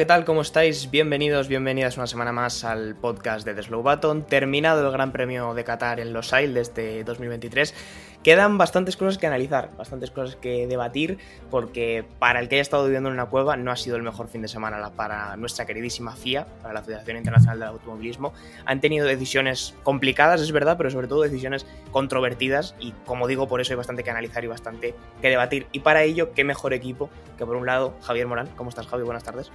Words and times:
¿Qué 0.00 0.06
tal? 0.06 0.24
¿Cómo 0.24 0.40
estáis? 0.40 0.90
Bienvenidos, 0.90 1.46
bienvenidas 1.46 1.98
una 1.98 2.06
semana 2.06 2.32
más 2.32 2.64
al 2.64 2.96
podcast 2.96 3.44
de 3.44 3.52
The 3.52 3.64
Slow 3.64 3.82
Button. 3.82 4.24
Terminado 4.24 4.86
el 4.86 4.90
Gran 4.90 5.12
Premio 5.12 5.52
de 5.52 5.62
Qatar 5.62 6.00
en 6.00 6.14
Los 6.14 6.32
Ailes 6.32 6.54
de 6.54 6.60
este 6.62 7.04
2023, 7.04 7.74
quedan 8.22 8.56
bastantes 8.56 8.96
cosas 8.96 9.18
que 9.18 9.26
analizar, 9.26 9.76
bastantes 9.76 10.10
cosas 10.10 10.36
que 10.36 10.66
debatir, 10.66 11.18
porque 11.50 12.02
para 12.18 12.40
el 12.40 12.48
que 12.48 12.54
haya 12.54 12.62
estado 12.62 12.84
viviendo 12.84 13.10
en 13.10 13.16
una 13.16 13.26
cueva 13.26 13.58
no 13.58 13.70
ha 13.70 13.76
sido 13.76 13.96
el 13.96 14.02
mejor 14.02 14.28
fin 14.28 14.40
de 14.40 14.48
semana 14.48 14.90
para 14.96 15.36
nuestra 15.36 15.66
queridísima 15.66 16.16
FIA, 16.16 16.46
para 16.62 16.72
la 16.72 16.82
Federación 16.82 17.18
Internacional 17.18 17.58
del 17.58 17.68
Automovilismo. 17.68 18.32
Han 18.64 18.80
tenido 18.80 19.06
decisiones 19.06 19.74
complicadas, 19.82 20.40
es 20.40 20.50
verdad, 20.50 20.78
pero 20.78 20.88
sobre 20.88 21.08
todo 21.08 21.20
decisiones 21.20 21.66
controvertidas 21.90 22.74
y 22.80 22.92
como 23.04 23.26
digo, 23.26 23.48
por 23.48 23.60
eso 23.60 23.74
hay 23.74 23.76
bastante 23.76 24.02
que 24.02 24.10
analizar 24.10 24.42
y 24.44 24.46
bastante 24.46 24.94
que 25.20 25.28
debatir. 25.28 25.66
Y 25.72 25.80
para 25.80 26.04
ello, 26.04 26.32
qué 26.32 26.42
mejor 26.42 26.72
equipo 26.72 27.10
que 27.36 27.44
por 27.44 27.56
un 27.56 27.66
lado 27.66 27.98
Javier 28.00 28.26
Morán. 28.26 28.48
¿Cómo 28.56 28.70
estás, 28.70 28.86
Javi? 28.86 29.02
Buenas 29.02 29.24
tardes. 29.24 29.52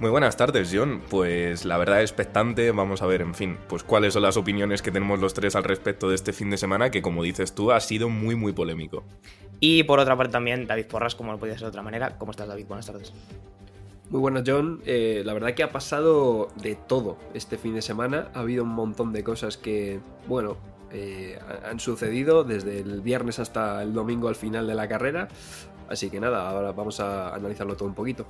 Muy 0.00 0.10
buenas 0.10 0.36
tardes, 0.36 0.70
John. 0.72 1.00
Pues 1.08 1.64
la 1.64 1.78
verdad 1.78 2.02
expectante, 2.02 2.72
vamos 2.72 3.00
a 3.00 3.06
ver, 3.06 3.22
en 3.22 3.32
fin, 3.32 3.58
pues 3.68 3.84
cuáles 3.84 4.12
son 4.14 4.22
las 4.22 4.36
opiniones 4.36 4.82
que 4.82 4.90
tenemos 4.90 5.20
los 5.20 5.34
tres 5.34 5.54
al 5.54 5.62
respecto 5.62 6.08
de 6.08 6.16
este 6.16 6.32
fin 6.32 6.50
de 6.50 6.56
semana, 6.56 6.90
que 6.90 7.00
como 7.00 7.22
dices 7.22 7.54
tú, 7.54 7.70
ha 7.70 7.78
sido 7.78 8.08
muy, 8.08 8.34
muy 8.34 8.52
polémico. 8.52 9.04
Y 9.60 9.84
por 9.84 10.00
otra 10.00 10.16
parte 10.16 10.32
también, 10.32 10.66
David 10.66 10.86
Porras, 10.86 11.14
como 11.14 11.30
no 11.30 11.38
podía 11.38 11.54
ser 11.54 11.62
de 11.62 11.68
otra 11.68 11.82
manera. 11.82 12.18
¿Cómo 12.18 12.32
estás, 12.32 12.48
David? 12.48 12.66
Buenas 12.66 12.86
tardes. 12.86 13.12
Muy 14.10 14.20
buenas, 14.20 14.42
John. 14.44 14.82
Eh, 14.84 15.22
la 15.24 15.32
verdad 15.32 15.54
que 15.54 15.62
ha 15.62 15.70
pasado 15.70 16.48
de 16.56 16.74
todo 16.74 17.16
este 17.32 17.56
fin 17.56 17.74
de 17.74 17.80
semana. 17.80 18.30
Ha 18.34 18.40
habido 18.40 18.64
un 18.64 18.70
montón 18.70 19.12
de 19.12 19.22
cosas 19.22 19.56
que, 19.56 20.00
bueno, 20.26 20.56
eh, 20.92 21.38
han 21.64 21.80
sucedido 21.80 22.44
desde 22.44 22.80
el 22.80 23.00
viernes 23.00 23.38
hasta 23.38 23.82
el 23.82 23.94
domingo 23.94 24.28
al 24.28 24.36
final 24.36 24.66
de 24.66 24.74
la 24.74 24.88
carrera. 24.88 25.28
Así 25.88 26.10
que 26.10 26.18
nada, 26.20 26.50
ahora 26.50 26.72
vamos 26.72 27.00
a 27.00 27.34
analizarlo 27.34 27.76
todo 27.76 27.88
un 27.88 27.94
poquito. 27.94 28.26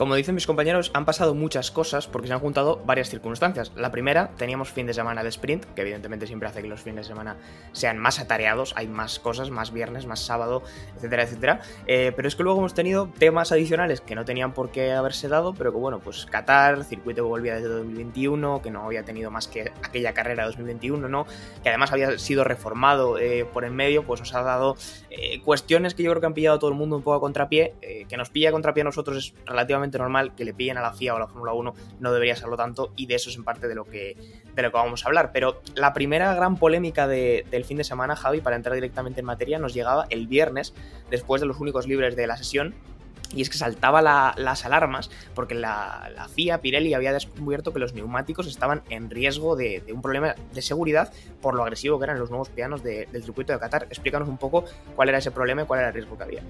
Como 0.00 0.14
dicen 0.14 0.34
mis 0.34 0.46
compañeros, 0.46 0.90
han 0.94 1.04
pasado 1.04 1.34
muchas 1.34 1.70
cosas 1.70 2.06
porque 2.06 2.26
se 2.26 2.32
han 2.32 2.40
juntado 2.40 2.80
varias 2.86 3.10
circunstancias. 3.10 3.70
La 3.76 3.90
primera, 3.90 4.30
teníamos 4.38 4.70
fin 4.70 4.86
de 4.86 4.94
semana 4.94 5.22
de 5.22 5.28
sprint, 5.28 5.66
que 5.74 5.82
evidentemente 5.82 6.26
siempre 6.26 6.48
hace 6.48 6.62
que 6.62 6.68
los 6.68 6.80
fines 6.80 7.06
de 7.06 7.12
semana 7.12 7.36
sean 7.72 7.98
más 7.98 8.18
atareados, 8.18 8.72
hay 8.78 8.88
más 8.88 9.18
cosas, 9.18 9.50
más 9.50 9.74
viernes, 9.74 10.06
más 10.06 10.20
sábado, 10.20 10.62
etcétera, 10.96 11.24
etcétera. 11.24 11.60
Eh, 11.86 12.14
pero 12.16 12.28
es 12.28 12.34
que 12.34 12.42
luego 12.42 12.60
hemos 12.60 12.72
tenido 12.72 13.10
temas 13.18 13.52
adicionales 13.52 14.00
que 14.00 14.14
no 14.14 14.24
tenían 14.24 14.54
por 14.54 14.70
qué 14.70 14.92
haberse 14.92 15.28
dado, 15.28 15.52
pero 15.52 15.70
que 15.70 15.76
bueno, 15.76 16.00
pues 16.00 16.24
Qatar, 16.24 16.82
circuito 16.84 17.22
que 17.22 17.28
volvía 17.28 17.56
desde 17.56 17.68
2021, 17.68 18.62
que 18.62 18.70
no 18.70 18.86
había 18.86 19.04
tenido 19.04 19.30
más 19.30 19.48
que 19.48 19.70
aquella 19.82 20.14
carrera 20.14 20.44
de 20.44 20.46
2021, 20.46 21.10
¿no? 21.10 21.26
Que 21.62 21.68
además 21.68 21.92
había 21.92 22.18
sido 22.18 22.44
reformado 22.44 23.18
eh, 23.18 23.44
por 23.52 23.66
en 23.66 23.76
medio, 23.76 24.04
pues 24.04 24.20
nos 24.20 24.32
ha 24.32 24.40
dado 24.40 24.78
eh, 25.10 25.42
cuestiones 25.42 25.92
que 25.92 26.02
yo 26.04 26.10
creo 26.12 26.22
que 26.22 26.26
han 26.26 26.32
pillado 26.32 26.56
a 26.56 26.58
todo 26.58 26.70
el 26.70 26.76
mundo 26.76 26.96
un 26.96 27.02
poco 27.02 27.16
a 27.16 27.20
contrapié, 27.20 27.74
que 28.08 28.16
nos 28.16 28.30
pilla 28.30 28.48
a 28.48 28.52
contrapié 28.52 28.80
a 28.80 28.84
nosotros 28.84 29.18
es 29.18 29.34
relativamente 29.44 29.89
normal 29.98 30.34
que 30.34 30.44
le 30.44 30.54
pillen 30.54 30.78
a 30.78 30.82
la 30.82 30.92
FIA 30.92 31.14
o 31.14 31.16
a 31.16 31.20
la 31.20 31.26
Fórmula 31.26 31.52
1 31.52 31.74
no 32.00 32.12
debería 32.12 32.36
serlo 32.36 32.56
tanto 32.56 32.92
y 32.96 33.06
de 33.06 33.14
eso 33.14 33.30
es 33.30 33.36
en 33.36 33.44
parte 33.44 33.68
de 33.68 33.74
lo 33.74 33.84
que, 33.84 34.16
de 34.54 34.62
lo 34.62 34.70
que 34.70 34.76
vamos 34.76 35.04
a 35.04 35.08
hablar. 35.08 35.30
Pero 35.32 35.62
la 35.74 35.92
primera 35.92 36.34
gran 36.34 36.56
polémica 36.56 37.06
del 37.06 37.64
fin 37.64 37.76
de 37.76 37.84
semana, 37.84 38.16
Javi, 38.16 38.40
para 38.40 38.56
entrar 38.56 38.74
directamente 38.74 39.20
en 39.20 39.26
materia, 39.26 39.58
nos 39.58 39.74
llegaba 39.74 40.06
el 40.10 40.26
viernes, 40.26 40.74
después 41.10 41.40
de 41.40 41.46
los 41.46 41.60
únicos 41.60 41.86
libres 41.86 42.16
de 42.16 42.26
la 42.26 42.36
sesión, 42.36 42.74
y 43.34 43.42
es 43.42 43.50
que 43.50 43.58
saltaba 43.58 44.02
las 44.02 44.64
alarmas 44.64 45.10
porque 45.34 45.54
la, 45.54 46.10
FIA, 46.34 46.60
Pirelli, 46.60 46.94
había 46.94 47.12
descubierto 47.12 47.72
que 47.72 47.78
los 47.78 47.94
neumáticos 47.94 48.46
estaban 48.46 48.82
en 48.90 49.10
riesgo 49.10 49.56
de, 49.56 49.82
un 49.92 50.02
problema 50.02 50.34
de 50.52 50.62
seguridad 50.62 51.12
por 51.40 51.54
lo 51.54 51.62
agresivo 51.62 51.98
que 51.98 52.04
eran 52.04 52.18
los 52.18 52.30
nuevos 52.30 52.48
pianos 52.48 52.82
del 52.82 53.22
circuito 53.22 53.52
de 53.52 53.58
Qatar. 53.58 53.84
Explícanos 53.84 54.28
un 54.28 54.38
poco 54.38 54.64
cuál 54.96 55.08
era 55.08 55.18
ese 55.18 55.30
problema 55.30 55.62
y 55.62 55.64
cuál 55.66 55.80
era 55.80 55.88
el 55.88 55.94
riesgo 55.94 56.16
que 56.16 56.24
había. 56.24 56.42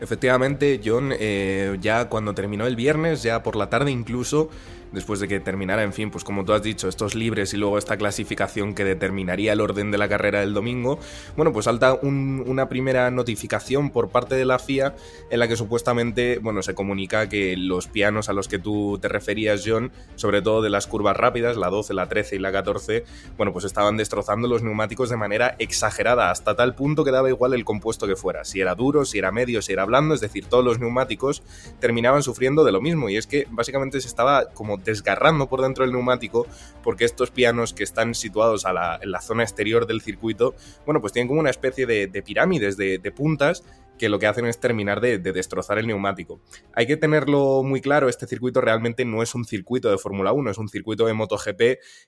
Efectivamente, 0.00 0.80
John, 0.82 1.12
eh, 1.18 1.76
ya 1.80 2.08
cuando 2.08 2.34
terminó 2.34 2.66
el 2.66 2.74
viernes, 2.74 3.22
ya 3.22 3.42
por 3.42 3.54
la 3.56 3.68
tarde 3.68 3.90
incluso, 3.90 4.48
después 4.92 5.20
de 5.20 5.28
que 5.28 5.40
terminara, 5.40 5.82
en 5.82 5.92
fin, 5.92 6.10
pues 6.10 6.24
como 6.24 6.44
tú 6.44 6.52
has 6.52 6.62
dicho, 6.62 6.88
estos 6.88 7.14
libres 7.14 7.54
y 7.54 7.56
luego 7.56 7.78
esta 7.78 7.96
clasificación 7.96 8.74
que 8.74 8.84
determinaría 8.84 9.52
el 9.52 9.60
orden 9.60 9.90
de 9.90 9.98
la 9.98 10.08
carrera 10.08 10.40
del 10.40 10.54
domingo, 10.54 10.98
bueno, 11.36 11.52
pues 11.52 11.64
salta 11.64 11.94
una 11.94 12.68
primera 12.68 13.10
notificación 13.10 13.90
por 13.90 14.10
parte 14.10 14.34
de 14.34 14.44
la 14.44 14.58
FIA 14.58 14.94
en 15.30 15.38
la 15.38 15.48
que 15.48 15.56
supuestamente, 15.56 16.38
bueno, 16.38 16.62
se 16.62 16.74
comunica 16.74 17.28
que 17.28 17.56
los 17.56 17.86
pianos 17.86 18.28
a 18.28 18.32
los 18.32 18.48
que 18.48 18.58
tú 18.58 18.98
te 19.00 19.08
referías, 19.08 19.62
John, 19.64 19.92
sobre 20.16 20.42
todo 20.42 20.62
de 20.62 20.70
las 20.70 20.86
curvas 20.86 21.16
rápidas, 21.16 21.56
la 21.56 21.68
12, 21.68 21.94
la 21.94 22.08
13 22.08 22.36
y 22.36 22.38
la 22.38 22.52
14, 22.52 23.04
bueno, 23.36 23.52
pues 23.52 23.64
estaban 23.64 23.96
destrozando 23.96 24.48
los 24.48 24.62
neumáticos 24.62 25.10
de 25.10 25.16
manera 25.16 25.56
exagerada, 25.58 26.30
hasta 26.30 26.56
tal 26.56 26.74
punto 26.74 27.04
que 27.04 27.10
daba 27.10 27.28
igual 27.28 27.54
el 27.54 27.64
compuesto 27.64 28.06
que 28.06 28.16
fuera, 28.16 28.44
si 28.44 28.60
era 28.60 28.74
duro, 28.74 29.04
si 29.04 29.18
era 29.18 29.30
medio, 29.30 29.62
si 29.62 29.72
era 29.72 29.84
blando, 29.84 30.14
es 30.14 30.20
decir, 30.20 30.46
todos 30.46 30.64
los 30.64 30.78
neumáticos 30.78 31.42
terminaban 31.78 32.22
sufriendo 32.22 32.64
de 32.64 32.72
lo 32.72 32.80
mismo, 32.80 33.08
y 33.08 33.16
es 33.16 33.26
que 33.26 33.46
básicamente 33.50 34.00
se 34.00 34.08
estaba 34.08 34.46
como 34.46 34.79
desgarrando 34.84 35.48
por 35.48 35.62
dentro 35.62 35.84
del 35.84 35.92
neumático 35.92 36.46
porque 36.82 37.04
estos 37.04 37.30
pianos 37.30 37.72
que 37.72 37.84
están 37.84 38.14
situados 38.14 38.64
en 38.64 39.10
la 39.10 39.20
zona 39.20 39.42
exterior 39.42 39.86
del 39.86 40.00
circuito, 40.00 40.54
bueno, 40.84 41.00
pues 41.00 41.12
tienen 41.12 41.28
como 41.28 41.40
una 41.40 41.50
especie 41.50 41.86
de, 41.86 42.22
pirámides 42.22 42.76
de, 42.76 43.12
puntas 43.14 43.64
que 44.00 44.08
lo 44.08 44.18
que 44.18 44.26
hacen 44.26 44.46
es 44.46 44.58
terminar 44.58 45.02
de, 45.02 45.18
destrozar 45.18 45.78
el 45.78 45.86
neumático. 45.86 46.40
Hay 46.72 46.86
que 46.86 46.96
tenerlo 46.96 47.62
muy 47.62 47.82
claro, 47.82 48.08
este 48.08 48.26
circuito 48.26 48.62
realmente 48.62 49.04
no 49.04 49.22
es 49.22 49.34
un 49.34 49.44
circuito 49.44 49.90
de 49.90 49.98
Fórmula 49.98 50.32
1, 50.32 50.52
es 50.52 50.56
un 50.56 50.70
circuito 50.70 51.04
de 51.04 51.12
MotoGP 51.12 51.60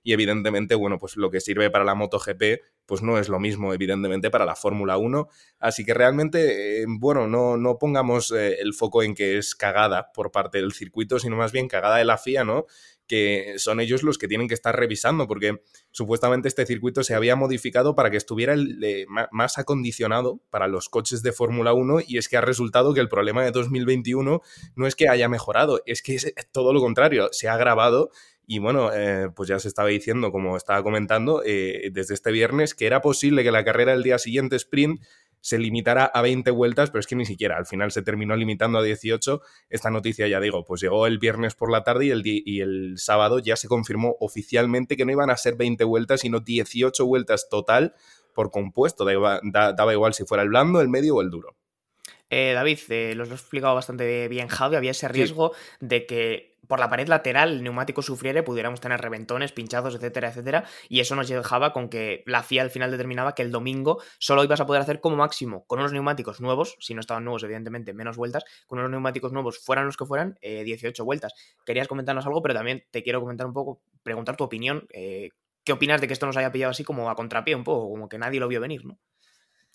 y 0.03 0.15
evidentemente, 0.15 0.75
bueno, 0.75 0.99
pues 0.99 1.19
lo 1.19 1.31
que 1.31 1.41
sirve 1.41 1.71
para 1.71 1.85
la 1.85 1.95
MotoGP 1.95 2.63
pues 2.87 3.03
no 3.03 3.19
es 3.19 3.29
lo 3.29 3.39
mismo 3.39 3.75
evidentemente 3.75 4.31
para 4.31 4.47
la 4.47 4.57
Fórmula 4.57 4.97
1, 4.97 5.29
así 5.61 5.85
que 5.85 5.93
realmente, 5.93 6.83
eh, 6.83 6.87
bueno, 6.89 7.29
no, 7.29 7.59
no 7.59 7.79
pongamos 7.79 8.33
eh, 8.33 8.57
el 8.61 8.73
foco 8.73 9.03
en 9.03 9.15
que 9.15 9.37
es 9.37 9.55
cagada 9.55 10.13
por 10.13 10.33
parte 10.33 10.59
del 10.59 10.73
circuito, 10.73 11.19
sino 11.19 11.37
más 11.37 11.53
bien 11.53 11.69
cagada 11.69 11.99
de 11.99 12.05
la 12.07 12.17
FIA, 12.17 12.45
¿no? 12.45 12.65
Que 13.13 13.57
son 13.59 13.79
ellos 13.79 14.03
los 14.03 14.17
que 14.17 14.27
tienen 14.27 14.49
que 14.49 14.55
estar 14.55 14.75
revisando, 14.75 15.29
porque 15.29 15.61
supuestamente 15.91 16.49
este 16.49 16.65
circuito 16.65 17.05
se 17.05 17.15
había 17.15 17.37
modificado 17.37 17.95
para 17.95 18.11
que 18.11 18.17
estuviera 18.17 18.55
más 19.31 19.59
acondicionado 19.59 20.41
para 20.49 20.67
los 20.67 20.89
coches 20.89 21.23
de 21.23 21.33
Fórmula 21.33 21.75
1 21.75 21.99
y 22.07 22.17
es 22.17 22.31
que 22.31 22.39
ha 22.39 22.41
resultado 22.41 22.95
que 22.95 23.01
el 23.01 23.11
problema 23.11 23.45
de 23.45 23.51
2021 23.51 24.41
no 24.77 24.87
es 24.87 24.97
que 24.97 25.11
haya 25.11 25.29
mejorado, 25.29 25.83
es 25.85 26.01
que 26.01 26.15
es 26.15 26.33
todo 26.53 26.73
lo 26.73 26.81
contrario, 26.81 27.29
se 27.33 27.49
ha 27.49 27.53
agravado 27.53 28.09
y 28.47 28.61
bueno, 28.61 28.91
eh, 28.95 29.29
pues 29.37 29.47
ya 29.47 29.59
se 29.59 29.69
estaba 29.69 29.91
diciendo, 29.91 30.33
como 30.33 30.57
estaba 30.57 30.83
comentando, 30.83 31.43
eh, 31.45 31.91
desde 31.93 32.15
este 32.15 32.33
viernes, 32.33 32.75
que 32.75 32.87
era 32.87 33.03
posible 33.03 33.45
que 33.45 33.53
la 33.53 33.63
carrera 33.63 33.93
del 33.93 34.05
día 34.05 34.19
siguiente 34.19 34.57
sprint 34.57 35.03
se 35.43 35.59
limitara 35.59 36.07
a 36.07 36.23
20 36.23 36.51
vueltas, 36.53 36.91
pero 36.91 37.01
es 37.01 37.07
que 37.07 37.17
ni 37.17 37.27
siquiera, 37.27 37.59
al 37.59 37.67
final 37.67 37.93
se 37.93 38.01
terminó 38.01 38.35
limitando 38.35 38.79
a 38.79 38.83
18. 38.83 39.43
Esta 39.69 39.91
noticia, 39.91 40.27
ya 40.29 40.41
digo, 40.41 40.65
pues 40.65 40.81
llegó 40.81 41.07
el 41.07 41.19
viernes 41.19 41.55
por 41.55 41.71
la 41.71 41.85
tarde 41.85 42.07
y 42.07 42.11
el, 42.11 42.23
y 42.25 42.61
el 42.61 42.95
sábado 42.97 43.39
ya 43.39 43.57
se 43.57 43.69
confirmó 43.69 44.17
oficialmente 44.21 44.97
que 44.97 45.05
no 45.05 45.13
iban 45.13 45.29
a 45.29 45.37
ser 45.37 45.57
20 45.57 45.85
vueltas, 45.85 46.21
sino 46.21 46.41
18 46.41 47.05
vueltas 47.05 47.49
total 47.51 47.95
por 48.33 48.51
compuesto. 48.51 49.05
daba 49.05 49.93
igual 49.93 50.15
si 50.15 50.25
fuera 50.25 50.43
el 50.43 50.49
blando, 50.49 50.81
el 50.81 50.89
medio 50.89 51.17
o 51.17 51.23
el 51.23 51.31
duro. 51.31 51.57
Eh, 52.31 52.53
David, 52.55 52.79
eh, 52.89 53.15
los 53.15 53.29
lo 53.29 53.35
he 53.35 53.37
explicado 53.37 53.75
bastante 53.75 54.27
bien 54.29 54.49
Javi, 54.49 54.77
había 54.77 54.93
ese 54.93 55.07
riesgo 55.09 55.53
de 55.81 56.07
que 56.07 56.52
por 56.73 56.81
la 56.81 56.89
pared 56.89 57.07
lateral 57.07 57.53
el 57.53 57.63
neumático 57.63 58.01
sufriera 58.01 58.43
pudiéramos 58.43 58.81
tener 58.81 58.99
reventones, 58.99 59.53
pinchazos, 59.53 59.95
etcétera, 59.95 60.31
etcétera, 60.31 60.65
y 60.89 61.01
eso 61.01 61.15
nos 61.15 61.29
dejaba 61.29 61.75
con 61.75 61.91
que 61.91 62.23
la 62.25 62.43
FIA 62.43 62.63
al 62.63 62.71
final 62.71 62.91
determinaba 62.91 63.35
que 63.35 63.43
el 63.43 63.53
domingo 63.53 64.03
solo 64.19 64.43
ibas 64.43 64.59
a 64.59 64.67
poder 64.67 64.81
hacer 64.81 65.03
como 65.03 65.17
máximo 65.17 65.67
con 65.67 65.81
unos 65.81 65.93
neumáticos 65.93 66.41
nuevos, 66.41 66.79
si 66.81 66.95
no 66.95 67.01
estaban 67.01 67.25
nuevos, 67.25 67.43
evidentemente, 67.43 67.93
menos 67.93 68.17
vueltas, 68.17 68.45
con 68.67 68.79
unos 68.79 68.91
neumáticos 68.91 69.35
nuevos, 69.35 69.59
fueran 69.59 69.85
los 69.85 69.99
que 69.99 70.07
fueran, 70.07 70.39
18 70.41 71.03
eh, 71.03 71.05
vueltas. 71.05 71.35
Querías 71.67 71.89
comentarnos 71.89 72.25
algo, 72.25 72.41
pero 72.41 72.55
también 72.55 72.87
te 72.91 73.03
quiero 73.03 73.21
comentar 73.21 73.47
un 73.47 73.53
poco, 73.53 73.83
preguntar 74.03 74.39
tu 74.39 74.45
opinión, 74.45 74.87
¿qué 74.89 75.73
opinas 75.75 76.01
de 76.01 76.07
que 76.07 76.15
esto 76.15 76.25
nos 76.25 76.39
haya 76.39 76.53
pillado 76.53 76.71
así 76.71 76.85
como 76.85 77.11
a 77.11 77.15
contrapié 77.17 77.55
un 77.55 77.65
poco, 77.65 77.91
como 77.91 78.09
que 78.09 78.17
nadie 78.17 78.41
lo 78.41 78.49
vio 78.49 78.63
venir, 78.63 78.87
¿no? 78.87 78.99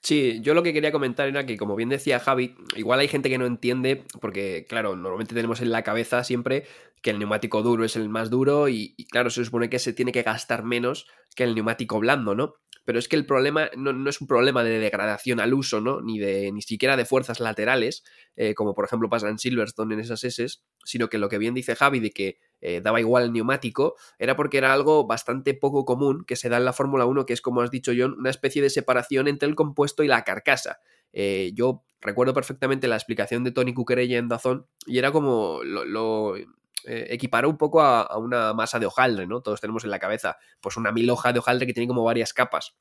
Sí, 0.07 0.39
yo 0.41 0.53
lo 0.53 0.63
que 0.63 0.71
quería 0.71 0.93
comentar 0.93 1.27
era 1.27 1.45
que, 1.45 1.57
como 1.57 1.75
bien 1.75 1.89
decía 1.89 2.21
Javi, 2.21 2.55
igual 2.77 3.01
hay 3.01 3.09
gente 3.09 3.29
que 3.29 3.37
no 3.37 3.45
entiende, 3.45 4.05
porque, 4.21 4.65
claro, 4.69 4.95
normalmente 4.95 5.35
tenemos 5.35 5.59
en 5.59 5.69
la 5.69 5.83
cabeza 5.83 6.23
siempre 6.23 6.65
que 7.01 7.09
el 7.09 7.19
neumático 7.19 7.61
duro 7.61 7.83
es 7.83 7.97
el 7.97 8.07
más 8.07 8.29
duro 8.29 8.69
y, 8.69 8.95
claro, 9.11 9.29
se 9.29 9.43
supone 9.43 9.69
que 9.69 9.79
se 9.79 9.91
tiene 9.91 10.13
que 10.13 10.23
gastar 10.23 10.63
menos 10.63 11.07
que 11.35 11.43
el 11.43 11.55
neumático 11.55 11.99
blando, 11.99 12.35
¿no? 12.35 12.55
Pero 12.85 12.99
es 12.99 13.09
que 13.09 13.17
el 13.17 13.25
problema 13.25 13.69
no, 13.75 14.09
es 14.09 14.21
un 14.21 14.27
problema 14.27 14.63
de 14.63 14.79
degradación 14.79 15.41
al 15.41 15.53
uso, 15.53 15.81
¿no? 15.81 15.99
Ni, 15.99 16.19
de, 16.19 16.53
ni 16.53 16.61
siquiera 16.61 16.95
de 16.95 17.03
fuerzas 17.03 17.41
laterales, 17.41 18.05
eh, 18.37 18.53
como 18.53 18.73
por 18.73 18.85
ejemplo 18.85 19.09
pasa 19.09 19.27
en 19.27 19.39
Silverstone 19.39 19.93
en 19.93 19.99
esas 19.99 20.23
S, 20.23 20.47
sino 20.85 21.09
que 21.09 21.17
lo 21.17 21.27
que 21.27 21.37
bien 21.37 21.53
dice 21.53 21.75
Javi 21.75 21.99
de 21.99 22.11
que 22.11 22.39
eh, 22.61 22.81
daba 22.81 22.99
igual 22.99 23.25
el 23.25 23.33
neumático, 23.33 23.95
era 24.17 24.35
porque 24.35 24.57
era 24.57 24.73
algo 24.73 25.05
bastante 25.05 25.53
poco 25.53 25.85
común 25.85 26.23
que 26.25 26.35
se 26.35 26.49
da 26.49 26.57
en 26.57 26.65
la 26.65 26.73
Fórmula 26.73 27.05
1, 27.05 27.25
que 27.25 27.33
es, 27.33 27.41
como 27.41 27.61
has 27.61 27.71
dicho 27.71 27.91
John, 27.97 28.15
una 28.17 28.29
especie 28.29 28.61
de 28.61 28.69
separación 28.69 29.27
entre 29.27 29.47
el 29.47 29.55
compuesto 29.55 30.03
y 30.03 30.07
la 30.07 30.23
carcasa. 30.23 30.79
Eh, 31.13 31.51
yo 31.53 31.83
recuerdo 32.01 32.33
perfectamente 32.33 32.87
la 32.87 32.95
explicación 32.95 33.43
de 33.43 33.51
Tony 33.51 33.73
Cuquerella 33.73 34.17
en 34.17 34.27
Dazón 34.27 34.67
y 34.85 34.97
era 34.97 35.11
como 35.11 35.61
lo, 35.63 36.35
eh, 36.35 36.45
equiparó 36.85 37.49
un 37.49 37.57
poco 37.57 37.81
a, 37.81 38.17
una 38.17 38.53
masa 38.53 38.79
de 38.79 38.85
hojaldre, 38.85 39.27
¿no? 39.27 39.41
Todos 39.41 39.61
tenemos 39.61 39.83
en 39.83 39.91
la 39.91 39.99
cabeza 39.99 40.37
pues 40.61 40.77
una 40.77 40.91
mil 40.91 41.09
hoja 41.09 41.33
de 41.33 41.39
hojaldre 41.39 41.67
que 41.67 41.73
tiene 41.73 41.87
como 41.87 42.03
varias 42.03 42.33
capas. 42.33 42.75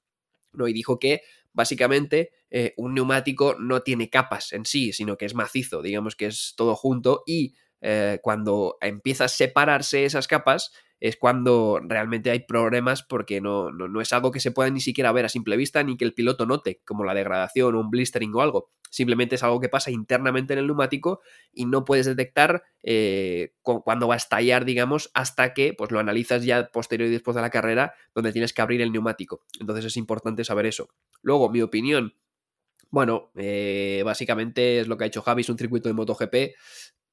¿no? 0.52 0.68
Y 0.68 0.72
dijo 0.72 0.98
que 0.98 1.20
básicamente 1.52 2.32
un 2.78 2.94
neumático 2.94 3.56
no 3.58 3.82
tiene 3.82 4.08
capas 4.08 4.54
en 4.54 4.64
sí, 4.64 4.94
sino 4.94 5.18
que 5.18 5.26
es 5.26 5.34
macizo, 5.34 5.82
digamos 5.82 6.16
que 6.16 6.26
es 6.26 6.54
todo 6.56 6.74
junto 6.74 7.22
y 7.26 7.54
eh, 7.80 8.18
cuando 8.22 8.76
empieza 8.80 9.24
a 9.24 9.28
separarse 9.28 10.04
esas 10.04 10.28
capas, 10.28 10.72
es 10.98 11.16
cuando 11.16 11.78
realmente 11.82 12.30
hay 12.30 12.40
problemas 12.40 13.02
porque 13.02 13.40
no, 13.40 13.70
no, 13.70 14.00
es 14.00 14.12
algo 14.12 14.30
que 14.30 14.40
se 14.40 14.50
pueda 14.50 14.70
ni 14.70 14.80
siquiera 14.80 15.12
ver 15.12 15.26
a 15.26 15.28
simple 15.28 15.56
vista 15.56 15.82
ni 15.82 15.96
que 15.96 16.04
el 16.04 16.14
piloto 16.14 16.46
note, 16.46 16.80
como 16.84 17.04
la 17.04 17.14
degradación 17.14 17.74
o 17.74 17.80
un 17.80 17.90
blistering 17.90 18.34
o 18.34 18.40
algo. 18.40 18.70
Simplemente 18.90 19.34
es 19.34 19.42
algo 19.42 19.60
que 19.60 19.68
pasa 19.68 19.90
internamente 19.90 20.54
en 20.54 20.60
el 20.60 20.66
neumático 20.66 21.20
y 21.52 21.66
no 21.66 21.84
puedes 21.84 22.06
detectar 22.06 22.62
eh, 22.82 23.52
cuando 23.62 24.08
va 24.08 24.14
a 24.14 24.16
estallar, 24.16 24.64
digamos, 24.64 25.10
hasta 25.12 25.52
que 25.52 25.74
pues, 25.76 25.90
lo 25.90 25.98
analizas 25.98 26.44
ya 26.44 26.68
posterior 26.68 27.08
y 27.08 27.12
después 27.12 27.34
de 27.34 27.42
la 27.42 27.50
carrera, 27.50 27.94
donde 28.14 28.32
tienes 28.32 28.54
que 28.54 28.62
abrir 28.62 28.80
el 28.80 28.92
neumático. 28.92 29.44
Entonces 29.60 29.84
es 29.84 29.96
importante 29.96 30.44
saber 30.44 30.66
eso. 30.66 30.88
Luego, 31.20 31.50
mi 31.50 31.60
opinión. 31.60 32.14
Bueno, 32.88 33.32
eh, 33.34 34.02
básicamente 34.04 34.80
es 34.80 34.88
lo 34.88 34.96
que 34.96 35.04
ha 35.04 35.06
hecho 35.08 35.20
Javi, 35.20 35.42
es 35.42 35.48
un 35.48 35.58
circuito 35.58 35.88
de 35.88 35.92
MotoGP 35.92 36.34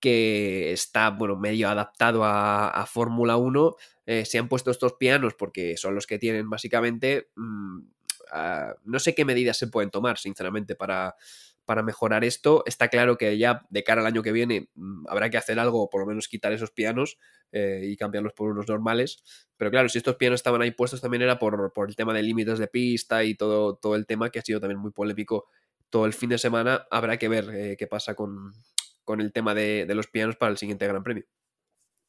que 0.03 0.73
está, 0.73 1.11
bueno, 1.11 1.37
medio 1.37 1.69
adaptado 1.69 2.25
a, 2.25 2.85
Fórmula 2.91 3.37
1. 3.37 3.75
Eh, 4.05 4.25
se 4.25 4.37
han 4.37 4.49
puesto 4.49 4.69
estos 4.69 4.95
pianos 4.95 5.33
porque 5.33 5.77
son 5.77 5.95
los 5.95 6.05
que 6.05 6.19
tienen 6.19 6.49
básicamente... 6.49 7.29
Mm, 7.37 7.83
no 8.83 8.99
sé 8.99 9.13
qué 9.13 9.23
medidas 9.23 9.57
se 9.57 9.67
pueden 9.67 9.91
tomar, 9.91 10.17
sinceramente, 10.17 10.75
para, 10.75 11.15
para 11.63 11.83
mejorar 11.83 12.25
esto. 12.25 12.63
Está 12.65 12.89
claro 12.89 13.17
que 13.17 13.37
ya 13.37 13.65
de 13.69 13.83
cara 13.83 14.01
al 14.01 14.07
año 14.07 14.23
que 14.23 14.33
viene 14.33 14.67
mm, 14.75 15.07
habrá 15.07 15.29
que 15.29 15.37
hacer 15.37 15.57
algo, 15.57 15.89
por 15.89 16.01
lo 16.01 16.07
menos 16.07 16.27
quitar 16.27 16.51
esos 16.51 16.71
pianos 16.71 17.17
eh, 17.53 17.81
y 17.83 17.95
cambiarlos 17.95 18.33
por 18.33 18.49
unos 18.49 18.67
normales. 18.67 19.23
Pero 19.55 19.71
claro, 19.71 19.87
si 19.87 19.99
estos 19.99 20.17
pianos 20.17 20.39
estaban 20.39 20.61
ahí 20.61 20.71
puestos 20.71 20.99
también 20.99 21.21
era 21.21 21.39
por, 21.39 21.71
por 21.71 21.87
el 21.87 21.95
tema 21.95 22.13
de 22.13 22.23
límites 22.23 22.59
de 22.59 22.67
pista 22.67 23.23
y 23.23 23.35
todo, 23.35 23.75
todo 23.75 23.95
el 23.95 24.05
tema 24.05 24.31
que 24.31 24.39
ha 24.39 24.41
sido 24.41 24.59
también 24.59 24.79
muy 24.79 24.91
polémico 24.91 25.47
todo 25.89 26.05
el 26.05 26.13
fin 26.13 26.29
de 26.29 26.37
semana. 26.37 26.87
Habrá 26.91 27.17
que 27.17 27.29
ver 27.29 27.49
eh, 27.53 27.75
qué 27.77 27.87
pasa 27.87 28.15
con, 28.15 28.51
con 29.03 29.21
el 29.21 29.31
tema 29.33 29.53
de, 29.53 29.85
de 29.87 29.95
los 29.95 30.07
pianos 30.07 30.35
para 30.37 30.51
el 30.51 30.57
siguiente 30.57 30.87
Gran 30.87 31.03
Premio. 31.03 31.25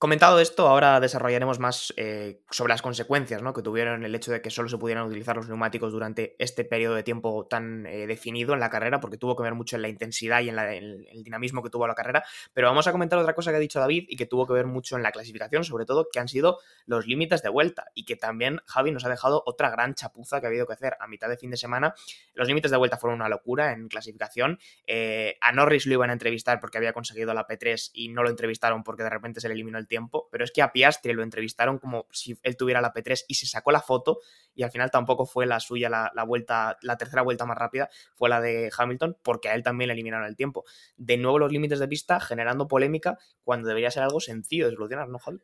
Comentado 0.05 0.39
esto, 0.39 0.69
ahora 0.69 1.01
desarrollaremos 1.01 1.59
más 1.61 1.95
eh, 1.97 2.43
sobre 2.51 2.75
las 2.75 2.83
consecuencias 2.83 3.41
¿no? 3.41 3.55
que 3.55 3.63
tuvieron 3.63 4.05
el 4.05 4.15
hecho 4.15 4.33
de 4.33 4.43
que 4.43 4.51
solo 4.51 4.69
se 4.69 4.77
pudieran 4.77 5.07
utilizar 5.07 5.35
los 5.35 5.49
neumáticos 5.49 5.93
durante 5.93 6.37
este 6.39 6.67
periodo 6.67 6.95
de 6.95 7.03
tiempo 7.03 7.47
tan 7.47 7.87
eh, 7.87 8.07
definido 8.07 8.53
en 8.53 8.61
la 8.61 8.69
carrera, 8.69 9.01
porque 9.01 9.17
tuvo 9.17 9.35
que 9.35 9.43
ver 9.43 9.55
mucho 9.55 9.77
en 9.77 9.81
la 9.81 9.89
intensidad 9.89 10.43
y 10.43 10.51
en, 10.51 10.59
el 10.59 11.25
dinamismo 11.25 11.63
que 11.63 11.71
tuvo 11.71 11.87
la 11.87 11.95
carrera. 11.95 12.23
Pero 12.53 12.69
vamos 12.69 12.87
a 12.87 12.93
comentar 12.93 13.19
otra 13.19 13.35
cosa 13.35 13.51
que 13.51 13.57
ha 13.57 13.61
dicho 13.61 13.81
David 13.81 14.05
y 14.07 14.17
que 14.17 14.27
tuvo 14.27 14.47
que 14.47 14.53
ver 14.53 14.67
mucho 14.67 14.95
en 14.99 15.03
la 15.03 15.11
clasificación, 15.11 15.65
sobre 15.65 15.87
todo, 15.87 16.07
que 16.13 16.21
han 16.21 16.29
sido 16.29 16.59
los 16.85 17.07
límites 17.07 17.43
de 17.43 17.49
vuelta 17.49 17.87
y 17.95 18.05
que 18.05 18.17
también 18.17 18.61
Javi 18.67 18.93
nos 18.93 19.07
ha 19.07 19.09
dejado 19.09 19.43
otra 19.47 19.71
gran 19.71 19.95
chapuza 19.95 20.39
que 20.39 20.47
ha 20.47 20.51
habido 20.51 20.67
que 20.67 20.75
hacer 20.75 20.99
a 21.01 21.07
mitad 21.07 21.31
de 21.31 21.39
fin 21.39 21.51
de 21.51 21.57
semana. 21.57 21.95
Los 22.35 22.47
límites 22.47 22.71
de 22.71 22.77
vuelta 22.77 22.99
fueron 22.99 23.21
una 23.21 23.31
locura 23.31 23.73
en 23.73 23.89
clasificación. 23.89 24.59
Eh, 24.87 25.39
a 25.41 25.53
Norris 25.53 25.87
lo 25.87 25.95
iban 25.95 26.11
a 26.11 26.13
entrevistar 26.13 26.61
porque 26.61 26.77
había 26.77 26.93
conseguido 26.93 27.33
la 27.33 27.47
P3 27.47 27.93
y 27.95 28.11
no 28.11 28.23
lo 28.23 28.29
entrevistaron 28.29 28.85
porque 28.85 29.03
de 29.03 29.09
repente 29.09 29.41
se 29.41 29.49
le 29.49 29.55
eliminó 29.55 29.79
el 29.79 29.87
tiempo, 29.87 29.94
pero 30.31 30.45
es 30.45 30.53
que 30.53 30.63
a 30.63 30.73
Piastri 30.73 31.13
lo 31.13 31.23
entrevistaron 31.23 31.79
como 31.79 32.07
si 32.11 32.39
él 32.43 32.57
tuviera 32.57 32.81
la 32.81 32.93
P3 32.93 33.25
y 33.29 33.35
se 33.35 33.47
sacó 33.47 33.73
la 33.73 33.81
foto 33.81 34.21
y 34.55 34.63
al 34.63 34.71
final 34.71 34.91
tampoco 34.91 35.27
fue 35.27 35.47
la 35.47 35.61
suya 35.61 35.89
la, 35.89 36.25
vuelta, 36.25 36.79
la 36.83 36.97
tercera 36.97 37.23
vuelta 37.23 37.45
más 37.45 37.59
rápida, 37.59 37.89
fue 38.15 38.29
la 38.29 38.41
de 38.41 38.71
Hamilton 38.77 39.17
porque 39.23 39.49
a 39.49 39.55
él 39.55 39.63
también 39.63 39.89
le 39.89 39.95
eliminaron 39.95 40.27
el 40.27 40.37
tiempo. 40.37 40.65
De 40.97 41.17
nuevo 41.17 41.39
los 41.39 41.53
límites 41.53 41.79
de 41.79 41.89
pista 41.89 42.21
generando 42.21 42.69
polémica 42.69 43.19
cuando 43.43 43.69
debería 43.69 43.91
ser 43.91 44.03
algo 44.03 44.21
sencillo 44.21 44.69
de 44.69 44.75
solucionar, 44.75 45.09
¿no, 45.09 45.19
Javi? 45.19 45.41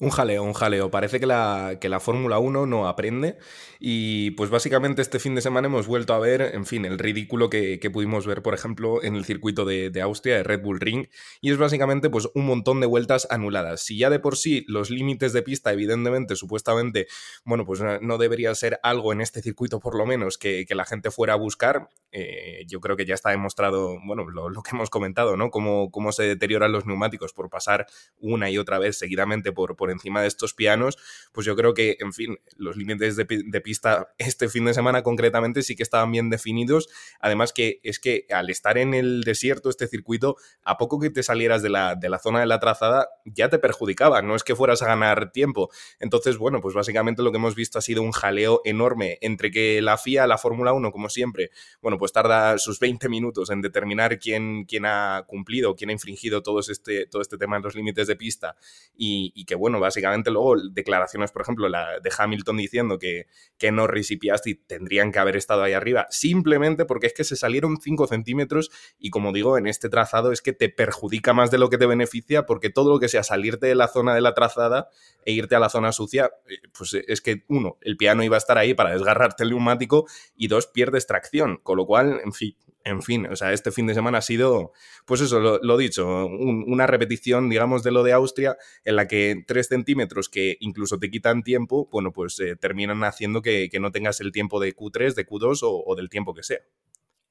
Un 0.00 0.10
jaleo, 0.10 0.44
un 0.44 0.52
jaleo. 0.52 0.90
Parece 0.90 1.18
que 1.18 1.26
la, 1.26 1.78
que 1.80 1.88
la 1.88 1.98
Fórmula 1.98 2.38
1 2.38 2.66
no 2.66 2.88
aprende 2.88 3.36
y 3.80 4.32
pues 4.32 4.50
básicamente 4.50 5.02
este 5.02 5.18
fin 5.18 5.34
de 5.34 5.40
semana 5.40 5.66
hemos 5.66 5.86
vuelto 5.86 6.12
a 6.12 6.18
ver, 6.18 6.42
en 6.54 6.66
fin, 6.66 6.84
el 6.84 6.98
ridículo 6.98 7.48
que, 7.48 7.78
pudimos 7.92 8.26
ver, 8.26 8.42
por 8.42 8.54
ejemplo, 8.54 9.02
en 9.02 9.14
el 9.14 9.24
circuito 9.24 9.64
de, 9.64 10.00
Austria, 10.02 10.36
de 10.36 10.42
Red 10.42 10.62
Bull 10.62 10.80
Ring, 10.80 11.06
y 11.40 11.50
es 11.50 11.58
básicamente 11.58 12.10
pues 12.10 12.28
un 12.34 12.46
montón 12.46 12.80
de 12.80 12.86
vueltas 12.86 13.26
anuladas. 13.30 13.80
Si 13.82 13.96
ya 13.96 14.10
de 14.10 14.18
por 14.18 14.36
sí 14.36 14.64
los 14.68 14.90
límites 14.90 15.32
de 15.32 15.42
pista, 15.42 15.72
evidentemente, 15.72 16.36
supuestamente, 16.36 17.06
bueno, 17.44 17.64
pues 17.64 17.80
no 18.00 18.18
debería 18.18 18.54
ser 18.54 18.80
algo 18.82 19.12
en 19.12 19.20
este 19.20 19.42
circuito 19.42 19.80
por 19.80 19.96
lo 19.96 20.06
menos 20.06 20.38
que, 20.38 20.66
la 20.68 20.84
gente 20.84 21.10
fuera 21.10 21.32
a 21.32 21.36
buscar, 21.36 21.88
eh, 22.12 22.64
yo 22.68 22.80
creo 22.80 22.96
que 22.96 23.04
ya 23.04 23.14
está 23.14 23.30
demostrado, 23.30 23.98
bueno, 24.04 24.28
lo, 24.28 24.62
que 24.62 24.70
hemos 24.72 24.90
comentado, 24.90 25.36
¿no? 25.36 25.50
Cómo, 25.50 25.90
cómo 25.90 26.12
se 26.12 26.22
deterioran 26.22 26.70
los 26.70 26.86
neumáticos 26.86 27.32
por 27.32 27.50
pasar 27.50 27.86
una 28.20 28.48
y 28.48 28.58
otra 28.58 28.78
vez 28.78 28.96
seguidamente 28.96 29.50
por, 29.50 29.74
por 29.74 29.87
encima 29.92 30.22
de 30.22 30.28
estos 30.28 30.54
pianos, 30.54 30.98
pues 31.32 31.46
yo 31.46 31.56
creo 31.56 31.74
que, 31.74 31.96
en 32.00 32.12
fin, 32.12 32.38
los 32.56 32.76
límites 32.76 33.16
de, 33.16 33.26
pista 33.60 34.08
este 34.18 34.48
fin 34.48 34.64
de 34.64 34.74
semana 34.74 35.02
concretamente 35.02 35.62
sí 35.62 35.76
que 35.76 35.82
estaban 35.82 36.10
bien 36.10 36.30
definidos. 36.30 36.88
Además 37.20 37.52
que 37.52 37.80
es 37.82 37.98
que 37.98 38.26
al 38.30 38.50
estar 38.50 38.78
en 38.78 38.94
el 38.94 39.22
desierto, 39.22 39.70
este 39.70 39.86
circuito, 39.88 40.36
a 40.62 40.78
poco 40.78 40.98
que 40.98 41.10
te 41.10 41.22
salieras 41.22 41.62
de 41.62 41.70
la, 41.70 41.94
de 41.94 42.08
la 42.08 42.18
zona 42.18 42.40
de 42.40 42.46
la 42.46 42.60
trazada, 42.60 43.08
ya 43.24 43.48
te 43.48 43.58
perjudicaba, 43.58 44.22
no 44.22 44.34
es 44.36 44.44
que 44.44 44.56
fueras 44.56 44.82
a 44.82 44.86
ganar 44.86 45.32
tiempo. 45.32 45.70
Entonces, 46.00 46.38
bueno, 46.38 46.60
pues 46.60 46.74
básicamente 46.74 47.22
lo 47.22 47.30
que 47.30 47.38
hemos 47.38 47.54
visto 47.54 47.78
ha 47.78 47.82
sido 47.82 48.02
un 48.02 48.12
jaleo 48.12 48.60
enorme 48.64 49.18
entre 49.20 49.50
que 49.50 49.80
la 49.82 49.98
FIA, 49.98 50.26
la 50.26 50.38
Fórmula 50.38 50.72
1, 50.72 50.90
como 50.92 51.08
siempre, 51.08 51.50
bueno, 51.80 51.98
pues 51.98 52.12
tarda 52.12 52.58
sus 52.58 52.78
20 52.78 53.08
minutos 53.08 53.50
en 53.50 53.60
determinar 53.60 54.18
quién, 54.18 54.64
quién 54.64 54.86
ha 54.86 55.24
cumplido, 55.26 55.74
quién 55.74 55.90
ha 55.90 55.92
infringido 55.92 56.42
todo 56.42 56.60
este, 56.60 57.06
todo 57.06 57.22
este 57.22 57.38
tema 57.38 57.56
en 57.56 57.62
los 57.62 57.74
límites 57.74 58.06
de 58.06 58.16
pista 58.16 58.56
y 58.96 59.44
que, 59.44 59.54
bueno, 59.54 59.77
básicamente 59.80 60.30
luego 60.30 60.56
declaraciones, 60.70 61.32
por 61.32 61.42
ejemplo, 61.42 61.68
la 61.68 62.00
de 62.00 62.10
Hamilton 62.16 62.56
diciendo 62.56 62.98
que, 62.98 63.26
que 63.58 63.72
Norris 63.72 64.10
y 64.10 64.54
tendrían 64.54 65.12
que 65.12 65.18
haber 65.18 65.36
estado 65.36 65.62
ahí 65.62 65.72
arriba, 65.72 66.06
simplemente 66.10 66.84
porque 66.84 67.06
es 67.06 67.14
que 67.14 67.24
se 67.24 67.36
salieron 67.36 67.78
5 67.80 68.06
centímetros 68.06 68.70
y 68.98 69.10
como 69.10 69.32
digo, 69.32 69.58
en 69.58 69.66
este 69.66 69.88
trazado 69.88 70.32
es 70.32 70.40
que 70.40 70.52
te 70.52 70.68
perjudica 70.68 71.32
más 71.32 71.50
de 71.50 71.58
lo 71.58 71.68
que 71.68 71.78
te 71.78 71.86
beneficia 71.86 72.46
porque 72.46 72.70
todo 72.70 72.90
lo 72.90 72.98
que 72.98 73.08
sea 73.08 73.22
salirte 73.22 73.66
de 73.66 73.74
la 73.74 73.88
zona 73.88 74.14
de 74.14 74.20
la 74.20 74.34
trazada 74.34 74.88
e 75.24 75.32
irte 75.32 75.54
a 75.54 75.60
la 75.60 75.68
zona 75.68 75.92
sucia, 75.92 76.30
eh, 76.48 76.56
pues 76.76 76.94
es 76.94 77.20
que 77.20 77.44
uno, 77.48 77.78
el 77.80 77.96
piano 77.96 78.22
iba 78.22 78.36
a 78.36 78.38
estar 78.38 78.58
ahí 78.58 78.74
para 78.74 78.92
desgarrarte 78.92 79.44
el 79.44 79.50
neumático 79.50 80.06
y 80.36 80.48
dos, 80.48 80.66
pierdes 80.66 81.06
tracción, 81.06 81.58
con 81.62 81.76
lo 81.76 81.86
cual, 81.86 82.20
en 82.24 82.32
fin, 82.32 82.56
en 82.88 83.02
fin, 83.02 83.26
o 83.26 83.36
sea, 83.36 83.52
este 83.52 83.70
fin 83.70 83.86
de 83.86 83.94
semana 83.94 84.18
ha 84.18 84.22
sido, 84.22 84.72
pues 85.06 85.20
eso, 85.20 85.40
lo, 85.40 85.76
dicho, 85.76 86.26
una 86.26 86.86
repetición, 86.86 87.48
digamos, 87.48 87.82
de 87.82 87.92
lo 87.92 88.02
de 88.02 88.12
Austria, 88.12 88.56
en 88.84 88.96
la 88.96 89.06
que 89.06 89.44
tres 89.46 89.68
centímetros 89.68 90.28
que 90.28 90.56
incluso 90.60 90.98
te 90.98 91.10
quitan 91.10 91.42
tiempo, 91.42 91.88
bueno, 91.92 92.12
pues 92.12 92.38
eh, 92.40 92.56
terminan 92.56 93.04
haciendo 93.04 93.42
que, 93.42 93.70
no 93.78 93.92
tengas 93.92 94.20
el 94.20 94.32
tiempo 94.32 94.58
de 94.58 94.74
Q3, 94.74 95.14
de 95.14 95.26
Q2 95.26 95.60
o 95.62 95.94
del 95.94 96.08
tiempo 96.08 96.34
que 96.34 96.42
sea 96.42 96.58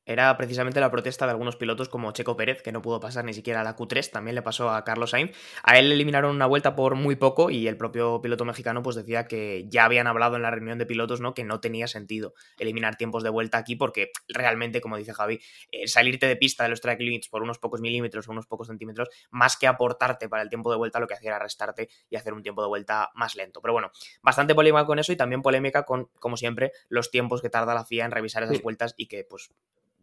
era 0.08 0.36
precisamente 0.38 0.80
la 0.80 0.90
protesta 0.90 1.26
de 1.26 1.32
algunos 1.32 1.58
pilotos 1.58 1.90
como 1.90 2.12
Checo 2.14 2.38
Pérez, 2.38 2.62
que 2.62 2.72
no 2.72 2.82
pudo 2.82 3.02
pasar 3.02 3.26
ni 3.26 3.34
siquiera 3.34 3.60
a 3.60 3.64
la 3.64 3.76
Q3, 3.76 4.10
también 4.10 4.36
le 4.36 4.42
pasó 4.42 4.70
a 4.70 4.84
Carlos 4.86 5.12
Sainz. 5.12 5.36
A 5.64 5.78
él 5.78 5.90
le 5.90 5.96
eliminaron 5.96 6.34
una 6.34 6.46
vuelta 6.46 6.76
por 6.76 6.96
muy 6.96 7.18
poco 7.18 7.50
y 7.50 7.68
el 7.68 7.76
propio 7.76 8.22
piloto 8.22 8.46
mexicano 8.46 8.82
pues 8.82 8.96
decía 8.96 9.28
que 9.28 9.66
ya 9.68 9.84
habían 9.84 10.08
hablado 10.08 10.38
en 10.38 10.44
la 10.44 10.50
reunión 10.50 10.78
de 10.78 10.86
pilotos, 10.86 11.20
¿no? 11.20 11.34
Que 11.34 11.44
no 11.44 11.60
tenía 11.60 11.88
sentido 11.88 12.34
eliminar 12.58 12.96
tiempos 12.96 13.22
de 13.22 13.30
vuelta 13.30 13.58
aquí 13.58 13.76
porque 13.76 14.12
realmente, 14.30 14.80
como 14.80 14.96
dice 14.96 15.14
Javi, 15.14 15.42
eh, 15.72 15.88
salirte 15.90 16.26
de 16.26 16.38
pista 16.38 16.64
de 16.64 16.70
los 16.70 16.80
track 16.80 17.02
limits 17.02 17.28
por 17.28 17.44
unos 17.44 17.60
pocos 17.60 17.82
milímetros 17.82 18.30
o 18.30 18.32
unos 18.32 18.48
pocos 18.48 18.68
centímetros, 18.68 19.10
más 19.30 19.58
que 19.58 19.68
aportarte 19.68 20.30
para 20.30 20.42
el 20.42 20.48
tiempo 20.48 20.72
de 20.72 20.78
vuelta, 20.78 21.02
lo 21.02 21.08
que 21.08 21.16
hacía 21.16 21.32
era 21.32 21.40
restarte 21.40 21.90
y 22.10 22.16
hacer 22.16 22.34
un 22.34 22.44
tiempo 22.44 22.62
de 22.62 22.70
vuelta 22.70 23.12
más 23.14 23.36
lento. 23.36 23.62
Pero 23.62 23.74
bueno, 23.74 23.92
bastante 24.22 24.56
polémica 24.56 24.86
con 24.86 25.00
eso 25.00 25.12
y 25.12 25.18
también 25.18 25.42
polémica 25.42 25.84
con, 25.84 26.06
como 26.20 26.38
siempre, 26.38 26.72
los 26.88 27.12
tiempos 27.12 27.42
que 27.42 27.50
tarda 27.50 27.74
la 27.74 27.84
FIA 27.84 28.06
en 28.06 28.12
revisar 28.12 28.44
esas 28.44 28.62
vueltas 28.62 28.94
y 28.96 29.08
que 29.08 29.26
pues 29.26 29.52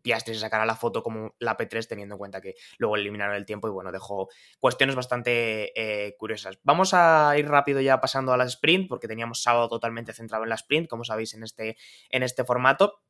Piastri 0.05 0.35
se 0.35 0.41
sacará 0.41 0.67
la 0.67 0.77
foto 0.77 1.03
como 1.03 1.35
la 1.39 1.57
P3 1.57 1.89
teniendo 1.89 2.15
en 2.15 2.19
cuenta 2.19 2.43
que 2.43 2.55
luego 2.77 2.97
eliminaron 2.97 3.35
el 3.35 3.47
tiempo 3.47 3.67
y 3.67 3.71
bueno, 3.71 3.91
dejó 3.91 4.29
cuestiones 4.61 4.95
bastante 4.95 5.73
eh, 5.75 6.15
curiosas. 6.19 6.59
Vamos 6.63 6.93
a 6.93 7.35
ir 7.39 7.49
rápido 7.49 7.81
ya 7.81 8.01
pasando 8.03 8.33
a 8.33 8.37
la 8.37 8.45
sprint 8.45 8.87
porque 8.89 9.09
teníamos 9.09 9.43
sábado 9.43 9.69
totalmente 9.69 10.13
centrado 10.13 10.45
en 10.45 10.51
la 10.51 10.57
sprint, 10.57 10.89
como 10.89 11.05
sabéis 11.05 11.33
en 11.33 11.43
este, 11.43 11.79
en 12.11 12.23
este 12.23 12.45
formato. 12.45 13.01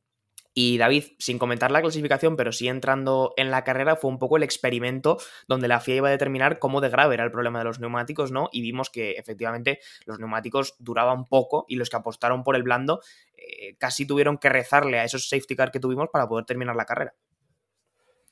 Y 0.57 0.79
David, 0.79 1.05
sin 1.19 1.39
comentar 1.39 1.73
la 1.73 1.83
clasificación, 1.83 2.37
pero 2.37 2.53
sí 2.53 2.69
entrando 2.69 3.35
en 3.37 3.51
la 3.51 3.65
carrera, 3.65 3.97
fue 3.97 4.09
un 4.09 4.21
poco 4.21 4.37
el 4.37 4.45
experimento 4.45 5.19
donde 5.49 5.67
la 5.67 5.81
FIA 5.81 5.97
iba 5.97 6.09
a 6.09 6.13
determinar 6.13 6.61
cómo 6.61 6.81
de 6.81 6.91
grave 6.91 7.15
era 7.15 7.25
el 7.25 7.33
problema 7.33 7.59
de 7.59 7.65
los 7.65 7.81
neumáticos, 7.81 8.31
¿no? 8.31 8.49
Y 8.53 8.63
vimos 8.63 8.89
que 8.89 9.13
efectivamente 9.13 9.81
los 10.07 10.21
neumáticos 10.21 10.77
duraban 10.79 11.25
poco 11.25 11.65
y 11.69 11.75
los 11.75 11.91
que 11.91 11.97
apostaron 11.97 12.45
por 12.45 12.55
el 12.55 12.63
blando 12.63 13.01
eh, 13.37 13.75
casi 13.79 14.07
tuvieron 14.07 14.39
que 14.39 14.49
rezarle 14.49 15.01
a 15.01 15.05
esos 15.05 15.29
safety 15.29 15.57
car 15.57 15.73
que 15.73 15.81
tuvimos 15.81 16.09
para 16.13 16.29
poder 16.29 16.45
terminar 16.45 16.77
la 16.77 16.85
carrera. 16.85 17.15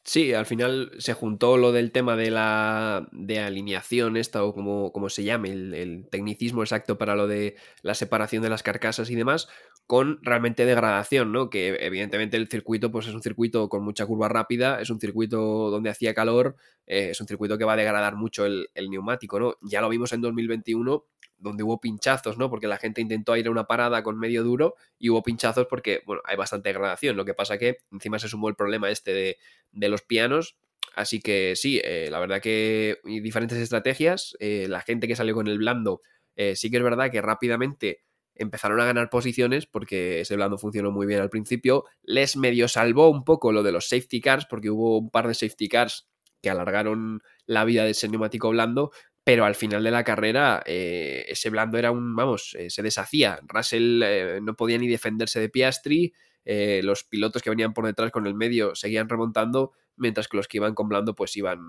Sí, 0.05 0.33
al 0.35 0.47
final 0.47 0.91
se 0.99 1.15
juntó 1.15 1.57
lo 1.57 1.71
del 1.71 1.93
tema 1.93 2.17
de 2.17 2.33
la 2.33 3.07
de 3.13 3.39
alineación, 3.39 4.17
esta 4.17 4.43
o 4.43 4.53
como, 4.53 4.93
como 4.93 5.09
se 5.09 5.23
llame, 5.23 5.53
el, 5.53 6.09
tecnicismo 6.11 6.63
exacto 6.63 6.99
para 6.99 7.15
lo 7.15 7.29
de 7.29 7.55
la 7.83 7.95
separación 7.95 8.43
de 8.43 8.49
las 8.51 8.65
carcasas 8.65 9.11
y 9.11 9.15
demás, 9.15 9.49
con 9.87 10.19
realmente 10.23 10.65
degradación, 10.67 11.31
¿no? 11.31 11.51
Que 11.51 11.77
evidentemente 11.87 12.37
el 12.37 12.49
circuito, 12.49 12.91
pues 12.91 13.07
es 13.07 13.15
un 13.15 13.23
circuito 13.23 13.69
con 13.69 13.85
mucha 13.85 14.05
curva 14.05 14.29
rápida, 14.29 14.81
es 14.81 14.91
un 14.91 14.99
circuito 15.01 15.71
donde 15.71 15.91
hacía 15.91 16.15
calor, 16.15 16.57
eh, 16.87 17.11
es 17.11 17.21
un 17.21 17.29
circuito 17.29 17.57
que 17.57 17.65
va 17.65 17.75
a 17.75 17.77
degradar 17.77 18.17
mucho 18.17 18.45
el, 18.45 18.71
el 18.75 18.91
neumático, 18.91 19.39
¿no? 19.39 19.57
Ya 19.63 19.81
lo 19.81 19.89
vimos 19.89 20.13
en 20.13 20.21
2021 20.21 21.05
donde 21.43 21.63
hubo 21.65 21.81
pinchazos, 21.81 22.39
¿no? 22.39 22.49
Porque 22.49 22.67
la 22.67 22.79
gente 22.79 23.01
intentó 23.01 23.37
ir 23.37 23.49
a 23.49 23.51
una 23.51 23.65
parada 23.65 24.03
con 24.03 24.19
medio 24.19 24.43
duro 24.45 24.77
y 24.99 25.11
hubo 25.11 25.23
pinchazos 25.23 25.67
porque, 25.67 26.03
bueno, 26.07 26.23
hay 26.25 26.37
bastante 26.37 26.69
degradación. 26.69 27.17
Lo 27.17 27.25
que 27.25 27.35
pasa 27.35 27.59
que 27.59 27.79
encima 27.91 28.19
se 28.19 28.29
sumó 28.29 28.49
el 28.49 28.55
problema 28.55 28.91
este 28.91 29.37
de, 29.73 29.89
los 29.89 30.03
pianos. 30.03 30.57
Así 30.95 31.21
que 31.21 31.55
sí, 31.57 31.81
eh, 31.85 32.09
la 32.11 32.21
verdad 32.21 32.41
que 32.41 32.99
hay 33.05 33.21
diferentes 33.21 33.59
estrategias. 33.59 34.37
Eh, 34.39 34.67
la 34.69 34.81
gente 34.81 35.09
que 35.09 35.17
salió 35.17 35.35
con 35.35 35.49
el 35.49 35.59
blando, 35.59 36.03
eh, 36.37 36.55
sí 36.57 36.71
que 36.71 36.77
es 36.77 36.83
verdad 36.83 37.11
que 37.11 37.21
rápidamente 37.21 38.03
empezaron 38.35 38.81
a 38.81 38.85
ganar 38.85 39.11
posiciones 39.11 39.67
porque 39.67 40.21
ese 40.21 40.37
blando 40.37 40.59
funcionó 40.59 40.91
muy 40.91 41.07
bien 41.07 41.21
al 41.21 41.31
principio. 41.31 41.85
Les 42.03 42.37
medio 42.37 42.69
salvó 42.69 43.11
un 43.11 43.25
poco 43.25 43.53
lo 43.53 43.63
de 43.63 43.73
los 43.73 43.89
safety 43.89 44.21
cars 44.21 44.47
porque 44.49 44.71
hubo 44.71 44.99
un 44.99 45.11
par 45.11 45.29
de 45.29 45.35
safety 45.35 45.69
cars 45.69 46.09
que 46.41 46.51
alargaron 46.51 47.23
la 47.47 47.65
vida 47.65 47.85
de 47.85 47.91
ese 47.91 48.09
neumático 48.09 48.51
blando, 48.51 48.91
pero 49.25 49.45
al 49.45 49.55
final 49.55 49.85
de 49.85 49.91
la 49.91 50.05
carrera 50.05 50.63
eh, 50.67 51.25
ese 51.29 51.51
blando 51.51 51.79
era 51.79 51.91
un, 51.91 52.17
vamos, 52.17 52.57
eh, 52.59 52.71
se 52.71 52.83
deshacía. 52.83 53.41
Russell 53.47 54.03
eh, 54.03 54.41
no 54.43 54.55
podía 54.55 54.79
ni 54.79 54.89
defenderse 54.89 55.41
de 55.41 55.49
Piastri, 55.49 56.13
los 56.45 57.05
pilotos 57.05 57.41
que 57.41 57.51
venían 57.51 57.73
por 57.73 57.87
detrás 57.87 58.11
con 58.11 58.27
el 58.27 58.35
medio 58.35 58.75
seguían 58.75 59.09
remontando, 59.09 59.73
mientras 59.97 60.27
que 60.27 60.37
los 60.37 60.49
que 60.49 60.57
iban 60.57 60.75
con 60.75 60.89
blando 60.89 61.15
pues 61.15 61.37
iban, 61.37 61.61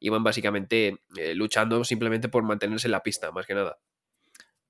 iban 0.00 0.24
básicamente 0.24 0.98
luchando 1.34 1.84
simplemente 1.84 2.28
por 2.28 2.42
mantenerse 2.42 2.88
en 2.88 2.92
la 2.92 3.04
pista, 3.04 3.30
más 3.30 3.46
que 3.46 3.54
nada 3.54 3.78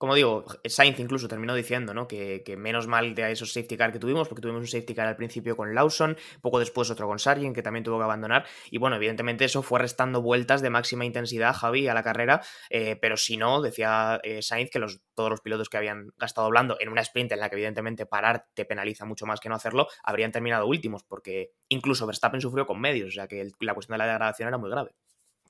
como 0.01 0.15
digo, 0.15 0.47
Sainz 0.65 0.99
incluso 0.99 1.29
terminó 1.29 1.55
diciendo 1.55 1.93
¿no? 1.93 2.09
que, 2.09 2.43
menos 2.57 2.87
mal 2.87 3.15
de 3.15 3.33
esos 3.33 3.53
safety 3.53 3.77
car 3.77 3.93
que 3.93 3.99
tuvimos, 3.99 4.29
porque 4.29 4.41
tuvimos 4.41 4.63
un 4.63 4.67
safety 4.67 4.95
car 4.95 5.07
al 5.07 5.17
principio 5.17 5.59
con 5.59 5.75
Lawson, 5.75 6.17
poco 6.41 6.59
después 6.59 6.91
otro 6.91 7.07
con 7.07 7.19
Sargent, 7.19 7.55
que 7.55 7.63
también 7.63 7.85
tuvo 7.85 7.99
que 7.99 8.05
abandonar. 8.05 8.47
Y 8.71 8.79
bueno, 8.79 8.97
evidentemente 8.97 9.45
eso 9.45 9.63
fue 9.63 9.79
restando 9.79 10.23
vueltas 10.23 10.63
de 10.63 10.71
máxima 10.71 11.05
intensidad, 11.05 11.53
Javi, 11.53 11.87
a 11.87 11.93
la 11.93 12.03
carrera. 12.03 12.41
Eh, 12.71 12.97
pero 12.97 13.19
si 13.19 13.37
no, 13.37 13.61
decía 13.61 14.19
eh, 14.23 14.41
Sainz 14.41 14.71
que 14.71 14.81
todos 15.15 15.29
los 15.29 15.43
pilotos 15.43 15.69
que 15.69 15.77
habían 15.77 16.15
gastado 16.17 16.47
hablando 16.47 16.79
en 16.81 16.89
una 16.89 17.03
sprint 17.03 17.33
en 17.33 17.41
la 17.41 17.51
que 17.51 17.57
evidentemente 17.57 18.07
parar 18.07 18.47
te 18.55 18.65
penaliza 18.65 19.05
mucho 19.05 19.27
más 19.27 19.39
que 19.39 19.51
no 19.51 19.55
hacerlo, 19.55 19.87
habrían 20.03 20.33
terminado 20.33 20.67
últimos, 20.67 21.05
porque 21.05 21.53
incluso 21.69 22.07
Verstappen 22.07 22.41
sufrió 22.41 22.67
con 22.67 22.81
medios, 22.81 23.09
o 23.09 23.13
sea 23.13 23.29
que 23.29 23.51
la 23.61 23.75
cuestión 23.75 23.97
de 23.97 23.99
la 23.99 24.07
degradación 24.07 24.49
era 24.49 24.57
muy 24.57 24.71
grave. 24.71 24.95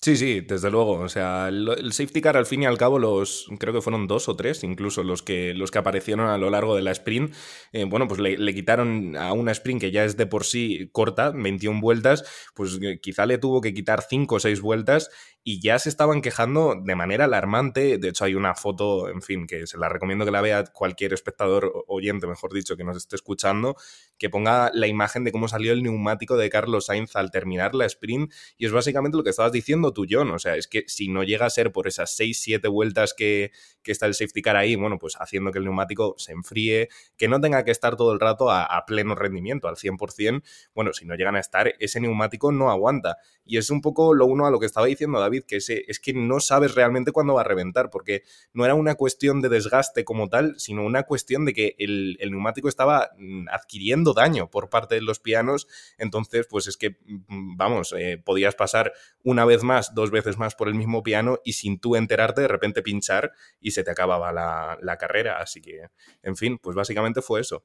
Sí, 0.02 0.16
sí, 0.16 0.40
desde 0.40 0.70
luego. 0.70 0.92
O 0.92 1.08
sea, 1.10 1.48
el, 1.48 1.92
safety 1.92 2.22
car 2.22 2.34
al 2.38 2.46
fin 2.46 2.62
y 2.62 2.66
al 2.66 2.78
cabo, 2.78 2.98
los 2.98 3.46
creo 3.58 3.74
que 3.74 3.82
fueron 3.82 4.06
dos 4.06 4.30
o 4.30 4.36
tres, 4.36 4.64
incluso 4.64 5.02
los 5.02 5.22
que, 5.22 5.52
los 5.52 5.70
que 5.70 5.78
aparecieron 5.78 6.26
a 6.26 6.38
lo 6.38 6.48
largo 6.48 6.74
de 6.74 6.80
la 6.80 6.90
sprint. 6.92 7.34
Eh, 7.72 7.84
bueno, 7.84 8.08
pues 8.08 8.18
le, 8.18 8.54
quitaron 8.54 9.14
a 9.16 9.34
una 9.34 9.52
sprint 9.52 9.78
que 9.78 9.90
ya 9.90 10.06
es 10.06 10.16
de 10.16 10.24
por 10.24 10.44
sí 10.44 10.88
corta, 10.92 11.32
21 11.32 11.82
vueltas, 11.82 12.24
pues 12.54 12.78
eh, 12.80 12.98
quizá 13.02 13.26
le 13.26 13.36
tuvo 13.36 13.60
que 13.60 13.74
quitar 13.74 14.00
5 14.00 14.36
o 14.36 14.40
6 14.40 14.62
vueltas 14.62 15.10
y 15.42 15.60
ya 15.60 15.78
se 15.78 15.88
estaban 15.88 16.20
quejando 16.20 16.74
de 16.82 16.94
manera 16.94 17.24
alarmante. 17.24 17.96
De 17.98 18.08
hecho, 18.08 18.24
hay 18.24 18.34
una 18.34 18.54
foto, 18.54 19.08
en 19.08 19.22
fin, 19.22 19.46
que 19.46 19.66
se 19.66 19.78
la 19.78 19.88
recomiendo 19.88 20.24
que 20.24 20.30
la 20.30 20.42
vea 20.42 20.64
cualquier 20.64 21.14
espectador 21.14 21.84
oyente, 21.86 22.26
mejor 22.26 22.52
dicho, 22.52 22.76
que 22.76 22.84
nos 22.84 22.96
esté 22.96 23.16
escuchando, 23.16 23.76
que 24.18 24.28
ponga 24.28 24.70
la 24.74 24.86
imagen 24.86 25.24
de 25.24 25.32
cómo 25.32 25.48
salió 25.48 25.72
el 25.72 25.82
neumático 25.82 26.36
de 26.36 26.50
Carlos 26.50 26.86
Sainz 26.86 27.16
al 27.16 27.30
terminar 27.30 27.74
la 27.74 27.86
sprint. 27.86 28.32
Y 28.58 28.66
es 28.66 28.72
básicamente 28.72 29.16
lo 29.16 29.24
que 29.24 29.30
estabas 29.30 29.52
diciendo 29.52 29.92
tú, 29.94 30.06
John. 30.08 30.30
O 30.30 30.38
sea, 30.38 30.56
es 30.56 30.68
que 30.68 30.84
si 30.86 31.08
no 31.08 31.22
llega 31.22 31.46
a 31.46 31.50
ser 31.50 31.72
por 31.72 31.88
esas 31.88 32.18
6-7 32.18 32.70
vueltas 32.70 33.14
que, 33.14 33.52
que, 33.82 33.92
está 33.92 34.06
el 34.06 34.14
safety 34.14 34.42
car 34.42 34.56
ahí, 34.56 34.76
bueno, 34.76 34.98
pues 34.98 35.16
haciendo 35.18 35.50
que 35.50 35.58
el 35.58 35.64
neumático 35.64 36.14
se 36.18 36.32
enfríe, 36.32 36.88
que 37.16 37.28
no 37.28 37.40
tenga 37.40 37.64
que 37.64 37.70
estar 37.70 37.96
todo 37.96 38.12
el 38.12 38.20
rato 38.20 38.50
a, 38.50 38.84
pleno 38.86 39.14
rendimiento, 39.14 39.68
al 39.68 39.76
100%, 39.76 40.42
bueno, 40.74 40.92
si 40.92 41.04
no 41.04 41.14
llegan 41.14 41.36
a 41.36 41.40
estar, 41.40 41.74
ese 41.78 42.00
neumático 42.00 42.50
no 42.50 42.70
aguanta. 42.70 43.18
Y 43.44 43.58
es 43.58 43.70
un 43.70 43.80
poco 43.80 44.14
lo 44.14 44.26
uno 44.26 44.46
a 44.46 44.50
lo 44.50 44.58
que 44.58 44.66
estaba 44.66 44.86
diciendo 44.86 45.20
David, 45.20 45.44
que 45.46 45.56
es 45.56 46.00
que 46.00 46.12
no 46.12 46.40
sabes 46.40 46.74
realmente 46.74 47.12
cuándo 47.12 47.34
va 47.34 47.42
a 47.42 47.44
reventar, 47.44 47.90
porque 47.90 48.22
no 48.52 48.64
era 48.64 48.74
una 48.74 48.94
cuestión 48.94 49.40
de 49.40 49.48
desgaste 49.48 50.04
como 50.04 50.28
tal, 50.28 50.58
sino 50.58 50.84
una 50.84 51.02
cuestión 51.04 51.44
de 51.44 51.52
que 51.52 51.76
el, 51.78 52.16
neumático 52.30 52.68
estaba 52.68 53.10
mm, 53.18 53.48
adquiriendo 53.50 54.14
daño 54.14 54.50
por 54.50 54.70
parte 54.70 54.94
de 54.94 55.02
los 55.02 55.20
pianos, 55.20 55.66
entonces 55.98 56.46
pues 56.48 56.66
es 56.66 56.76
que, 56.76 56.90
mm, 57.06 57.56
vamos, 57.56 57.94
eh, 57.96 58.20
podías 58.24 58.54
pasar 58.54 58.92
una 59.22 59.44
vez 59.44 59.62
más, 59.62 59.94
dos 59.94 60.10
veces 60.10 60.38
más 60.38 60.54
por 60.54 60.68
el 60.68 60.74
mismo 60.74 61.02
piano 61.02 61.38
y 61.44 61.54
sin 61.54 61.78
tú 61.78 61.96
enterarte 61.96 62.40
de 62.40 62.48
repente 62.48 62.82
pinchar 62.82 63.32
y 63.60 63.69
se 63.70 63.84
te 63.84 63.90
acababa 63.90 64.32
la, 64.32 64.78
la 64.80 64.96
carrera, 64.96 65.38
así 65.38 65.60
que, 65.60 65.88
en 66.22 66.36
fin, 66.36 66.58
pues 66.58 66.76
básicamente 66.76 67.22
fue 67.22 67.40
eso. 67.40 67.64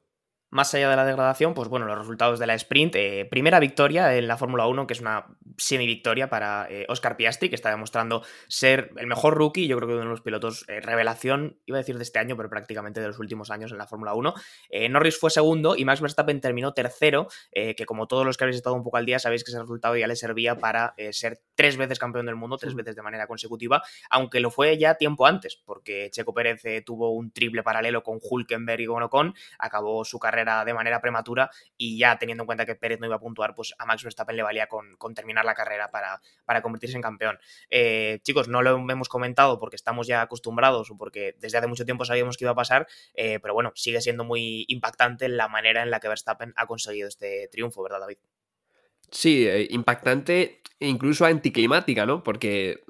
Más 0.51 0.73
allá 0.73 0.89
de 0.89 0.95
la 0.95 1.05
degradación, 1.05 1.53
pues 1.53 1.69
bueno, 1.69 1.85
los 1.87 1.97
resultados 1.97 2.39
de 2.39 2.47
la 2.47 2.53
sprint. 2.53 2.95
Eh, 2.95 3.27
primera 3.29 3.59
victoria 3.59 4.15
en 4.15 4.27
la 4.27 4.37
Fórmula 4.37 4.67
1, 4.67 4.85
que 4.87 4.93
es 4.93 5.01
una 5.01 5.25
semi-victoria 5.57 6.29
para 6.29 6.67
eh, 6.69 6.85
Oscar 6.87 7.17
Piastri, 7.17 7.49
que 7.49 7.55
está 7.55 7.71
demostrando 7.71 8.23
ser 8.47 8.91
el 8.97 9.07
mejor 9.07 9.35
rookie, 9.35 9.67
yo 9.67 9.75
creo 9.77 9.87
que 9.87 9.95
uno 9.95 10.03
de 10.03 10.09
los 10.09 10.21
pilotos 10.21 10.63
eh, 10.67 10.81
revelación, 10.81 11.59
iba 11.65 11.77
a 11.77 11.81
decir 11.81 11.97
de 11.97 12.03
este 12.03 12.19
año, 12.19 12.37
pero 12.37 12.49
prácticamente 12.49 13.01
de 13.01 13.07
los 13.07 13.19
últimos 13.19 13.49
años 13.49 13.71
en 13.71 13.79
la 13.79 13.87
Fórmula 13.87 14.13
1. 14.13 14.33
Norris 14.89 15.19
fue 15.19 15.29
segundo 15.29 15.75
y 15.75 15.83
Max 15.83 15.99
Verstappen 15.99 16.39
terminó 16.39 16.73
tercero, 16.73 17.27
que 17.51 17.85
como 17.85 18.07
todos 18.07 18.25
los 18.25 18.37
que 18.37 18.43
habéis 18.43 18.57
estado 18.57 18.75
un 18.75 18.83
poco 18.83 18.97
al 18.97 19.05
día, 19.05 19.19
sabéis 19.19 19.43
que 19.43 19.51
ese 19.51 19.59
resultado 19.59 19.97
ya 19.97 20.07
le 20.07 20.15
servía 20.15 20.57
para 20.57 20.93
ser 21.11 21.41
tres 21.55 21.77
veces 21.77 21.99
campeón 21.99 22.25
del 22.25 22.35
mundo, 22.35 22.57
tres 22.57 22.75
veces 22.75 22.95
de 22.95 23.01
manera 23.01 23.27
consecutiva, 23.27 23.81
aunque 24.09 24.39
lo 24.39 24.51
fue 24.51 24.77
ya 24.77 24.95
tiempo 24.95 25.25
antes, 25.25 25.57
porque 25.65 26.09
Checo 26.11 26.33
Pérez 26.33 26.61
tuvo 26.85 27.11
un 27.11 27.31
triple 27.31 27.63
paralelo 27.63 28.03
con 28.03 28.19
Hulkenberg 28.21 28.81
y 28.81 28.85
con 28.85 29.03
Ocon, 29.03 29.33
acabó 29.57 30.05
su 30.05 30.19
carrera 30.19 30.34
de 30.35 30.73
manera 30.73 31.01
prematura 31.01 31.49
y 31.77 31.97
ya 31.97 32.17
teniendo 32.17 32.43
en 32.43 32.45
cuenta 32.45 32.65
que 32.65 32.75
Pérez 32.75 32.99
no 32.99 33.05
iba 33.05 33.15
a 33.15 33.19
puntuar, 33.19 33.55
pues 33.55 33.73
a 33.77 33.85
Max 33.85 34.03
Verstappen 34.03 34.35
le 34.35 34.43
valía 34.43 34.67
con, 34.67 34.97
terminar 35.13 35.45
la 35.45 35.53
carrera 35.53 35.91
para, 35.91 36.21
para 36.45 36.61
convertirse 36.61 36.95
en 36.95 37.01
campeón. 37.01 37.39
Eh, 37.69 38.19
chicos, 38.23 38.47
no 38.47 38.61
lo 38.61 38.75
hemos 38.89 39.09
comentado 39.09 39.59
porque 39.59 39.75
estamos 39.75 40.07
ya 40.07 40.21
acostumbrados 40.21 40.91
o 40.91 40.97
porque 40.97 41.35
desde 41.39 41.57
hace 41.57 41.67
mucho 41.67 41.85
tiempo 41.85 42.05
sabíamos 42.05 42.37
que 42.37 42.43
iba 42.43 42.51
a 42.51 42.55
pasar, 42.55 42.87
eh, 43.13 43.39
pero 43.39 43.53
bueno, 43.53 43.71
sigue 43.75 44.01
siendo 44.01 44.23
muy 44.23 44.65
impactante 44.67 45.29
la 45.29 45.47
manera 45.47 45.83
en 45.83 45.91
la 45.91 45.99
que 45.99 46.07
Verstappen 46.07 46.53
ha 46.55 46.67
conseguido 46.67 47.07
este 47.07 47.47
triunfo, 47.51 47.83
¿verdad, 47.83 47.99
David? 47.99 48.17
Sí, 49.11 49.47
eh, 49.47 49.67
impactante 49.69 50.61
e 50.79 50.87
incluso 50.87 51.25
anticlimática, 51.25 52.05
¿no? 52.05 52.23
Porque 52.23 52.83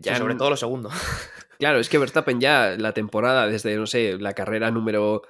ya. 0.00 0.16
sobre 0.16 0.34
todo 0.34 0.50
lo 0.50 0.56
segundo. 0.56 0.90
Claro, 1.58 1.80
es 1.80 1.88
que 1.88 1.98
Verstappen 1.98 2.40
ya 2.40 2.76
la 2.78 2.92
temporada, 2.92 3.48
desde, 3.48 3.74
no 3.76 3.88
sé, 3.88 4.16
la 4.18 4.32
carrera 4.32 4.70
número 4.70 5.22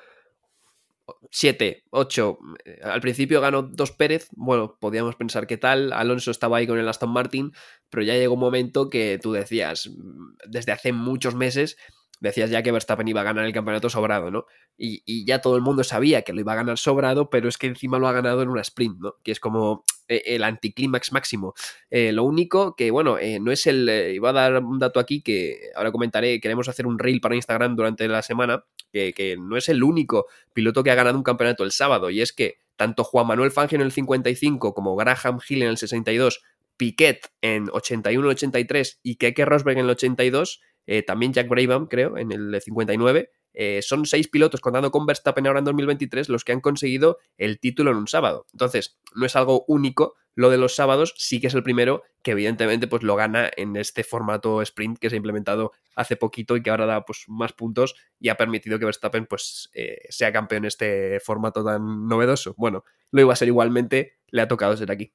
7, 1.31 1.85
8. 1.91 2.39
Eh, 2.65 2.81
al 2.83 3.01
principio 3.01 3.41
ganó 3.41 3.63
dos 3.63 3.93
Pérez. 3.93 4.29
Bueno, 4.33 4.77
podíamos 4.81 5.17
pensar 5.17 5.47
que 5.47 5.57
tal. 5.57 5.93
Alonso 5.93 6.31
estaba 6.31 6.59
ahí 6.59 6.67
con 6.67 6.79
el 6.79 6.89
Aston 6.89 7.11
Martin, 7.11 7.53
pero 7.91 8.03
ya 8.03 8.15
llegó 8.15 8.35
un 8.35 8.41
momento 8.41 8.91
que 8.91 9.19
tú 9.23 9.33
decías, 9.33 9.89
mm, 9.89 10.37
desde 10.49 10.73
hace 10.73 10.93
muchos 10.93 11.35
meses, 11.35 11.77
decías 12.21 12.51
ya 12.51 12.63
que 12.63 12.73
Verstappen 12.73 13.09
iba 13.09 13.21
a 13.21 13.25
ganar 13.25 13.45
el 13.45 13.53
campeonato 13.53 13.91
sobrado, 13.91 14.31
¿no? 14.31 14.47
Y, 14.77 15.25
ya 15.25 15.41
todo 15.41 15.57
el 15.57 15.63
mundo 15.63 15.85
sabía 15.85 16.23
que 16.23 16.33
lo 16.33 16.41
iba 16.41 16.53
a 16.53 16.57
ganar 16.57 16.79
sobrado, 16.79 17.31
pero 17.31 17.49
es 17.49 17.59
que 17.59 17.67
encima 17.67 17.99
lo 17.99 18.09
ha 18.09 18.13
ganado 18.13 18.43
en 18.43 18.49
una 18.49 18.61
sprint, 18.63 18.99
¿no? 19.01 19.15
Que 19.23 19.33
es 19.33 19.41
como 19.41 19.85
eh, 20.09 20.23
el 20.27 20.45
anticlímax 20.45 21.13
máximo. 21.13 21.55
Eh, 21.91 22.13
lo 22.13 22.25
único 22.25 22.77
que, 22.77 22.91
bueno, 22.91 23.19
no 23.41 23.53
es 23.53 23.67
el. 23.67 23.89
iba 24.15 24.31
a 24.31 24.33
dar 24.33 24.63
un 24.63 24.79
dato 24.79 25.01
aquí 25.01 25.23
que 25.23 25.71
ahora 25.75 25.93
comentaré. 25.93 26.41
Queremos 26.41 26.69
hacer 26.69 26.87
un 26.87 26.99
reel 26.99 27.21
para 27.21 27.35
Instagram 27.35 27.77
durante 27.77 28.09
la 28.09 28.23
semana 28.23 28.65
que, 28.93 29.37
no 29.39 29.57
es 29.57 29.69
el 29.69 29.83
único 29.83 30.27
piloto 30.53 30.83
que 30.83 30.91
ha 30.91 30.95
ganado 30.95 31.17
un 31.17 31.23
campeonato 31.25 31.65
el 31.65 31.73
sábado, 31.73 32.11
y 32.11 32.21
es 32.21 32.33
que 32.33 32.59
tanto 32.77 33.05
Juan 33.05 33.27
Manuel 33.27 33.51
Fangio 33.51 33.77
en 33.77 33.83
el 33.83 33.93
55 33.93 34.75
como 34.75 34.97
Graham 34.97 35.41
Hill 35.47 35.63
en 35.63 35.69
el 35.69 35.79
62, 35.79 36.43
Piquet 36.77 37.33
en 37.41 37.67
81-83 37.67 39.01
y 39.03 39.17
Keke 39.17 39.45
Rosberg 39.45 39.79
en 39.79 39.85
el 39.85 39.91
82, 39.91 40.61
eh, 40.91 41.03
también 41.03 41.35
Jack 41.35 41.49
Brabham, 41.49 41.87
creo, 41.87 42.17
en 42.17 42.33
el 42.33 42.59
59, 42.59 43.31
eh, 43.53 43.83
son 43.83 44.07
seis 44.07 44.27
pilotos 44.27 44.63
contando 44.63 44.91
con 44.91 45.05
Verstappen 45.05 45.47
ahora 45.47 45.59
en 45.59 45.67
2023 45.67 46.31
los 46.31 46.45
que 46.45 46.53
han 46.53 46.63
conseguido 46.63 47.19
el 47.37 47.61
título 47.61 47.91
en 47.91 47.99
un 47.99 48.09
sábado. 48.09 48.47
Entonces, 48.55 48.99
no 49.15 49.27
es 49.27 49.37
algo 49.37 49.67
único. 49.69 50.15
Lo 50.35 50.49
de 50.49 50.57
los 50.57 50.75
sábados 50.75 51.13
sí 51.19 51.41
que 51.41 51.49
es 51.49 51.55
el 51.55 51.63
primero 51.63 52.05
que 52.23 52.31
evidentemente 52.31 52.87
pues 52.87 53.03
lo 53.03 53.17
gana 53.17 53.51
en 53.59 53.77
este 53.77 54.03
formato 54.03 54.63
sprint 54.63 54.99
que 54.99 55.11
se 55.11 55.17
ha 55.17 55.19
implementado 55.19 55.73
hace 55.95 56.17
poquito 56.17 56.57
y 56.57 56.63
que 56.63 56.71
ahora 56.71 56.87
da 56.87 57.05
pues 57.05 57.25
más 57.27 57.53
puntos 57.53 57.95
y 58.19 58.31
ha 58.31 58.37
permitido 58.37 58.79
que 58.79 58.87
Verstappen 58.87 59.27
pues 59.27 59.69
eh, 59.75 60.07
sea 60.09 60.33
campeón 60.33 60.63
en 60.63 60.69
este 60.69 61.21
formato 61.21 61.63
tan 61.63 62.09
novedoso. 62.09 62.55
Bueno, 62.57 62.85
lo 63.11 63.21
iba 63.21 63.33
a 63.35 63.37
ser 63.37 63.49
igualmente, 63.49 64.21
le 64.29 64.41
ha 64.41 64.49
tocado 64.49 64.75
ser 64.75 64.91
aquí. 64.91 65.13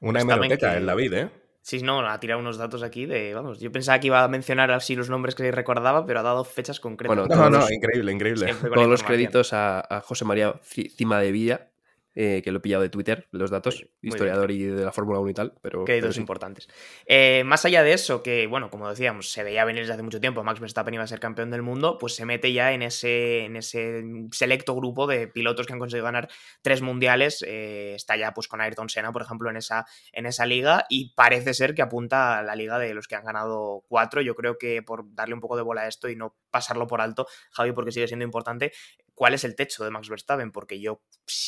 Una 0.00 0.22
hemeroteca 0.22 0.78
en 0.78 0.86
la 0.86 0.94
vida, 0.94 1.20
¿eh? 1.20 1.41
Sí, 1.62 1.80
no, 1.80 2.00
ha 2.00 2.18
tirado 2.18 2.40
unos 2.40 2.58
datos 2.58 2.82
aquí 2.82 3.06
de, 3.06 3.34
vamos, 3.34 3.60
yo 3.60 3.70
pensaba 3.70 4.00
que 4.00 4.08
iba 4.08 4.24
a 4.24 4.28
mencionar 4.28 4.72
así 4.72 4.96
los 4.96 5.08
nombres 5.08 5.36
que 5.36 5.48
recordaba, 5.52 6.04
pero 6.04 6.18
ha 6.18 6.22
dado 6.24 6.42
fechas 6.44 6.80
concretas. 6.80 7.16
Bueno, 7.16 7.34
no, 7.34 7.50
no, 7.50 7.70
increíble, 7.70 8.10
increíble. 8.10 8.52
Todos 8.74 8.88
los 8.88 9.02
créditos 9.04 9.52
a, 9.52 10.02
José 10.04 10.24
María 10.24 10.54
Cima 10.62 11.20
de 11.20 11.30
Villa, 11.30 11.71
eh, 12.14 12.42
que 12.44 12.52
lo 12.52 12.58
he 12.58 12.60
pillado 12.60 12.82
de 12.82 12.90
Twitter, 12.90 13.26
los 13.30 13.50
datos, 13.50 13.86
historiador 14.02 14.50
y 14.50 14.64
de 14.64 14.84
la 14.84 14.92
Fórmula 14.92 15.18
1 15.20 15.30
y 15.30 15.34
tal, 15.34 15.54
pero... 15.62 15.84
Que 15.84 15.92
hay 15.92 16.00
dos 16.00 16.18
importantes. 16.18 16.68
Eh, 17.06 17.42
más 17.44 17.64
allá 17.64 17.82
de 17.82 17.92
eso, 17.92 18.22
que 18.22 18.46
bueno, 18.46 18.70
como 18.70 18.88
decíamos, 18.88 19.30
se 19.30 19.42
veía 19.42 19.64
venir 19.64 19.82
desde 19.82 19.94
hace 19.94 20.02
mucho 20.02 20.20
tiempo, 20.20 20.44
Max 20.44 20.60
Verstappen 20.60 20.94
iba 20.94 21.04
a 21.04 21.06
ser 21.06 21.20
campeón 21.20 21.50
del 21.50 21.62
mundo, 21.62 21.96
pues 21.98 22.14
se 22.14 22.26
mete 22.26 22.52
ya 22.52 22.72
en 22.72 22.82
ese, 22.82 23.44
en 23.44 23.56
ese 23.56 24.04
selecto 24.32 24.74
grupo 24.74 25.06
de 25.06 25.26
pilotos 25.26 25.66
que 25.66 25.72
han 25.72 25.78
conseguido 25.78 26.04
ganar 26.04 26.28
tres 26.60 26.82
mundiales, 26.82 27.42
eh, 27.46 27.94
está 27.94 28.16
ya 28.16 28.34
pues 28.34 28.48
con 28.48 28.60
Ayrton 28.60 28.88
Senna, 28.88 29.12
por 29.12 29.22
ejemplo, 29.22 29.48
en 29.48 29.56
esa, 29.56 29.86
en 30.12 30.26
esa 30.26 30.44
liga, 30.44 30.84
y 30.88 31.14
parece 31.14 31.54
ser 31.54 31.74
que 31.74 31.82
apunta 31.82 32.38
a 32.38 32.42
la 32.42 32.54
liga 32.56 32.78
de 32.78 32.92
los 32.94 33.08
que 33.08 33.16
han 33.16 33.24
ganado 33.24 33.84
cuatro, 33.88 34.20
yo 34.20 34.34
creo 34.34 34.58
que 34.58 34.82
por 34.82 35.14
darle 35.14 35.34
un 35.34 35.40
poco 35.40 35.56
de 35.56 35.62
bola 35.62 35.82
a 35.82 35.88
esto 35.88 36.08
y 36.08 36.16
no 36.16 36.36
pasarlo 36.50 36.86
por 36.86 37.00
alto, 37.00 37.26
Javi, 37.52 37.72
porque 37.72 37.92
sigue 37.92 38.06
siendo 38.06 38.24
importante, 38.24 38.72
cuál 39.14 39.34
es 39.34 39.44
el 39.44 39.56
techo 39.56 39.84
de 39.84 39.90
Max 39.90 40.08
Verstappen, 40.08 40.52
porque 40.52 40.80
yo 40.80 41.02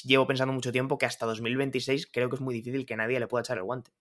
llevo 0.05 0.27
pensando 0.27 0.53
mucho 0.53 0.73
tiempo 0.73 0.99
que 0.99 1.07
hasta 1.07 1.27
2026 1.27 2.09
creo 2.13 2.29
que 2.31 2.37
es 2.37 2.43
muy 2.43 2.55
difícil 2.55 2.87
que 2.87 2.97
nadie 2.97 3.21
le 3.21 3.27
pueda 3.29 3.43
echar 3.43 3.59
el 3.59 3.65
guante. 3.65 3.93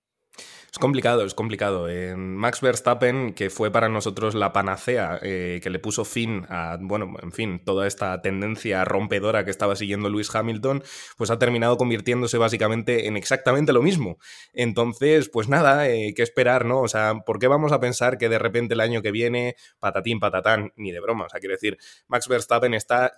Es 0.74 0.80
complicado, 0.80 1.24
es 1.24 1.36
complicado. 1.36 1.88
Max 2.18 2.62
Verstappen, 2.62 3.36
que 3.36 3.52
fue 3.52 3.70
para 3.70 3.90
nosotros 3.90 4.34
la 4.34 4.54
panacea, 4.54 5.20
eh, 5.22 5.60
que 5.62 5.70
le 5.70 5.78
puso 5.78 6.04
fin 6.04 6.48
a, 6.50 6.80
bueno, 6.82 7.14
en 7.22 7.32
fin, 7.32 7.62
toda 7.64 7.86
esta 7.86 8.20
tendencia 8.24 8.84
rompedora 8.84 9.46
que 9.46 9.52
estaba 9.52 9.76
siguiendo 9.76 10.10
Lewis 10.10 10.34
Hamilton, 10.34 10.84
pues 11.16 11.30
ha 11.30 11.38
terminado 11.38 11.78
convirtiéndose 11.78 12.40
básicamente 12.40 13.06
en 13.06 13.18
exactamente 13.18 13.72
lo 13.72 13.84
mismo. 13.84 14.18
Entonces, 14.52 15.30
pues 15.30 15.48
nada, 15.48 15.88
eh, 15.90 16.16
qué 16.16 16.24
esperar, 16.24 16.66
¿no? 16.66 16.82
O 16.82 16.88
sea, 16.88 17.22
¿por 17.24 17.38
qué 17.38 17.46
vamos 17.46 17.72
a 17.72 17.80
pensar 17.80 18.18
que 18.18 18.28
de 18.28 18.40
repente 18.40 18.74
el 18.74 18.82
año 18.82 19.04
que 19.04 19.12
viene, 19.12 19.56
patatín, 19.78 20.20
patatán, 20.20 20.74
ni 20.76 20.92
de 20.92 21.02
broma? 21.02 21.26
O 21.26 21.30
sea, 21.30 21.40
quiero 21.40 21.54
decir, 21.54 21.78
Max 22.08 22.28
Verstappen 22.28 22.74
está 22.74 23.14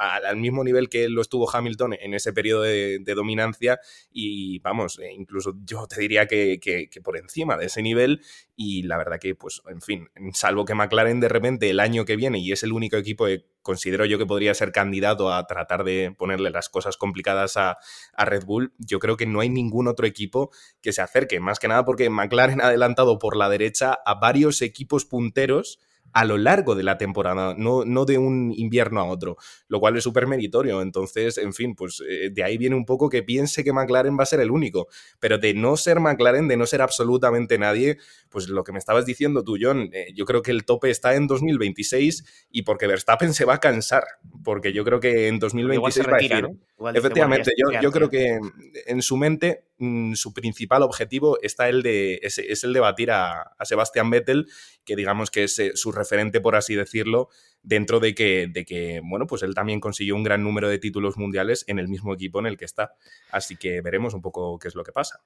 al 0.00 0.38
mismo 0.38 0.64
nivel 0.64 0.88
que 0.88 1.08
lo 1.08 1.20
estuvo 1.20 1.48
Hamilton 1.48 1.94
en 2.00 2.14
ese 2.14 2.32
periodo 2.32 2.62
de, 2.62 2.98
de 3.00 3.14
dominancia 3.14 3.78
y, 4.10 4.58
vamos, 4.58 4.98
eh, 4.98 5.12
incluso 5.12 5.54
yo 5.64 5.86
te 5.86 6.00
diría 6.00 6.26
que 6.26 6.55
que, 6.60 6.88
por 7.02 7.16
encima 7.16 7.56
de 7.56 7.66
ese 7.66 7.82
nivel 7.82 8.22
y 8.56 8.82
la 8.82 8.96
verdad 8.96 9.18
que, 9.20 9.34
pues, 9.34 9.62
en 9.68 9.80
fin, 9.80 10.08
salvo 10.32 10.64
que 10.64 10.74
McLaren 10.74 11.20
de 11.20 11.28
repente 11.28 11.70
el 11.70 11.80
año 11.80 12.04
que 12.04 12.16
viene 12.16 12.38
y 12.38 12.52
es 12.52 12.62
el 12.62 12.72
único 12.72 12.96
equipo 12.96 13.26
que 13.26 13.44
considero 13.62 14.04
yo 14.04 14.18
que 14.18 14.26
podría 14.26 14.54
ser 14.54 14.72
candidato 14.72 15.32
a 15.32 15.46
tratar 15.46 15.84
de 15.84 16.14
ponerle 16.16 16.50
las 16.50 16.68
cosas 16.68 16.96
complicadas 16.96 17.56
a, 17.56 17.78
a 18.14 18.24
Red 18.24 18.44
Bull, 18.44 18.72
yo 18.78 18.98
creo 18.98 19.16
que 19.16 19.26
no 19.26 19.40
hay 19.40 19.48
ningún 19.48 19.88
otro 19.88 20.06
equipo 20.06 20.50
que 20.80 20.92
se 20.92 21.02
acerque, 21.02 21.40
más 21.40 21.58
que 21.58 21.68
nada 21.68 21.84
porque 21.84 22.08
McLaren 22.10 22.60
ha 22.60 22.68
adelantado 22.68 23.18
por 23.18 23.36
la 23.36 23.48
derecha 23.48 23.98
a 24.04 24.14
varios 24.14 24.62
equipos 24.62 25.04
punteros 25.04 25.80
a 26.12 26.24
lo 26.24 26.38
largo 26.38 26.74
de 26.74 26.82
la 26.82 26.98
temporada, 26.98 27.54
no, 27.56 27.84
no 27.84 28.04
de 28.04 28.18
un 28.18 28.52
invierno 28.56 29.00
a 29.00 29.04
otro, 29.04 29.36
lo 29.68 29.80
cual 29.80 29.96
es 29.96 30.04
súper 30.04 30.26
meritorio. 30.26 30.80
Entonces, 30.80 31.38
en 31.38 31.52
fin, 31.52 31.74
pues 31.74 32.02
eh, 32.08 32.30
de 32.32 32.42
ahí 32.42 32.56
viene 32.58 32.74
un 32.74 32.84
poco 32.84 33.08
que 33.08 33.22
piense 33.22 33.64
que 33.64 33.72
McLaren 33.72 34.18
va 34.18 34.22
a 34.22 34.26
ser 34.26 34.40
el 34.40 34.50
único, 34.50 34.88
pero 35.20 35.38
de 35.38 35.54
no 35.54 35.76
ser 35.76 36.00
McLaren, 36.00 36.48
de 36.48 36.56
no 36.56 36.66
ser 36.66 36.82
absolutamente 36.82 37.58
nadie, 37.58 37.98
pues 38.30 38.48
lo 38.48 38.64
que 38.64 38.72
me 38.72 38.78
estabas 38.78 39.06
diciendo 39.06 39.44
tú, 39.44 39.56
John, 39.60 39.90
eh, 39.92 40.08
yo 40.14 40.24
creo 40.24 40.42
que 40.42 40.50
el 40.50 40.64
tope 40.64 40.90
está 40.90 41.14
en 41.14 41.26
2026 41.26 42.48
y 42.50 42.62
porque 42.62 42.86
Verstappen 42.86 43.34
se 43.34 43.44
va 43.44 43.54
a 43.54 43.60
cansar, 43.60 44.04
porque 44.42 44.72
yo 44.72 44.84
creo 44.84 45.00
que 45.00 45.28
en 45.28 45.38
2026 45.38 46.06
va 46.06 46.16
a 46.16 46.18
decir, 46.18 46.48
efectivamente, 46.94 47.52
yo, 47.56 47.80
yo 47.80 47.92
creo 47.92 48.08
que 48.08 48.38
en 48.86 49.02
su 49.02 49.16
mente 49.16 49.64
mm, 49.78 50.14
su 50.14 50.32
principal 50.32 50.82
objetivo 50.82 51.38
está 51.42 51.68
el 51.68 51.82
de, 51.82 52.20
es, 52.22 52.38
el 52.64 52.72
de 52.72 52.80
batir 52.80 53.10
a, 53.10 53.42
a 53.58 53.64
Sebastian 53.64 54.10
Vettel, 54.10 54.46
que 54.84 54.96
digamos 54.96 55.30
que 55.30 55.44
es 55.44 55.58
eh, 55.58 55.72
su 55.74 55.92
referente, 55.92 56.40
por 56.40 56.56
así 56.56 56.74
decirlo, 56.74 57.28
dentro 57.62 58.00
de 58.00 58.14
que, 58.14 58.48
de 58.50 58.64
que, 58.64 59.00
bueno, 59.04 59.26
pues 59.26 59.42
él 59.42 59.54
también 59.54 59.80
consiguió 59.80 60.14
un 60.14 60.22
gran 60.22 60.42
número 60.42 60.68
de 60.68 60.78
títulos 60.78 61.16
mundiales 61.16 61.64
en 61.66 61.78
el 61.78 61.88
mismo 61.88 62.14
equipo 62.14 62.38
en 62.38 62.46
el 62.46 62.56
que 62.56 62.64
está. 62.64 62.94
Así 63.30 63.56
que 63.56 63.80
veremos 63.80 64.14
un 64.14 64.22
poco 64.22 64.58
qué 64.58 64.68
es 64.68 64.74
lo 64.74 64.84
que 64.84 64.92
pasa 64.92 65.20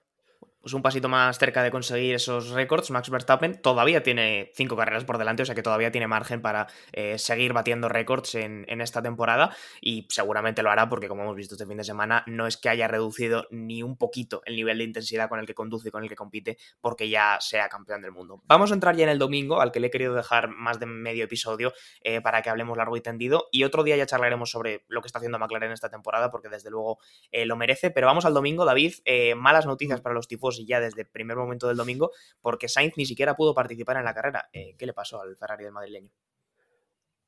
pues 0.60 0.74
un 0.74 0.82
pasito 0.82 1.08
más 1.08 1.38
cerca 1.38 1.62
de 1.62 1.70
conseguir 1.70 2.14
esos 2.14 2.50
récords, 2.50 2.90
Max 2.90 3.08
Verstappen 3.08 3.60
todavía 3.60 4.02
tiene 4.02 4.52
cinco 4.54 4.76
carreras 4.76 5.04
por 5.04 5.16
delante, 5.16 5.42
o 5.42 5.46
sea 5.46 5.54
que 5.54 5.62
todavía 5.62 5.90
tiene 5.90 6.06
margen 6.06 6.42
para 6.42 6.66
eh, 6.92 7.18
seguir 7.18 7.52
batiendo 7.52 7.88
récords 7.88 8.34
en, 8.34 8.66
esta 8.80 9.02
temporada 9.02 9.54
y 9.80 10.06
seguramente 10.08 10.62
lo 10.62 10.70
hará 10.70 10.88
porque 10.88 11.08
como 11.08 11.22
hemos 11.22 11.36
visto 11.36 11.54
este 11.54 11.66
fin 11.66 11.76
de 11.76 11.84
semana 11.84 12.24
no 12.26 12.46
es 12.46 12.56
que 12.56 12.70
haya 12.70 12.88
reducido 12.88 13.46
ni 13.50 13.82
un 13.82 13.96
poquito 13.96 14.42
el 14.46 14.56
nivel 14.56 14.78
de 14.78 14.84
intensidad 14.84 15.28
con 15.28 15.38
el 15.38 15.46
que 15.46 15.54
conduce 15.54 15.88
y 15.88 15.90
con 15.90 16.02
el 16.02 16.08
que 16.08 16.16
compite 16.16 16.56
porque 16.80 17.10
ya 17.10 17.36
sea 17.40 17.68
campeón 17.68 18.00
del 18.00 18.12
mundo. 18.12 18.42
Vamos 18.46 18.70
a 18.70 18.74
entrar 18.74 18.96
ya 18.96 19.04
en 19.04 19.10
el 19.10 19.18
domingo, 19.18 19.60
al 19.60 19.70
que 19.70 19.80
le 19.80 19.88
he 19.88 19.90
querido 19.90 20.14
dejar 20.14 20.48
más 20.48 20.80
de 20.80 20.86
medio 20.86 21.24
episodio 21.24 21.74
eh, 22.02 22.22
para 22.22 22.40
que 22.40 22.48
hablemos 22.48 22.76
largo 22.78 22.96
y 22.96 23.02
tendido 23.02 23.48
y 23.50 23.64
otro 23.64 23.82
día 23.82 23.96
ya 23.96 24.06
charlaremos 24.06 24.50
sobre 24.50 24.84
lo 24.88 25.02
que 25.02 25.06
está 25.06 25.18
haciendo 25.18 25.38
McLaren 25.38 25.72
esta 25.72 25.90
temporada 25.90 26.30
porque 26.30 26.48
desde 26.48 26.70
luego 26.70 26.98
eh, 27.32 27.44
lo 27.44 27.56
merece, 27.56 27.90
pero 27.90 28.06
vamos 28.06 28.24
al 28.24 28.32
domingo, 28.32 28.64
David, 28.64 28.94
malas 29.36 29.66
noticias 29.66 30.00
para 30.00 30.14
los 30.14 30.26
tifos 30.26 30.49
y 30.58 30.66
ya 30.66 30.80
desde 30.80 31.02
el 31.02 31.08
primer 31.08 31.36
momento 31.36 31.68
del 31.68 31.76
domingo, 31.76 32.10
porque 32.40 32.68
Sainz 32.68 32.94
ni 32.96 33.06
siquiera 33.06 33.36
pudo 33.36 33.54
participar 33.54 33.96
en 33.96 34.04
la 34.04 34.14
carrera. 34.14 34.48
Eh, 34.52 34.74
¿Qué 34.78 34.86
le 34.86 34.92
pasó 34.92 35.20
al 35.20 35.36
Ferrari 35.36 35.64
del 35.64 35.72
madrileño? 35.72 36.10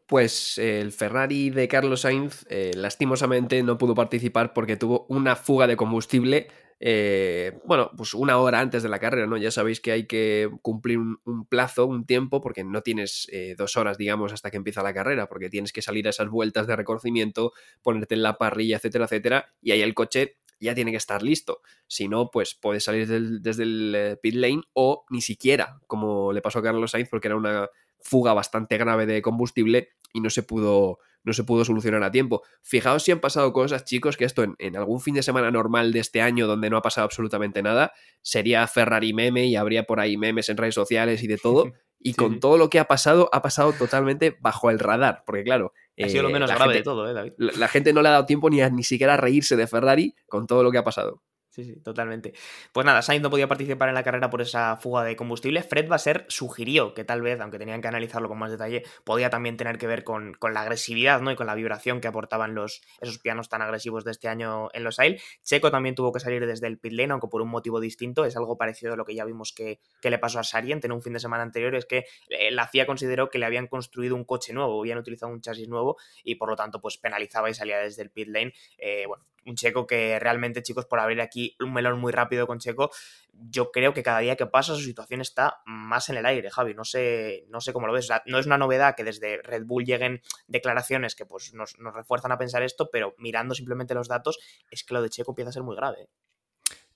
Pues 0.07 0.59
el 0.59 0.93
Ferrari 0.93 1.51
de 1.51 1.69
Carlos 1.69 2.03
Sainz 2.03 2.45
eh, 2.51 2.73
lastimosamente 2.75 3.63
no 3.63 3.79
pudo 3.79 3.95
participar 3.95 4.53
porque 4.53 4.77
tuvo 4.77 5.07
una 5.09 5.37
fuga 5.37 5.67
de 5.67 5.77
combustible, 5.77 6.49
eh, 6.81 7.59
bueno, 7.65 7.91
pues 7.97 8.13
una 8.13 8.37
hora 8.39 8.61
antes 8.61 8.83
de 8.83 8.89
la 8.89 8.99
carrera, 8.99 9.27
¿no? 9.27 9.37
Ya 9.37 9.51
sabéis 9.51 9.81
que 9.81 9.93
hay 9.93 10.07
que 10.07 10.51
cumplir 10.61 10.99
un, 10.99 11.47
plazo, 11.49 11.87
un 11.87 12.05
tiempo, 12.05 12.43
porque 12.43 12.65
no 12.65 12.83
tienes 12.83 13.29
dos 13.57 13.77
horas, 13.77 13.97
digamos, 13.97 14.33
hasta 14.33 14.51
que 14.51 14.57
empieza 14.57 14.83
la 14.83 14.93
carrera, 14.93 15.29
porque 15.29 15.49
tienes 15.49 15.73
que 15.73 15.81
salir 15.81 16.09
a 16.09 16.11
esas 16.11 16.29
vueltas 16.29 16.67
de 16.67 16.77
reconocimiento, 16.77 17.53
ponerte 17.83 18.17
en 18.17 18.23
la 18.23 18.37
parrilla, 18.37 18.77
etcétera, 18.77 19.05
etcétera, 19.05 19.55
y 19.63 19.71
ahí 19.71 19.81
el 19.81 19.95
coche 19.95 20.42
ya 20.63 20.75
tiene 20.75 20.91
que 20.91 20.97
estar 20.97 21.23
listo. 21.23 21.61
Si 21.87 22.09
no, 22.09 22.31
pues 22.31 22.55
puede 22.55 22.81
salir 22.81 23.09
desde 23.41 23.63
el 23.63 23.95
eh, 23.95 24.17
pit 24.17 24.35
lane 24.35 24.63
o 24.73 25.05
ni 25.11 25.21
siquiera, 25.21 25.81
como 25.87 26.33
le 26.33 26.43
pasó 26.43 26.61
a 26.61 26.63
Carlos 26.63 26.91
Sainz, 26.91 27.09
porque 27.09 27.29
era 27.29 27.37
una 27.37 27.69
fuga 28.01 28.35
bastante 28.35 28.79
grave 28.79 29.07
de 29.07 29.23
combustible 29.23 29.91
y 30.13 30.21
no 30.21 30.31
se 30.31 30.43
pudo, 30.43 30.99
no 31.25 31.33
se 31.33 31.45
pudo 31.45 31.65
solucionar 31.65 32.03
a 32.03 32.11
tiempo. 32.11 32.43
Fijaos 32.63 33.03
si 33.03 33.13
han 33.13 33.21
pasado 33.21 33.53
cosas, 33.53 33.85
chicos, 33.85 34.17
que 34.17 34.25
esto 34.25 34.45
en, 34.59 34.77
algún 34.77 35.01
fin 35.01 35.15
de 35.15 35.23
semana 35.23 35.51
normal 35.51 35.93
de 35.93 36.01
este 36.01 36.21
año 36.21 36.47
donde 36.47 36.71
no 36.71 36.77
ha 36.77 36.83
pasado 36.83 37.05
absolutamente 37.05 37.63
nada, 37.63 37.93
sería 38.21 38.67
Ferrari 38.67 39.13
meme 39.13 39.47
y 39.47 39.57
habría 39.57 39.85
por 39.85 40.01
ahí 40.01 40.17
memes 40.17 40.49
en 40.49 40.57
redes 40.57 40.75
sociales 40.75 41.23
y 41.23 41.27
de 41.27 41.39
todo. 41.39 41.73
Y 42.05 42.15
con 42.15 42.41
todo 42.41 42.59
lo 42.59 42.69
que 42.69 42.81
ha 42.81 42.89
pasado, 42.89 43.31
ha 43.33 43.43
pasado 43.43 43.73
totalmente 43.73 44.37
bajo 44.41 44.71
el 44.71 44.81
radar, 44.81 45.23
porque 45.25 45.45
claro, 45.45 45.73
ha 45.99 46.09
sido 46.09 46.23
lo 46.23 46.31
eh, 46.31 46.33
menos 46.33 46.51
grave 46.51 46.75
de 46.75 46.83
todo, 46.83 47.09
¿eh, 47.09 47.13
David? 47.13 47.33
La, 47.37 47.69
gente 47.69 47.93
no 47.93 48.03
le 48.03 48.09
ha 48.09 48.13
dado 48.13 48.27
tiempo 48.27 48.49
ni 48.49 48.61
a 48.61 48.71
ni 48.71 48.83
siquiera 48.83 49.15
a 49.15 49.17
reírse 49.17 49.57
de 49.57 49.67
Ferrari 49.67 50.15
con 50.27 50.47
todo 50.47 50.63
lo 50.63 50.71
que 50.71 50.79
ha 50.79 50.85
pasado. 50.85 51.23
Sí, 51.53 51.65
sí, 51.65 51.77
totalmente. 51.81 52.33
Pues 52.73 52.87
nada, 52.87 53.03
Sainz 53.03 53.23
no 53.23 53.29
podía 53.29 53.47
participar 53.47 53.91
en 53.91 53.95
la 53.95 54.03
carrera 54.03 54.31
por 54.31 54.41
esa 54.41 54.79
fuga 54.79 55.05
de 55.05 55.17
combustible. 55.17 55.63
Fred 55.63 55.87
Basser 55.87 56.25
sugirió 56.29 56.95
que 56.95 57.05
tal 57.05 57.21
vez, 57.21 57.39
aunque 57.43 57.59
tenían 57.59 57.83
que 57.83 57.89
analizarlo 57.89 58.27
con 58.31 58.39
más 58.39 58.51
detalle, 58.51 58.85
podía 59.05 59.29
también 59.29 59.59
tener 59.59 59.77
que 59.77 59.87
ver 59.87 60.03
con, 60.03 60.33
con, 60.33 60.55
la 60.55 60.63
agresividad 60.63 61.21
¿no? 61.21 61.31
y 61.31 61.37
con 61.37 61.47
la 61.47 61.55
vibración 61.55 62.01
que 62.01 62.09
aportaban 62.09 62.55
los, 62.55 62.81
esos 63.03 63.19
pianos 63.19 63.51
tan 63.51 63.61
agresivos 63.61 64.03
de 64.03 64.13
este 64.13 64.29
año 64.29 64.71
en 64.73 64.83
los 64.83 64.99
AIL. 64.99 65.21
Checo 65.45 65.71
también 65.71 65.95
tuvo 65.95 66.11
que 66.11 66.21
salir 66.21 66.47
desde 66.47 66.69
el 66.69 66.79
pit 66.79 66.95
lane, 66.95 67.13
aunque 67.13 67.29
por 67.29 67.43
un 67.43 67.51
motivo 67.51 67.81
distinto. 67.81 68.25
Es 68.25 68.35
algo 68.35 68.57
parecido 68.57 68.95
a 68.95 68.97
lo 68.97 69.05
que 69.05 69.15
ya 69.15 69.27
vimos 69.27 69.53
que, 69.53 69.79
que 70.01 70.09
le 70.09 70.19
pasó 70.19 70.39
a 70.39 70.45
Sarient 70.45 70.83
en 70.87 70.93
un 70.93 71.03
fin 71.03 71.13
de 71.13 71.21
semana 71.21 71.43
anterior. 71.43 71.75
Es 71.75 71.85
que 71.85 72.07
eh, 72.31 72.51
la 72.51 72.67
FIA 72.67 72.87
consideró 72.87 73.29
que 73.29 73.39
le 73.39 73.45
habían 73.45 73.67
construido 73.67 74.17
un 74.17 74.25
coche 74.25 74.55
nuevo, 74.55 74.81
habían 74.81 74.97
utilizado 74.97 75.31
un 75.31 75.43
chasis 75.43 75.69
nuevo 75.69 75.99
y 76.25 76.37
por 76.37 76.49
lo 76.49 76.57
tanto 76.57 76.81
pues 76.81 76.97
penalizaba 76.97 77.51
y 77.51 77.55
salía 77.55 77.77
desde 77.77 78.01
el 78.01 78.11
pit 78.11 78.29
lane. 78.29 78.55
Eh, 78.79 79.05
bueno, 79.07 79.23
un 79.47 79.57
Checo 79.57 79.87
que 79.87 80.19
realmente, 80.19 80.63
chicos, 80.63 80.87
por 80.87 81.01
abrir 81.01 81.21
aquí 81.21 81.57
un 81.61 81.73
melón 81.73 81.99
muy 82.01 82.13
rápido 82.13 82.47
con 82.47 82.59
Checo, 82.59 82.91
yo 83.33 83.71
creo 83.71 83.93
que 83.95 84.03
cada 84.03 84.21
día 84.21 84.37
que 84.37 84.47
pasa 84.47 84.75
su 84.75 84.83
situación 84.83 85.21
está 85.21 85.63
más 85.67 86.09
en 86.09 86.17
el 86.17 86.27
aire, 86.27 86.51
Javi. 86.51 86.75
No 86.75 86.85
sé, 86.85 87.45
no 87.49 87.61
sé 87.61 87.73
cómo 87.73 87.87
lo 87.87 87.93
ves. 87.93 88.09
no 88.27 88.39
es 88.39 88.47
una 88.47 88.59
novedad 88.59 88.95
que 88.97 89.05
desde 89.05 89.43
Red 89.43 89.65
Bull 89.65 89.85
lleguen 89.85 90.23
declaraciones 90.47 91.15
que 91.15 91.27
pues, 91.27 91.55
nos, 91.55 91.79
nos, 91.79 91.95
refuerzan 91.95 92.33
a 92.33 92.39
pensar 92.39 92.63
esto, 92.63 92.91
pero 92.91 93.15
mirando 93.19 93.55
simplemente 93.55 93.95
los 93.95 94.09
datos, 94.09 94.39
es 94.71 94.85
que 94.85 94.95
lo 94.95 95.03
de 95.03 95.11
Checo 95.11 95.33
empieza 95.33 95.51
a 95.51 95.53
ser 95.53 95.63
muy 95.63 95.77
grave. 95.77 96.09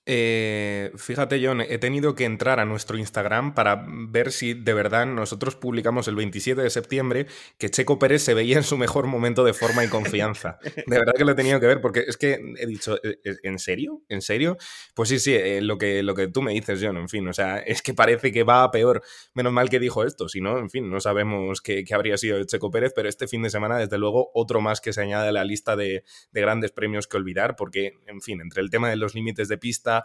Eh, 0.09 0.93
fíjate, 0.95 1.45
John, 1.45 1.59
he 1.59 1.77
tenido 1.79 2.15
que 2.15 2.23
entrar 2.23 2.61
a 2.61 2.65
nuestro 2.65 2.97
Instagram 2.97 3.53
para 3.53 3.85
ver 3.85 4.31
si 4.31 4.53
de 4.53 4.73
verdad 4.73 5.05
nosotros 5.05 5.57
publicamos 5.57 6.07
el 6.07 6.15
27 6.15 6.61
de 6.61 6.69
septiembre 6.69 7.27
que 7.57 7.69
Checo 7.69 7.99
Pérez 7.99 8.21
se 8.23 8.33
veía 8.33 8.55
en 8.55 8.63
su 8.63 8.77
mejor 8.77 9.07
momento 9.07 9.43
de 9.43 9.51
forma 9.51 9.83
y 9.83 9.89
confianza. 9.89 10.59
De 10.63 10.97
verdad 10.97 11.11
que 11.13 11.25
lo 11.25 11.33
he 11.33 11.35
tenido 11.35 11.59
que 11.59 11.65
ver, 11.65 11.81
porque 11.81 12.05
es 12.07 12.15
que 12.15 12.39
he 12.57 12.65
dicho, 12.65 12.95
eh, 13.03 13.19
eh, 13.25 13.35
¿en 13.43 13.59
serio? 13.59 14.01
¿En 14.07 14.21
serio? 14.21 14.57
Pues 14.95 15.09
sí, 15.09 15.19
sí, 15.19 15.37
lo, 15.59 15.77
que, 15.77 16.01
lo 16.03 16.15
que 16.15 16.29
tú 16.29 16.41
me 16.41 16.53
dices, 16.53 16.79
John, 16.81 16.95
en 16.95 17.09
fin, 17.09 17.27
o 17.27 17.33
sea, 17.33 17.59
es 17.59 17.81
que 17.81 17.93
parece 17.93 18.31
que 18.31 18.43
va 18.43 18.63
a 18.63 18.71
peor. 18.71 19.03
Menos 19.33 19.51
mal 19.51 19.69
que 19.69 19.77
dijo 19.77 20.05
esto, 20.05 20.29
si 20.29 20.39
no, 20.39 20.57
en 20.57 20.69
fin, 20.69 20.89
no 20.89 21.01
sabemos 21.01 21.59
qué, 21.59 21.83
habría 21.93 22.17
sido 22.17 22.41
Checo 22.45 22.71
Pérez, 22.71 22.93
pero 22.95 23.09
este 23.09 23.27
fin 23.27 23.43
de 23.43 23.49
semana, 23.49 23.77
desde 23.77 23.97
luego, 23.97 24.31
otro 24.33 24.61
más 24.61 24.79
que 24.79 24.93
se 24.93 25.01
añade 25.01 25.27
a 25.27 25.31
la 25.33 25.43
lista 25.43 25.75
de, 25.75 26.05
de 26.31 26.41
grandes 26.41 26.71
premios 26.71 27.07
que 27.07 27.17
olvidar, 27.17 27.57
porque, 27.57 27.99
en 28.07 28.21
fin, 28.21 28.39
entre 28.39 28.61
el 28.61 28.69
tema 28.69 28.89
de 28.89 28.95
los 28.95 29.13
límites 29.13 29.49
de 29.49 29.57
pista, 29.57 29.96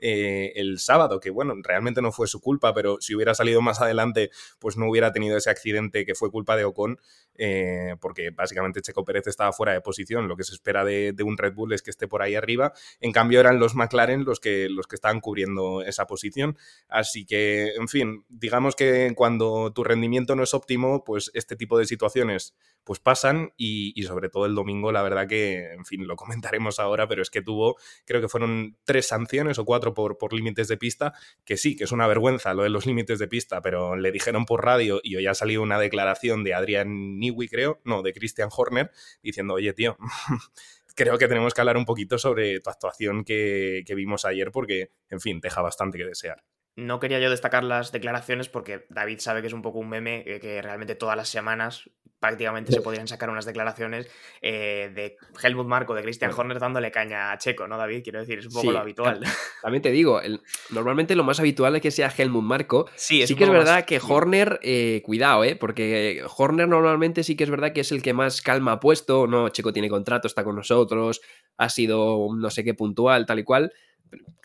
eh, 0.00 0.52
el 0.56 0.78
sábado, 0.78 1.20
que 1.20 1.30
bueno, 1.30 1.54
realmente 1.62 2.00
no 2.00 2.12
fue 2.12 2.26
su 2.26 2.40
culpa, 2.40 2.72
pero 2.72 2.98
si 3.00 3.14
hubiera 3.14 3.34
salido 3.34 3.60
más 3.60 3.80
adelante, 3.80 4.30
pues 4.58 4.76
no 4.76 4.88
hubiera 4.88 5.12
tenido 5.12 5.36
ese 5.36 5.50
accidente 5.50 6.06
que 6.06 6.14
fue 6.14 6.30
culpa 6.30 6.56
de 6.56 6.64
Ocon, 6.64 6.98
eh, 7.36 7.96
porque 8.00 8.30
básicamente 8.30 8.82
Checo 8.82 9.04
Pérez 9.04 9.26
estaba 9.26 9.52
fuera 9.52 9.72
de 9.72 9.80
posición. 9.80 10.28
Lo 10.28 10.36
que 10.36 10.44
se 10.44 10.54
espera 10.54 10.84
de, 10.84 11.14
un 11.24 11.36
Red 11.36 11.54
Bull 11.54 11.72
es 11.72 11.82
que 11.82 11.90
esté 11.90 12.08
por 12.08 12.22
ahí 12.22 12.34
arriba. 12.34 12.72
En 13.00 13.12
cambio, 13.12 13.40
eran 13.40 13.58
los 13.58 13.74
McLaren 13.74 14.24
los 14.24 14.40
que, 14.40 14.68
los 14.68 14.86
que 14.86 14.96
estaban 14.96 15.20
cubriendo 15.20 15.82
esa 15.82 16.06
posición. 16.06 16.56
Así 16.88 17.26
que, 17.26 17.74
en 17.74 17.88
fin, 17.88 18.24
digamos 18.28 18.76
que 18.76 19.12
cuando 19.14 19.72
tu 19.72 19.84
rendimiento 19.84 20.34
no 20.34 20.42
es 20.42 20.54
óptimo, 20.54 21.04
pues 21.04 21.30
este 21.34 21.56
tipo 21.56 21.78
de 21.78 21.86
situaciones 21.86 22.54
pues 22.84 22.98
pasan 22.98 23.52
y, 23.58 23.92
y 23.94 24.04
sobre 24.04 24.30
todo 24.30 24.46
el 24.46 24.54
domingo, 24.54 24.90
la 24.90 25.02
verdad 25.02 25.28
que, 25.28 25.72
en 25.72 25.84
fin, 25.84 26.06
lo 26.06 26.16
comentaremos 26.16 26.78
ahora, 26.80 27.06
pero 27.06 27.22
es 27.22 27.30
que 27.30 27.42
tuvo, 27.42 27.76
creo 28.06 28.20
que 28.20 28.28
fueron 28.28 28.78
tres 28.84 29.06
sanciones 29.08 29.39
o 29.40 29.64
cuatro 29.64 29.94
por, 29.94 30.18
por 30.18 30.32
límites 30.32 30.68
de 30.68 30.76
pista, 30.76 31.14
que 31.44 31.56
sí, 31.56 31.76
que 31.76 31.84
es 31.84 31.92
una 31.92 32.06
vergüenza 32.06 32.54
lo 32.54 32.62
de 32.62 32.70
los 32.70 32.86
límites 32.86 33.18
de 33.18 33.28
pista, 33.28 33.60
pero 33.62 33.96
le 33.96 34.12
dijeron 34.12 34.44
por 34.44 34.64
radio 34.64 35.00
y 35.02 35.16
hoy 35.16 35.26
ha 35.26 35.34
salido 35.34 35.62
una 35.62 35.78
declaración 35.78 36.44
de 36.44 36.54
Adrián 36.54 37.18
Newey, 37.18 37.48
creo, 37.48 37.80
no, 37.84 38.02
de 38.02 38.12
Christian 38.12 38.50
Horner, 38.54 38.90
diciendo, 39.22 39.54
oye, 39.54 39.72
tío, 39.72 39.96
creo 40.94 41.18
que 41.18 41.28
tenemos 41.28 41.54
que 41.54 41.60
hablar 41.60 41.76
un 41.76 41.84
poquito 41.84 42.18
sobre 42.18 42.60
tu 42.60 42.70
actuación 42.70 43.24
que, 43.24 43.82
que 43.86 43.94
vimos 43.94 44.24
ayer, 44.24 44.50
porque, 44.50 44.90
en 45.08 45.20
fin, 45.20 45.40
deja 45.40 45.62
bastante 45.62 45.98
que 45.98 46.04
desear. 46.04 46.44
No 46.76 47.00
quería 47.00 47.18
yo 47.18 47.30
destacar 47.30 47.64
las 47.64 47.92
declaraciones 47.92 48.48
porque 48.48 48.86
David 48.88 49.18
sabe 49.18 49.40
que 49.40 49.48
es 49.48 49.52
un 49.52 49.62
poco 49.62 49.78
un 49.78 49.88
meme 49.88 50.22
eh, 50.26 50.40
que 50.40 50.62
realmente 50.62 50.94
todas 50.94 51.16
las 51.16 51.28
semanas 51.28 51.90
prácticamente 52.20 52.70
se 52.70 52.82
podrían 52.82 53.08
sacar 53.08 53.30
unas 53.30 53.46
declaraciones 53.46 54.06
eh, 54.42 54.92
de 54.94 55.16
Helmut 55.42 55.66
Marco, 55.66 55.94
de 55.94 56.02
Christian 56.02 56.32
Horner 56.36 56.58
dándole 56.58 56.90
caña 56.90 57.32
a 57.32 57.38
Checo, 57.38 57.66
¿no, 57.66 57.78
David? 57.78 58.02
Quiero 58.04 58.20
decir, 58.20 58.38
es 58.38 58.46
un 58.46 58.52
poco 58.52 58.70
lo 58.70 58.78
habitual. 58.78 59.20
También 59.62 59.82
te 59.82 59.90
digo, 59.90 60.20
normalmente 60.68 61.16
lo 61.16 61.24
más 61.24 61.40
habitual 61.40 61.76
es 61.76 61.82
que 61.82 61.90
sea 61.90 62.12
Helmut 62.16 62.44
Marco. 62.44 62.88
Sí, 62.94 63.26
sí 63.26 63.34
que 63.34 63.44
es 63.44 63.50
verdad 63.50 63.86
que 63.86 64.00
Horner, 64.06 64.60
eh, 64.62 65.02
cuidado, 65.04 65.44
¿eh? 65.44 65.56
Porque 65.56 66.22
Horner 66.36 66.68
normalmente 66.68 67.24
sí 67.24 67.36
que 67.36 67.44
es 67.44 67.50
verdad 67.50 67.72
que 67.72 67.80
es 67.80 67.90
el 67.90 68.02
que 68.02 68.12
más 68.12 68.42
calma 68.42 68.72
ha 68.72 68.80
puesto, 68.80 69.26
¿no? 69.26 69.48
Checo 69.48 69.72
tiene 69.72 69.88
contrato, 69.88 70.28
está 70.28 70.44
con 70.44 70.56
nosotros, 70.56 71.22
ha 71.56 71.68
sido 71.70 72.28
no 72.36 72.50
sé 72.50 72.62
qué 72.62 72.74
puntual, 72.74 73.24
tal 73.24 73.38
y 73.38 73.44
cual 73.44 73.72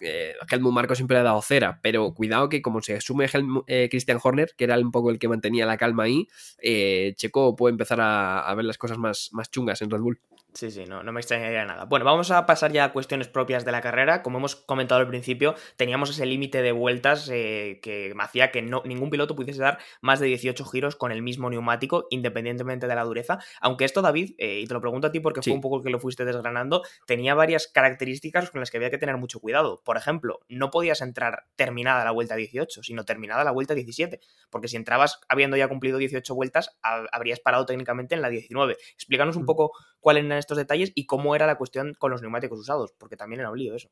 eh, 0.01 0.33
Helmut 0.49 0.73
Marco 0.73 0.95
siempre 0.95 1.15
le 1.15 1.21
ha 1.21 1.23
dado 1.23 1.41
cera, 1.41 1.79
pero 1.81 2.13
cuidado 2.13 2.49
que 2.49 2.61
como 2.61 2.81
se 2.81 2.95
asume 2.95 3.27
eh, 3.67 3.87
Christian 3.89 4.19
Horner, 4.21 4.53
que 4.57 4.63
era 4.63 4.77
un 4.77 4.91
poco 4.91 5.09
el 5.09 5.19
que 5.19 5.27
mantenía 5.27 5.65
la 5.65 5.77
calma 5.77 6.03
ahí, 6.03 6.27
eh, 6.61 7.13
Checo 7.15 7.55
puede 7.55 7.71
empezar 7.71 8.01
a, 8.01 8.39
a, 8.39 8.55
ver 8.55 8.65
las 8.65 8.77
cosas 8.77 8.97
más, 8.97 9.29
más 9.31 9.49
chungas 9.49 9.81
en 9.81 9.89
Red 9.89 10.01
Bull. 10.01 10.19
Sí, 10.55 10.71
sí, 10.71 10.85
no, 10.85 11.03
no 11.03 11.11
me 11.11 11.19
extrañaría 11.19 11.65
nada. 11.65 11.83
Bueno, 11.83 12.05
vamos 12.05 12.31
a 12.31 12.45
pasar 12.45 12.71
ya 12.71 12.85
a 12.85 12.93
cuestiones 12.93 13.27
propias 13.27 13.65
de 13.65 13.73
la 13.73 13.81
carrera. 13.81 14.23
Como 14.23 14.37
hemos 14.37 14.55
comentado 14.55 15.01
al 15.01 15.07
principio, 15.09 15.53
teníamos 15.75 16.09
ese 16.11 16.25
límite 16.25 16.61
de 16.61 16.71
vueltas 16.71 17.29
eh, 17.29 17.81
que 17.83 18.13
hacía 18.17 18.51
que 18.51 18.61
no, 18.61 18.81
ningún 18.85 19.09
piloto 19.09 19.35
pudiese 19.35 19.61
dar 19.61 19.79
más 19.99 20.21
de 20.21 20.27
18 20.27 20.63
giros 20.63 20.95
con 20.95 21.11
el 21.11 21.21
mismo 21.21 21.49
neumático, 21.49 22.07
independientemente 22.09 22.87
de 22.87 22.95
la 22.95 23.03
dureza. 23.03 23.39
Aunque 23.59 23.83
esto, 23.83 24.01
David, 24.01 24.35
eh, 24.37 24.61
y 24.61 24.65
te 24.65 24.73
lo 24.73 24.79
pregunto 24.79 25.07
a 25.07 25.11
ti 25.11 25.19
porque 25.19 25.41
fue 25.41 25.51
un 25.51 25.59
poco 25.59 25.83
que 25.83 25.89
lo 25.89 25.99
fuiste 25.99 26.23
desgranando, 26.23 26.83
tenía 27.05 27.35
varias 27.35 27.67
características 27.67 28.49
con 28.49 28.61
las 28.61 28.71
que 28.71 28.77
había 28.77 28.89
que 28.89 28.97
tener 28.97 29.17
mucho 29.17 29.41
cuidado. 29.41 29.81
Por 29.83 29.97
ejemplo, 29.97 30.39
no 30.47 30.71
podías 30.71 31.01
entrar 31.01 31.47
terminada 31.57 32.05
la 32.05 32.11
vuelta 32.11 32.37
18, 32.37 32.81
sino 32.81 33.03
terminada 33.03 33.43
la 33.43 33.51
vuelta 33.51 33.73
17, 33.73 34.21
porque 34.49 34.69
si 34.69 34.77
entrabas 34.77 35.19
habiendo 35.27 35.57
ya 35.57 35.67
cumplido 35.67 35.97
18 35.97 36.33
vueltas, 36.33 36.77
habrías 36.81 37.41
parado 37.41 37.65
técnicamente 37.65 38.15
en 38.15 38.21
la 38.21 38.29
19. 38.29 38.77
Explícanos 38.93 39.35
un 39.35 39.45
poco 39.45 39.73
cuáles 40.05 40.23
eran 40.23 40.37
estos 40.37 40.55
detalles 40.55 40.91
y 40.93 41.07
cómo 41.07 41.35
era 41.35 41.47
la 41.47 41.57
cuestión 41.57 41.95
con 41.97 42.11
los 42.11 42.21
neumáticos 42.21 42.59
usados, 42.59 42.93
porque 42.99 43.17
también 43.17 43.39
era 43.39 43.49
un 43.49 43.57
lío 43.57 43.73
eso. 43.73 43.89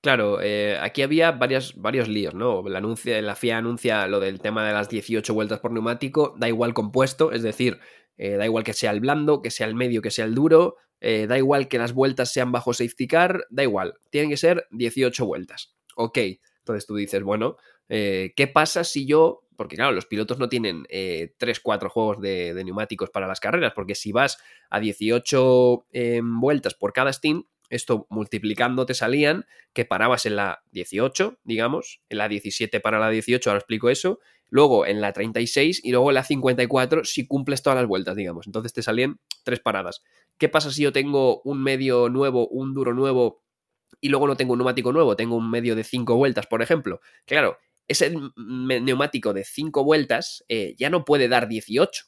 Claro, 0.00 0.40
eh, 0.40 0.78
aquí 0.80 1.02
había 1.02 1.30
varios 1.32 1.74
líos, 2.08 2.32
¿no? 2.32 2.66
La, 2.66 2.78
anuncia, 2.78 3.20
la 3.20 3.36
FIA 3.36 3.58
anuncia 3.58 4.06
lo 4.06 4.18
del 4.18 4.40
tema 4.40 4.66
de 4.66 4.72
las 4.72 4.88
18 4.88 5.34
vueltas 5.34 5.60
por 5.60 5.72
neumático, 5.72 6.34
da 6.38 6.48
igual 6.48 6.72
compuesto, 6.72 7.32
es 7.32 7.42
decir, 7.42 7.80
eh, 8.16 8.36
da 8.36 8.46
igual 8.46 8.64
que 8.64 8.72
sea 8.72 8.92
el 8.92 9.00
blando, 9.00 9.42
que 9.42 9.50
sea 9.50 9.66
el 9.66 9.74
medio, 9.74 10.00
que 10.00 10.10
sea 10.10 10.24
el 10.24 10.34
duro, 10.34 10.76
eh, 11.02 11.26
da 11.26 11.36
igual 11.36 11.68
que 11.68 11.76
las 11.76 11.92
vueltas 11.92 12.32
sean 12.32 12.50
bajo 12.50 12.72
safety 12.72 13.06
car, 13.06 13.44
da 13.50 13.62
igual, 13.62 13.98
tienen 14.08 14.30
que 14.30 14.38
ser 14.38 14.66
18 14.70 15.26
vueltas. 15.26 15.76
Ok, 15.96 16.16
entonces 16.60 16.86
tú 16.86 16.94
dices, 16.94 17.22
bueno, 17.22 17.58
¿qué 17.88 18.50
pasa 18.54 18.84
si 18.84 19.04
yo 19.04 19.42
porque 19.60 19.76
claro, 19.76 19.92
los 19.92 20.06
pilotos 20.06 20.38
no 20.38 20.48
tienen 20.48 20.86
eh, 20.88 21.34
3, 21.36 21.60
4 21.60 21.90
juegos 21.90 22.18
de, 22.22 22.58
neumáticos 22.64 23.10
para 23.10 23.26
las 23.26 23.40
carreras, 23.40 23.74
porque 23.74 23.94
si 23.94 24.10
vas 24.10 24.38
a 24.70 24.80
18 24.80 25.84
em, 25.92 26.40
vueltas 26.40 26.72
por 26.72 26.94
cada 26.94 27.12
stint, 27.12 27.44
esto 27.68 28.06
multiplicando 28.08 28.86
te 28.86 28.94
salían 28.94 29.44
que 29.74 29.84
parabas 29.84 30.24
en 30.24 30.36
la 30.36 30.62
18, 30.72 31.40
digamos, 31.44 32.00
en 32.08 32.16
la 32.16 32.30
17 32.30 32.80
para 32.80 32.98
la 32.98 33.10
18, 33.10 33.50
ahora 33.50 33.58
explico 33.58 33.90
eso, 33.90 34.20
luego 34.48 34.86
en 34.86 35.02
la 35.02 35.12
36 35.12 35.82
y 35.84 35.90
luego 35.90 36.08
en 36.08 36.14
la 36.14 36.24
54 36.24 37.04
si 37.04 37.26
cumples 37.26 37.62
todas 37.62 37.78
las 37.78 37.86
vueltas, 37.86 38.16
digamos. 38.16 38.46
Entonces 38.46 38.72
te 38.72 38.80
salían 38.80 39.20
tres 39.44 39.60
paradas. 39.60 40.02
¿Qué 40.38 40.48
pasa 40.48 40.70
si 40.70 40.84
yo 40.84 40.92
tengo 40.94 41.42
un 41.42 41.62
medio 41.62 42.08
nuevo, 42.08 42.48
un 42.48 42.72
duro 42.72 42.94
nuevo 42.94 43.42
y 44.00 44.08
luego 44.08 44.26
no 44.26 44.38
tengo 44.38 44.54
un 44.54 44.60
neumático 44.60 44.90
nuevo, 44.90 45.16
tengo 45.16 45.36
un 45.36 45.50
medio 45.50 45.76
de 45.76 45.84
5 45.84 46.16
vueltas, 46.16 46.46
por 46.46 46.62
ejemplo? 46.62 47.02
Claro, 47.26 47.58
ese 47.90 48.14
neumático 48.36 49.32
de 49.32 49.44
5 49.44 49.82
vueltas 49.82 50.44
eh, 50.48 50.74
ya 50.78 50.90
no 50.90 51.04
puede 51.04 51.26
dar 51.26 51.48
18, 51.48 52.04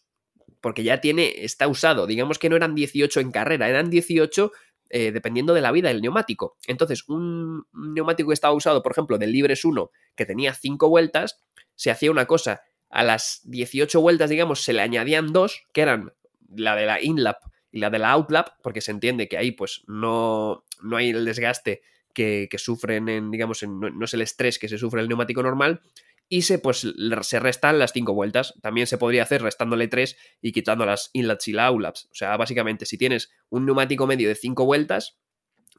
porque 0.60 0.84
ya 0.84 1.00
tiene, 1.00 1.44
está 1.44 1.66
usado. 1.66 2.06
Digamos 2.06 2.38
que 2.38 2.48
no 2.48 2.54
eran 2.54 2.76
18 2.76 3.18
en 3.18 3.32
carrera, 3.32 3.68
eran 3.68 3.90
18 3.90 4.52
eh, 4.90 5.10
dependiendo 5.10 5.54
de 5.54 5.60
la 5.60 5.72
vida 5.72 5.88
del 5.88 6.00
neumático. 6.00 6.56
Entonces, 6.68 7.08
un 7.08 7.66
neumático 7.72 8.28
que 8.28 8.34
estaba 8.34 8.54
usado, 8.54 8.80
por 8.80 8.92
ejemplo, 8.92 9.18
del 9.18 9.32
Libres 9.32 9.64
1, 9.64 9.90
que 10.14 10.24
tenía 10.24 10.54
5 10.54 10.88
vueltas, 10.88 11.40
se 11.74 11.90
hacía 11.90 12.12
una 12.12 12.26
cosa. 12.26 12.62
A 12.88 13.02
las 13.02 13.40
18 13.44 14.00
vueltas, 14.00 14.30
digamos, 14.30 14.62
se 14.62 14.72
le 14.72 14.82
añadían 14.82 15.32
dos, 15.32 15.62
que 15.72 15.80
eran 15.80 16.12
la 16.54 16.76
de 16.76 16.86
la 16.86 17.02
InLap 17.02 17.38
y 17.72 17.80
la 17.80 17.90
de 17.90 17.98
la 17.98 18.14
OutLap, 18.14 18.50
porque 18.62 18.82
se 18.82 18.92
entiende 18.92 19.28
que 19.28 19.38
ahí 19.38 19.50
pues 19.50 19.82
no, 19.88 20.64
no 20.80 20.96
hay 20.96 21.10
el 21.10 21.24
desgaste 21.24 21.82
que, 22.12 22.48
sufren 22.56 23.08
en, 23.08 23.30
digamos, 23.30 23.62
en, 23.62 23.80
no, 23.80 24.04
es 24.04 24.14
el 24.14 24.22
estrés 24.22 24.58
que 24.58 24.68
se 24.68 24.78
sufre 24.78 25.00
el 25.00 25.08
neumático 25.08 25.42
normal, 25.42 25.80
y 26.28 26.42
se, 26.42 26.58
pues, 26.58 26.86
se 27.22 27.40
restan 27.40 27.78
las 27.78 27.92
cinco 27.92 28.14
vueltas. 28.14 28.54
También 28.62 28.86
se 28.86 28.96
podría 28.96 29.22
hacer 29.22 29.42
restándole 29.42 29.88
tres 29.88 30.16
y 30.40 30.52
quitando 30.52 30.86
las 30.86 31.10
inlets 31.12 31.48
y 31.48 31.52
la 31.52 31.66
outlaps. 31.66 32.06
O 32.10 32.14
sea, 32.14 32.36
básicamente, 32.38 32.86
si 32.86 32.96
tienes 32.96 33.30
un 33.50 33.66
neumático 33.66 34.06
medio 34.06 34.28
de 34.28 34.34
cinco 34.34 34.64
vueltas, 34.64 35.18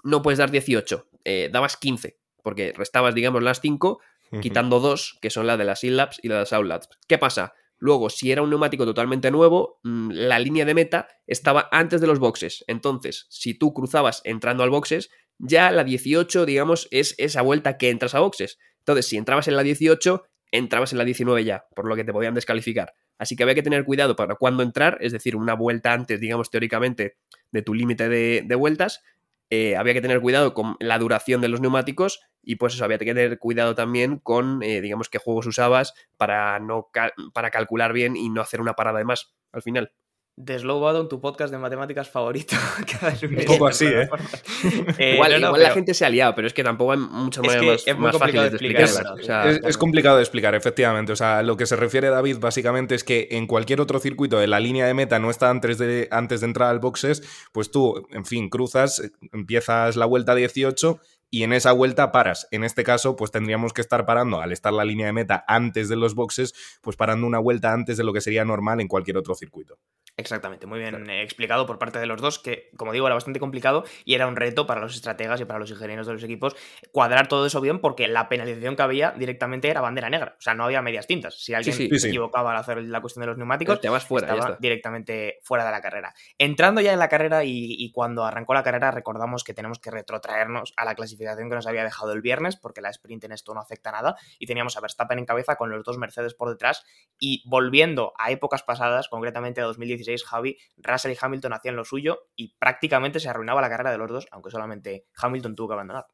no 0.04 0.22
puedes 0.22 0.38
dar 0.38 0.52
18, 0.52 1.10
eh, 1.24 1.50
dabas 1.52 1.78
15, 1.78 2.20
porque 2.44 2.74
restabas, 2.76 3.16
digamos, 3.16 3.42
las 3.42 3.62
5, 3.62 4.00
quitando 4.42 4.80
dos, 4.80 5.18
que 5.22 5.30
son 5.30 5.48
la 5.48 5.58
de 5.58 5.64
las 5.64 5.84
inlaps 5.84 6.20
y 6.22 6.28
las 6.28 6.54
outlaps. 6.54 6.90
¿Qué 7.08 7.18
pasa? 7.18 7.54
Luego, 7.78 8.10
si 8.10 8.32
era 8.32 8.42
un 8.42 8.50
neumático 8.50 8.86
totalmente 8.86 9.30
nuevo, 9.30 9.80
mm, 9.84 10.12
la 10.12 10.40
línea 10.40 10.66
de 10.66 10.74
meta 10.74 11.08
estaba 11.28 11.68
antes 11.72 12.00
de 12.00 12.08
los 12.08 12.18
boxes. 12.18 12.64
Entonces, 12.68 13.28
si 13.30 13.56
tú 13.56 13.74
cruzabas 13.74 14.22
entrando 14.24 14.64
al 14.64 14.70
boxes, 14.70 15.10
ya 15.40 15.72
la 15.72 15.84
18, 15.84 16.46
digamos, 16.46 16.88
es 16.92 17.16
esa 17.18 17.42
vuelta 17.42 17.78
que 17.78 17.90
entras 17.90 18.16
a 18.16 18.20
boxes. 18.20 18.60
Entonces, 18.80 19.08
si 19.08 19.18
entrabas 19.18 19.48
en 19.48 19.56
la 19.56 19.64
18, 19.64 20.24
entrabas 20.52 20.92
en 20.92 21.00
la 21.00 21.06
19 21.06 21.44
ya, 21.44 21.66
por 21.76 21.88
lo 21.88 21.96
que 21.96 22.04
te 22.04 22.14
podían 22.14 22.34
descalificar. 22.34 22.94
Así 23.18 23.36
que 23.36 23.44
había 23.44 23.56
que 23.56 23.64
tener 23.64 23.86
cuidado 23.86 24.16
para 24.16 24.36
cuándo 24.36 24.64
entrar, 24.64 24.98
es 25.02 25.12
decir, 25.12 25.36
una 25.36 25.54
vuelta 25.54 25.94
antes, 25.94 26.20
digamos, 26.20 26.50
teóricamente, 26.50 27.18
de 27.52 27.62
tu 27.62 27.74
límite 27.74 28.10
de, 28.10 28.56
vueltas. 28.56 29.04
Eh, 29.50 29.76
había 29.76 29.94
que 29.94 30.02
tener 30.02 30.20
cuidado 30.20 30.54
con 30.54 30.76
la 30.80 30.98
duración 30.98 31.42
de 31.42 31.48
los 31.48 31.62
neumáticos 31.62 32.22
y 32.42 32.56
pues 32.56 32.74
eso, 32.74 32.84
había 32.84 32.98
que 32.98 33.06
tener 33.06 33.40
cuidado 33.40 33.76
también 33.76 34.18
con, 34.18 34.62
eh, 34.64 34.82
digamos, 34.82 35.10
qué 35.10 35.18
juegos 35.18 35.48
usabas 35.48 35.94
para, 36.18 36.60
no 36.60 36.90
para 37.34 37.52
calcular 37.52 37.94
bien 37.94 38.16
y 38.16 38.30
no 38.30 38.42
hacer 38.42 38.62
una 38.62 38.74
parada 38.74 39.00
de 39.00 39.06
más 39.06 39.34
al 39.52 39.62
final. 39.62 39.92
The 40.36 40.58
Slow 40.58 41.08
tu 41.08 41.22
podcast 41.22 41.52
de 41.52 41.60
matemáticas 41.60 42.10
favorito. 42.10 42.56
Un 43.24 43.46
poco 43.46 43.68
así, 43.68 43.86
¿eh? 43.86 44.10
eh 44.98 45.14
igual, 45.14 45.40
la 45.40 45.70
gente 45.72 45.94
se 45.94 46.06
ha 46.06 46.10
liado, 46.10 46.34
pero 46.34 46.48
es 46.48 46.54
que 46.54 46.64
tampoco 46.64 46.94
hay 46.94 46.98
muchas 46.98 47.46
maneras 47.46 47.86
más, 47.98 48.18
fáciles 48.18 48.52
de 48.52 48.58
explicar. 48.58 49.60
Es, 49.64 49.78
complicado 49.78 50.18
de 50.18 50.24
explicar, 50.24 50.56
efectivamente. 50.56 51.12
O 51.12 51.16
sea, 51.16 51.44
lo 51.44 51.56
que 51.56 51.68
se 51.68 51.76
refiere 51.76 52.10
David 52.10 52.38
básicamente 52.40 52.96
es 52.96 53.04
que 53.04 53.28
en 53.32 53.46
cualquier 53.46 53.80
otro 53.80 54.00
circuito 54.00 54.40
de 54.40 54.48
la 54.48 54.60
línea 54.60 54.88
de 54.88 54.96
meta 54.96 55.20
no 55.20 55.30
está 55.30 55.52
antes 55.52 55.78
de, 55.78 56.08
antes 56.10 56.42
de 56.42 56.48
entrar 56.48 56.70
al 56.70 56.80
boxes, 56.80 57.22
pues 57.52 57.70
tú, 57.70 58.08
en 58.12 58.26
fin, 58.26 58.50
cruzas, 58.50 59.04
empiezas 59.32 59.96
la 59.96 60.08
vuelta 60.08 60.34
18 60.34 61.00
y 61.34 61.42
en 61.42 61.52
esa 61.52 61.72
vuelta 61.72 62.12
paras. 62.12 62.48
En 62.52 62.64
este 62.64 62.84
caso, 62.84 63.16
pues 63.16 63.32
tendríamos 63.32 63.74
que 63.74 63.82
estar 63.82 64.06
parando, 64.06 64.40
al 64.40 64.52
estar 64.52 64.72
la 64.72 64.86
línea 64.86 65.08
de 65.08 65.14
meta 65.14 65.44
antes 65.48 65.90
de 65.90 65.96
los 65.96 66.14
boxes, 66.14 66.54
pues 66.80 66.96
parando 66.96 67.26
una 67.26 67.40
vuelta 67.40 67.74
antes 67.74 67.98
de 67.98 68.04
lo 68.04 68.14
que 68.14 68.22
sería 68.22 68.46
normal 68.46 68.80
en 68.82 68.88
cualquier 68.88 69.18
otro 69.18 69.34
circuito. 69.34 69.80
Exactamente, 70.16 70.68
muy 70.68 70.78
bien 70.78 71.10
explicado 71.10 71.66
por 71.66 71.80
parte 71.80 71.98
de 71.98 72.06
los 72.06 72.22
dos, 72.22 72.38
que 72.38 72.70
como 72.78 72.92
digo 72.92 73.08
era 73.08 73.16
bastante 73.16 73.40
complicado 73.40 73.84
y 74.06 74.14
era 74.14 74.28
un 74.28 74.36
reto 74.36 74.68
para 74.68 74.80
los 74.80 74.94
estrategas 74.94 75.42
y 75.42 75.46
para 75.46 75.58
los 75.58 75.72
ingenieros 75.72 76.06
de 76.06 76.14
los 76.14 76.24
equipos 76.24 76.56
cuadrar 76.92 77.28
todo 77.28 77.48
eso 77.48 77.60
bien 77.62 77.80
porque 77.80 78.08
la 78.08 78.30
penalización 78.30 78.76
que 78.76 78.84
había 78.84 79.10
directamente 79.18 79.70
era 79.70 79.82
bandera 79.82 80.12
negra, 80.12 80.36
o 80.38 80.42
sea, 80.42 80.54
no 80.54 80.66
había 80.66 80.84
medias 80.84 81.08
tintas. 81.08 81.44
Si 81.44 81.56
alguien 81.56 81.76
se 81.76 82.08
equivocaba 82.08 82.52
al 82.52 82.58
hacer 82.58 82.84
la 82.84 83.02
cuestión 83.02 83.22
de 83.22 83.28
los 83.28 83.38
neumáticos, 83.40 83.82
te 83.82 83.90
vas 83.90 84.06
fuera, 84.06 84.32
estaba 84.32 84.58
directamente 84.60 85.40
fuera 85.42 85.66
de 85.66 85.72
la 85.72 85.82
carrera. 85.82 86.14
Entrando 86.38 86.80
ya 86.80 86.94
en 86.94 87.00
la 87.00 87.10
carrera 87.10 87.44
y, 87.44 87.92
cuando 87.92 88.24
arrancó 88.24 88.54
la 88.54 88.62
carrera 88.62 88.92
recordamos 88.92 89.44
que 89.44 89.56
tenemos 89.56 89.80
que 89.80 89.90
retrotraernos 89.90 90.74
a 90.78 90.86
la 90.86 90.94
que 91.24 91.56
nos 91.56 91.68
había 91.68 91.84
dejado 91.84 92.14
el 92.14 92.22
viernes 92.22 92.56
porque 92.56 92.82
la 92.82 92.90
sprint 92.90 93.24
en 93.26 93.32
esto 93.32 93.54
no 93.54 93.60
afecta 93.60 93.92
nada 93.92 94.16
y 94.40 94.46
teníamos 94.46 94.78
a 94.78 94.82
Verstappen 94.82 95.20
en 95.20 95.26
cabeza 95.26 95.56
con 95.56 95.70
los 95.70 95.84
dos 95.84 95.98
Mercedes 95.98 96.34
por 96.34 96.50
detrás 96.50 96.84
y 97.20 97.44
volviendo 97.48 98.14
a 98.18 98.32
épocas 98.32 98.64
pasadas, 98.64 99.08
concretamente 99.08 99.62
a 99.62 99.66
2017 99.66 100.24
Javi, 100.26 100.58
Russell 100.78 101.12
y 101.12 101.18
Hamilton 101.20 101.54
hacían 101.54 101.76
lo 101.76 101.86
suyo 101.86 102.28
y 102.36 102.56
prácticamente 102.58 103.20
se 103.20 103.30
arruinaba 103.30 103.62
la 103.62 103.70
carrera 103.70 103.92
de 103.92 103.98
los 103.98 104.10
dos, 104.10 104.28
aunque 104.32 104.52
solamente 104.52 105.06
Hamilton 105.18 105.56
tuvo 105.56 105.70
que 105.70 105.74
abandonar. 105.74 106.08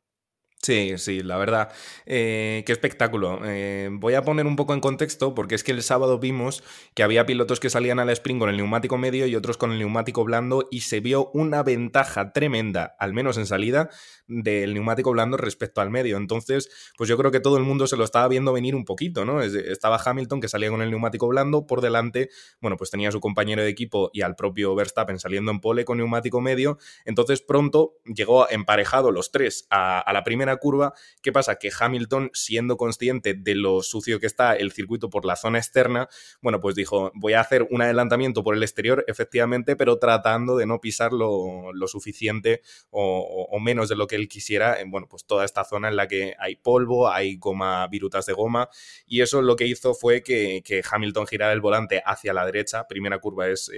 Sí, 0.62 0.96
sí, 0.98 1.24
la 1.24 1.38
verdad. 1.38 1.72
Eh, 2.06 2.64
qué 2.66 2.74
espectáculo. 2.74 3.40
Eh, 3.46 3.90
voy 3.94 4.16
a 4.16 4.24
poner 4.24 4.46
un 4.46 4.58
poco 4.58 4.74
en 4.74 4.82
contexto 4.82 5.34
porque 5.34 5.56
es 5.56 5.64
que 5.64 5.72
el 5.72 5.82
sábado 5.82 6.20
vimos 6.20 6.64
que 6.96 7.04
había 7.04 7.26
pilotos 7.26 7.62
que 7.62 7.70
salían 7.70 7.98
al 7.98 8.10
sprint 8.10 8.42
con 8.42 8.50
el 8.50 8.58
neumático 8.58 8.98
medio 8.98 9.26
y 9.26 9.38
otros 9.38 9.56
con 9.56 9.72
el 9.72 9.80
neumático 9.80 10.26
blando 10.26 10.68
y 10.70 10.82
se 10.82 11.00
vio 11.00 11.32
una 11.34 11.64
ventaja 11.64 12.34
tremenda, 12.34 12.98
al 13.00 13.14
menos 13.14 13.38
en 13.38 13.46
salida, 13.46 13.90
del 14.28 14.74
neumático 14.74 15.12
blando 15.12 15.38
respecto 15.38 15.80
al 15.80 15.90
medio. 15.90 16.18
Entonces, 16.18 16.70
pues 16.98 17.10
yo 17.10 17.18
creo 17.18 17.32
que 17.32 17.40
todo 17.40 17.58
el 17.58 17.64
mundo 17.64 17.88
se 17.88 17.96
lo 17.96 18.04
estaba 18.04 18.28
viendo 18.28 18.52
venir 18.52 18.76
un 18.76 18.84
poquito, 18.84 19.24
¿no? 19.24 19.42
Estaba 19.42 20.00
Hamilton 20.04 20.42
que 20.42 20.50
salía 20.50 20.70
con 20.70 20.82
el 20.82 20.92
neumático 20.92 21.28
blando, 21.28 21.68
por 21.68 21.80
delante, 21.80 22.30
bueno, 22.60 22.76
pues 22.76 22.92
tenía 22.92 23.10
a 23.10 23.12
su 23.12 23.22
compañero 23.22 23.64
de 23.64 23.70
equipo 23.70 24.12
y 24.14 24.22
al 24.22 24.36
propio 24.36 24.76
Verstappen 24.76 25.20
saliendo 25.20 25.52
en 25.52 25.62
pole 25.62 25.86
con 25.86 25.98
neumático 25.98 26.42
medio. 26.42 26.78
Entonces 27.06 27.42
pronto 27.42 27.96
llegó 28.06 28.50
emparejado 28.50 29.12
los 29.12 29.32
tres 29.32 29.66
a, 29.70 30.04
la 30.14 30.24
primera 30.24 30.49
curva. 30.58 30.94
¿Qué 31.22 31.32
pasa? 31.32 31.56
Que 31.56 31.72
Hamilton, 31.78 32.32
siendo 32.34 32.78
consciente 32.78 33.34
de 33.34 33.56
lo 33.56 33.82
sucio 33.82 34.20
que 34.20 34.28
está 34.28 34.56
el 34.56 34.72
circuito 34.72 35.10
por 35.10 35.26
la 35.26 35.36
zona 35.36 35.58
externa, 35.58 36.10
bueno, 36.42 36.60
pues 36.60 36.76
dijo, 36.76 37.12
voy 37.16 37.34
a 37.34 37.42
hacer 37.42 37.68
un 37.70 37.82
adelantamiento 37.82 38.44
por 38.44 38.56
el 38.56 38.64
exterior, 38.64 39.04
efectivamente, 39.08 39.76
pero 39.76 39.98
tratando 39.98 40.58
de 40.58 40.66
no 40.66 40.80
pisar 40.80 41.14
lo, 41.14 41.72
suficiente 41.88 42.62
o 42.92 43.60
menos 43.60 43.90
de 43.90 43.96
lo 43.96 44.08
que 44.08 44.16
él 44.16 44.28
quisiera, 44.28 44.80
en, 44.80 44.92
bueno, 44.92 45.08
pues 45.10 45.26
toda 45.26 45.46
esta 45.46 45.64
zona 45.64 45.90
en 45.90 45.96
la 45.96 46.08
que 46.08 46.36
hay 46.40 46.56
polvo, 46.56 47.10
hay 47.10 47.38
goma, 47.38 47.88
virutas 47.88 48.26
de 48.26 48.34
goma, 48.34 48.70
y 49.06 49.22
eso 49.22 49.42
lo 49.42 49.56
que 49.56 49.66
hizo 49.66 49.94
fue 49.94 50.24
que, 50.24 50.64
Hamilton 50.90 51.28
girara 51.28 51.54
el 51.54 51.62
volante 51.62 52.02
hacia 52.06 52.34
la 52.34 52.46
derecha, 52.46 52.88
primera 52.88 53.20
curva 53.20 53.48
es, 53.48 53.72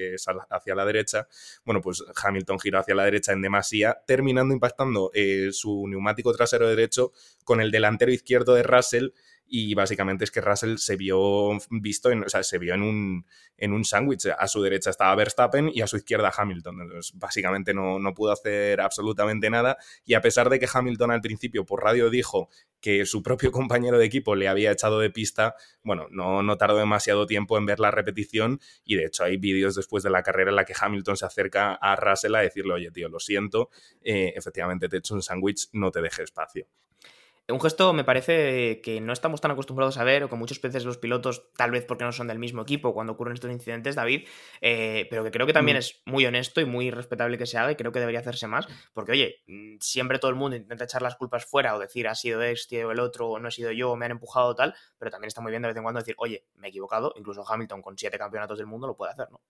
hacia 0.50 0.76
la 0.76 0.86
derecha, 0.86 1.28
bueno, 1.66 1.82
pues 1.82 2.04
Hamilton 2.24 2.60
giró 2.60 2.80
hacia 2.80 2.96
la 2.96 3.06
derecha 3.06 3.32
en 3.34 3.42
demasía, 3.42 4.02
terminando 4.06 4.54
impactando 4.54 5.12
eh, 5.14 5.50
su 5.52 5.88
neumático 5.88 6.34
trasero 6.34 6.61
derecho 6.68 7.12
con 7.44 7.62
el 7.62 7.72
delantero 7.72 8.12
izquierdo 8.12 8.54
de 8.54 8.64
Russell, 8.64 9.10
y 9.54 9.74
básicamente 9.74 10.24
es 10.24 10.32
que 10.32 10.40
Russell 10.40 10.78
se 10.78 10.96
vio 10.96 11.50
visto, 11.70 12.10
en, 12.10 12.24
o 12.24 12.30
sea, 12.30 12.42
se 12.42 12.58
vio 12.58 12.74
en 12.74 12.82
un, 12.82 13.26
en 13.58 13.74
un 13.74 13.84
sándwich. 13.84 14.28
A 14.28 14.48
su 14.48 14.62
derecha 14.62 14.92
estaba 14.92 15.14
Verstappen 15.14 15.70
y 15.74 15.82
a 15.82 15.88
su 15.88 15.98
izquierda 15.98 16.32
Hamilton. 16.36 16.82
Entonces, 16.84 17.12
básicamente 17.20 17.74
no, 17.74 18.00
no 18.00 18.14
pudo 18.14 18.32
hacer 18.32 18.80
absolutamente 18.80 19.50
nada. 19.50 19.78
Y 20.06 20.14
a 20.14 20.22
pesar 20.22 20.50
de 20.50 20.58
que 20.58 20.70
Hamilton 20.74 21.12
al 21.12 21.20
principio 21.20 21.66
por 21.66 21.84
radio 21.84 22.10
dijo 22.10 22.48
que 22.80 23.06
su 23.06 23.22
propio 23.22 23.52
compañero 23.52 23.98
de 23.98 24.06
equipo 24.06 24.36
le 24.36 24.48
había 24.48 24.72
echado 24.72 25.02
de 25.02 25.10
pista, 25.10 25.56
bueno, 25.84 26.08
no, 26.12 26.42
no 26.44 26.56
tardó 26.56 26.78
demasiado 26.78 27.28
tiempo 27.28 27.58
en 27.58 27.66
ver 27.66 27.82
la 27.82 27.92
repetición 27.92 28.62
y 28.86 28.96
de 28.96 29.08
hecho 29.08 29.26
hay 29.26 29.36
vídeos 29.36 29.76
después 29.76 30.02
de 30.02 30.12
la 30.12 30.24
carrera 30.24 30.52
en 30.52 30.56
la 30.56 30.64
que 30.64 30.76
Hamilton 30.80 31.18
se 31.18 31.26
acerca 31.26 31.74
a 31.74 31.98
Russell 31.98 32.36
a 32.36 32.40
decirle, 32.40 32.74
oye 32.74 32.92
tío, 32.92 33.10
lo 33.10 33.20
siento, 33.20 33.70
eh, 34.02 34.32
efectivamente 34.34 34.88
te 34.88 34.96
he 34.96 35.00
hecho 35.00 35.14
un 35.14 35.22
sándwich, 35.22 35.68
no 35.74 35.92
te 35.92 36.02
deje 36.02 36.24
espacio. 36.24 36.68
Un 37.52 37.62
gesto 37.62 37.94
me 37.94 38.04
parece 38.04 38.82
que 38.82 39.02
no 39.02 39.14
estamos 39.14 39.42
tan 39.42 39.52
acostumbrados 39.52 39.98
a 39.98 40.04
ver, 40.04 40.24
o 40.24 40.30
que 40.30 40.36
muchas 40.36 40.62
veces 40.62 40.86
los 40.86 40.98
pilotos, 40.98 41.52
tal 41.56 41.72
vez 41.72 41.86
porque 41.86 42.04
no 42.04 42.12
son 42.12 42.28
del 42.28 42.40
mismo 42.40 42.62
equipo 42.62 42.94
cuando 42.94 43.14
ocurren 43.14 43.34
estos 43.34 43.52
incidentes, 43.52 43.96
David, 43.96 44.28
eh, 44.62 45.08
pero 45.10 45.24
que 45.24 45.32
creo 45.32 45.48
que 45.48 45.54
también 45.54 45.78
mm. 45.78 45.80
es 45.80 46.02
muy 46.06 46.26
honesto 46.26 46.62
y 46.62 46.66
muy 46.66 46.92
respetable 46.92 47.38
que 47.38 47.46
se 47.46 47.58
haga 47.58 47.72
y 47.72 47.76
creo 47.76 47.92
que 47.92 48.00
debería 48.00 48.20
hacerse 48.20 48.48
más, 48.48 48.68
porque 48.94 49.12
oye, 49.12 49.44
mm, 49.48 49.78
siempre 49.80 50.20
todo 50.20 50.32
el 50.32 50.38
mundo 50.38 50.56
intenta 50.56 50.86
echar 50.86 51.02
las 51.02 51.16
culpas 51.16 51.46
fuera 51.46 51.76
o 51.76 51.80
decir 51.80 52.08
ha 52.08 52.16
sido 52.16 52.42
este 52.42 52.86
o 52.86 52.92
el 52.92 53.00
otro, 53.00 53.30
o 53.30 53.40
no 53.40 53.50
he 53.50 53.52
sido 53.52 53.72
yo, 53.72 53.92
o 53.92 53.96
me 53.96 54.06
han 54.06 54.12
empujado 54.12 54.56
tal, 54.56 54.74
pero 54.98 55.12
también 55.12 55.28
está 55.28 55.42
muy 55.42 55.52
bien 55.52 55.62
de 55.62 55.70
vez 55.70 55.78
en 55.78 55.84
cuando 55.84 56.00
decir, 56.00 56.16
oye, 56.18 56.46
me 56.56 56.68
he 56.68 56.70
equivocado, 56.70 57.14
incluso 57.16 57.44
Hamilton 57.48 57.82
con 57.82 57.98
siete 57.98 58.18
campeonatos 58.18 58.58
del 58.58 58.68
mundo 58.68 58.88
lo 58.88 58.96
puede 58.96 59.12
hacer, 59.12 59.30
¿no? 59.32 59.42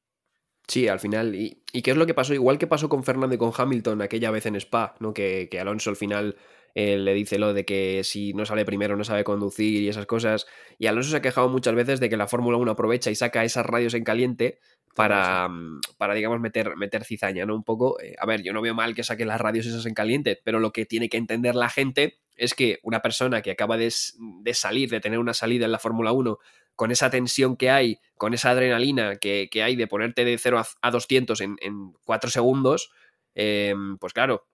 Sí, 0.67 0.87
al 0.87 1.01
final. 1.01 1.35
¿Y, 1.35 1.63
qué 1.81 1.91
es 1.91 1.97
lo 1.97 2.05
que 2.05 2.13
pasó? 2.13 2.33
Igual 2.33 2.57
que 2.57 2.65
pasó 2.65 2.87
con 2.87 3.03
Fernando 3.03 3.35
y 3.35 3.37
con 3.37 3.51
Hamilton 3.55 4.01
aquella 4.01 4.31
vez 4.31 4.45
en 4.45 4.55
Spa, 4.55 4.95
¿no? 4.99 5.13
Que, 5.13 5.49
que 5.51 5.59
Alonso 5.59 5.89
al 5.89 5.97
final 5.97 6.37
eh, 6.75 6.97
le 6.97 7.13
dice 7.13 7.37
lo 7.37 7.53
de 7.53 7.65
que 7.65 8.03
si 8.03 8.33
no 8.33 8.45
sale 8.45 8.65
primero 8.65 8.95
no 8.95 9.03
sabe 9.03 9.23
conducir 9.23 9.81
y 9.81 9.89
esas 9.89 10.05
cosas. 10.05 10.47
Y 10.77 10.87
Alonso 10.87 11.11
se 11.11 11.17
ha 11.17 11.21
quejado 11.21 11.49
muchas 11.49 11.75
veces 11.75 11.99
de 11.99 12.09
que 12.09 12.17
la 12.17 12.27
Fórmula 12.27 12.57
1 12.57 12.71
aprovecha 12.71 13.11
y 13.11 13.15
saca 13.15 13.43
esas 13.43 13.65
radios 13.65 13.93
en 13.93 14.03
caliente 14.03 14.59
para, 14.95 15.47
mm, 15.47 15.81
para 15.97 16.13
digamos, 16.13 16.39
meter, 16.39 16.75
meter 16.75 17.03
cizaña, 17.03 17.45
¿no? 17.45 17.55
Un 17.55 17.63
poco. 17.63 17.99
Eh, 18.01 18.15
a 18.19 18.25
ver, 18.25 18.41
yo 18.43 18.53
no 18.53 18.61
veo 18.61 18.73
mal 18.73 18.95
que 18.95 19.03
saque 19.03 19.25
las 19.25 19.39
radios 19.39 19.65
esas 19.65 19.85
en 19.85 19.93
caliente, 19.93 20.39
pero 20.43 20.59
lo 20.59 20.71
que 20.71 20.85
tiene 20.85 21.09
que 21.09 21.17
entender 21.17 21.55
la 21.55 21.69
gente 21.69 22.19
es 22.35 22.53
que 22.53 22.79
una 22.83 23.01
persona 23.01 23.41
que 23.41 23.51
acaba 23.51 23.77
de, 23.77 23.91
salir, 23.91 24.89
de 24.89 24.99
tener 24.99 25.19
una 25.19 25.33
salida 25.33 25.65
en 25.65 25.71
la 25.71 25.79
Fórmula 25.79 26.11
1, 26.11 26.37
con 26.75 26.91
esa 26.91 27.09
tensión 27.09 27.55
que 27.57 27.69
hay, 27.69 27.99
con 28.17 28.33
esa 28.33 28.51
adrenalina 28.51 29.17
que, 29.17 29.49
hay 29.63 29.75
de 29.75 29.87
ponerte 29.87 30.25
de 30.25 30.37
0 30.37 30.61
a, 30.81 30.91
200 30.91 31.39
en, 31.41 31.57
en 31.61 31.93
4 32.03 32.31
segundos, 32.31 32.91
eh, 33.35 33.75
pues 33.99 34.13
claro, 34.13 34.47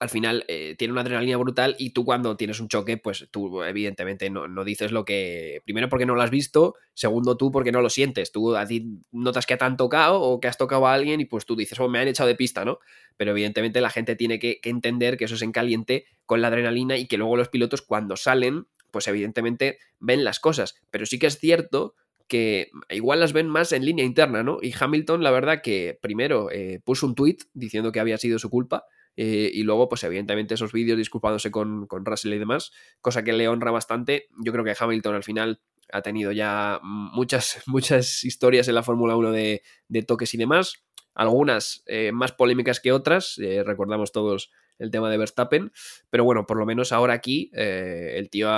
al 0.00 0.08
final 0.08 0.46
eh, 0.48 0.76
tiene 0.78 0.92
una 0.92 1.02
adrenalina 1.02 1.36
brutal 1.36 1.76
y 1.78 1.90
tú 1.90 2.06
cuando 2.06 2.34
tienes 2.34 2.58
un 2.58 2.68
choque, 2.68 2.96
pues 2.96 3.28
tú 3.30 3.62
evidentemente 3.62 4.30
no, 4.30 4.64
dices 4.64 4.92
lo 4.92 5.04
que... 5.04 5.60
Primero 5.66 5.90
porque 5.90 6.06
no 6.06 6.14
lo 6.14 6.22
has 6.22 6.30
visto, 6.30 6.74
segundo 6.94 7.36
tú 7.36 7.52
porque 7.52 7.70
no 7.70 7.82
lo 7.82 7.90
sientes. 7.90 8.32
Tú 8.32 8.56
a 8.56 8.66
notas 9.12 9.44
que 9.44 9.58
te 9.58 9.64
han 9.64 9.76
tocado 9.76 10.22
o 10.22 10.40
que 10.40 10.48
has 10.48 10.56
tocado 10.56 10.86
a 10.86 10.94
alguien 10.94 11.20
y 11.20 11.26
pues 11.26 11.44
tú 11.44 11.54
dices, 11.54 11.78
oh, 11.80 11.90
me 11.90 11.98
han 11.98 12.08
echado 12.08 12.28
de 12.28 12.34
pista, 12.34 12.64
¿no? 12.64 12.78
Pero 13.18 13.32
evidentemente 13.32 13.82
la 13.82 13.90
gente 13.90 14.16
tiene 14.16 14.38
que, 14.38 14.58
entender 14.62 15.18
que 15.18 15.26
eso 15.26 15.34
es 15.34 15.42
en 15.42 15.52
caliente 15.52 16.06
con 16.24 16.40
la 16.40 16.48
adrenalina 16.48 16.96
y 16.96 17.06
que 17.06 17.18
luego 17.18 17.36
los 17.36 17.50
pilotos 17.50 17.82
cuando 17.82 18.16
salen, 18.16 18.68
pues 18.90 19.06
evidentemente 19.06 19.76
ven 19.98 20.24
las 20.24 20.40
cosas. 20.40 20.76
Pero 20.90 21.04
sí 21.04 21.18
que 21.18 21.26
es 21.26 21.38
cierto 21.38 21.94
que 22.26 22.70
igual 22.88 23.20
las 23.20 23.34
ven 23.34 23.48
más 23.48 23.72
en 23.72 23.84
línea 23.84 24.06
interna, 24.06 24.42
¿no? 24.42 24.60
Y 24.62 24.72
Hamilton, 24.80 25.22
la 25.22 25.30
verdad 25.30 25.60
que 25.62 25.98
primero 26.00 26.50
eh, 26.50 26.80
puso 26.82 27.04
un 27.04 27.14
tweet 27.14 27.36
diciendo 27.52 27.92
que 27.92 28.00
había 28.00 28.16
sido 28.16 28.38
su 28.38 28.48
culpa 28.48 28.86
eh, 29.16 29.50
y 29.52 29.62
luego, 29.62 29.88
pues 29.88 30.04
evidentemente 30.04 30.54
esos 30.54 30.72
vídeos 30.72 30.98
disculpándose 30.98 31.50
con, 31.50 31.86
con 31.86 32.04
Russell 32.04 32.32
y 32.32 32.38
demás, 32.38 32.72
cosa 33.00 33.24
que 33.24 33.32
le 33.32 33.48
honra 33.48 33.70
bastante. 33.70 34.28
Yo 34.38 34.52
creo 34.52 34.64
que 34.64 34.74
Hamilton 34.78 35.14
al 35.14 35.24
final 35.24 35.60
ha 35.92 36.02
tenido 36.02 36.32
ya 36.32 36.80
muchas, 36.82 37.62
muchas 37.66 38.24
historias 38.24 38.68
en 38.68 38.74
la 38.74 38.82
Fórmula 38.82 39.16
1 39.16 39.32
de, 39.32 39.62
toques 40.06 40.34
y 40.34 40.38
demás, 40.38 40.84
algunas 41.14 41.82
eh, 41.86 42.12
más 42.12 42.32
polémicas 42.32 42.80
que 42.80 42.92
otras, 42.92 43.38
eh, 43.38 43.62
recordamos 43.64 44.12
todos 44.12 44.50
el 44.78 44.90
tema 44.90 45.10
de 45.10 45.18
Verstappen, 45.18 45.72
pero 46.08 46.24
bueno, 46.24 46.46
por 46.46 46.56
lo 46.56 46.64
menos 46.64 46.90
ahora 46.90 47.12
aquí 47.12 47.50
el 47.52 48.30
tío 48.30 48.48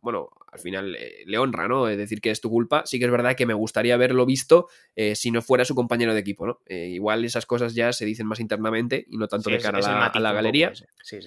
bueno, 0.00 0.30
al 0.54 0.60
final 0.60 0.94
eh, 0.94 1.24
le 1.26 1.36
honra, 1.36 1.66
¿no? 1.66 1.88
Es 1.88 1.98
decir, 1.98 2.20
que 2.20 2.30
es 2.30 2.40
tu 2.40 2.48
culpa. 2.48 2.84
Sí 2.86 3.00
que 3.00 3.06
es 3.06 3.10
verdad 3.10 3.34
que 3.34 3.44
me 3.44 3.54
gustaría 3.54 3.94
haberlo 3.94 4.24
visto 4.24 4.68
eh, 4.94 5.16
si 5.16 5.32
no 5.32 5.42
fuera 5.42 5.64
su 5.64 5.74
compañero 5.74 6.14
de 6.14 6.20
equipo, 6.20 6.46
¿no? 6.46 6.60
Eh, 6.66 6.90
igual 6.90 7.24
esas 7.24 7.44
cosas 7.44 7.74
ya 7.74 7.92
se 7.92 8.04
dicen 8.04 8.28
más 8.28 8.38
internamente 8.38 9.04
y 9.10 9.18
no 9.18 9.26
tanto 9.26 9.50
de 9.50 9.58
cara 9.58 9.78
a, 9.78 10.20
la, 10.20 10.32
galería. 10.32 10.72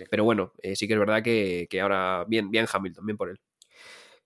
Pero 0.10 0.24
bueno, 0.24 0.54
sí 0.76 0.88
que 0.88 0.94
es 0.94 1.00
verdad 1.00 1.22
que, 1.22 1.68
que 1.70 1.82
ahora 1.82 2.24
bien, 2.26 2.50
bien 2.52 2.68
Hamilton, 2.72 3.06
bien 3.06 3.18
por 3.18 3.30
él. 3.30 3.40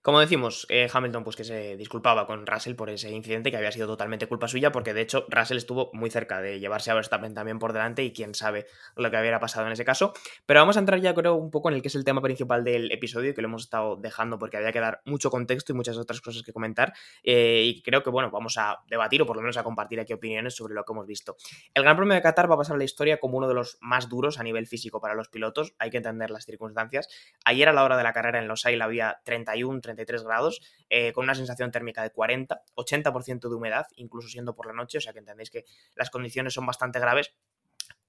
Como 0.02 0.18
decimos, 0.18 0.66
eh, 0.68 0.88
Hamilton 0.92 1.22
pues 1.22 1.36
que 1.36 1.44
se 1.44 1.76
disculpaba 1.76 2.26
con 2.26 2.44
Russell 2.44 2.74
por 2.74 2.90
ese 2.90 3.12
incidente 3.12 3.52
que 3.52 3.56
había 3.56 3.70
sido 3.70 3.86
totalmente 3.86 4.26
culpa 4.26 4.48
suya, 4.48 4.72
porque 4.72 4.94
de 4.94 5.00
hecho 5.00 5.26
Russell 5.28 5.58
estuvo 5.58 5.90
muy 5.92 6.10
cerca 6.10 6.40
de 6.40 6.58
llevarse 6.58 6.90
a 6.90 6.94
Verstappen 6.94 7.34
también 7.34 7.60
por 7.60 7.72
delante 7.72 8.02
y 8.02 8.12
quién 8.12 8.34
sabe 8.34 8.66
lo 8.96 9.12
que 9.12 9.20
hubiera 9.20 9.38
pasado 9.38 9.64
en 9.66 9.72
ese 9.72 9.84
caso. 9.84 10.12
Pero 10.44 10.58
vamos 10.58 10.76
a 10.76 10.80
entrar 10.80 11.00
ya 11.00 11.14
creo 11.14 11.36
un 11.36 11.52
poco 11.52 11.68
en 11.68 11.76
el 11.76 11.82
que 11.82 11.88
es 11.88 11.94
el 11.94 12.04
tema 12.04 12.20
principal 12.20 12.64
del 12.64 12.90
episodio, 12.90 13.32
que 13.32 13.42
lo 13.42 13.46
hemos 13.46 13.62
estado 13.62 13.94
dejando 13.94 14.40
porque 14.40 14.56
había 14.56 14.72
que 14.72 14.80
dar 14.80 15.02
mucho 15.04 15.30
contexto 15.30 15.72
y 15.72 15.76
muchas 15.76 15.96
otras 15.96 16.20
cosas 16.20 16.42
que 16.42 16.52
comentar. 16.52 16.92
Eh, 17.22 17.62
y 17.64 17.82
creo 17.82 18.02
que 18.02 18.10
bueno, 18.10 18.32
vamos 18.32 18.58
a 18.58 18.78
debatir 18.88 19.22
o 19.22 19.26
por 19.26 19.36
lo 19.36 19.42
menos 19.42 19.56
a 19.56 19.62
compartir 19.62 20.00
aquí 20.00 20.12
opiniones 20.12 20.56
sobre 20.56 20.74
lo 20.74 20.84
que 20.84 20.92
hemos 20.92 21.06
visto. 21.06 21.36
El 21.74 21.84
Gran 21.84 21.96
Premio 21.96 22.14
de 22.14 22.22
Qatar 22.22 22.50
va 22.50 22.56
a 22.56 22.58
pasar 22.58 22.76
la 22.76 22.82
historia 22.82 23.20
como 23.20 23.38
uno 23.38 23.46
de 23.46 23.54
los 23.54 23.78
más 23.80 24.08
duros 24.08 24.40
a 24.40 24.42
nivel 24.42 24.66
físico 24.66 25.00
para 25.00 25.14
los 25.14 25.28
pilotos, 25.28 25.74
hay 25.78 25.90
que 25.90 25.98
entender 25.98 26.30
las 26.30 26.44
circunstancias. 26.44 27.06
Ayer 27.44 27.68
a 27.68 27.72
la 27.72 27.84
hora 27.84 27.96
de 27.96 28.02
la 28.02 28.12
carrera 28.12 28.40
en 28.40 28.48
Los 28.48 28.66
Ailes 28.66 28.82
había 28.82 29.20
31, 29.24 29.80
33 29.96 30.24
grados 30.24 30.60
eh, 30.88 31.12
con 31.12 31.24
una 31.24 31.34
sensación 31.34 31.70
térmica 31.70 32.02
de 32.02 32.10
40, 32.10 32.62
80% 32.74 33.48
de 33.48 33.54
humedad, 33.54 33.86
incluso 33.96 34.28
siendo 34.28 34.54
por 34.54 34.66
la 34.66 34.72
noche, 34.72 34.98
o 34.98 35.00
sea 35.00 35.12
que 35.12 35.18
entendéis 35.18 35.50
que 35.50 35.64
las 35.94 36.10
condiciones 36.10 36.54
son 36.54 36.66
bastante 36.66 36.98
graves. 36.98 37.34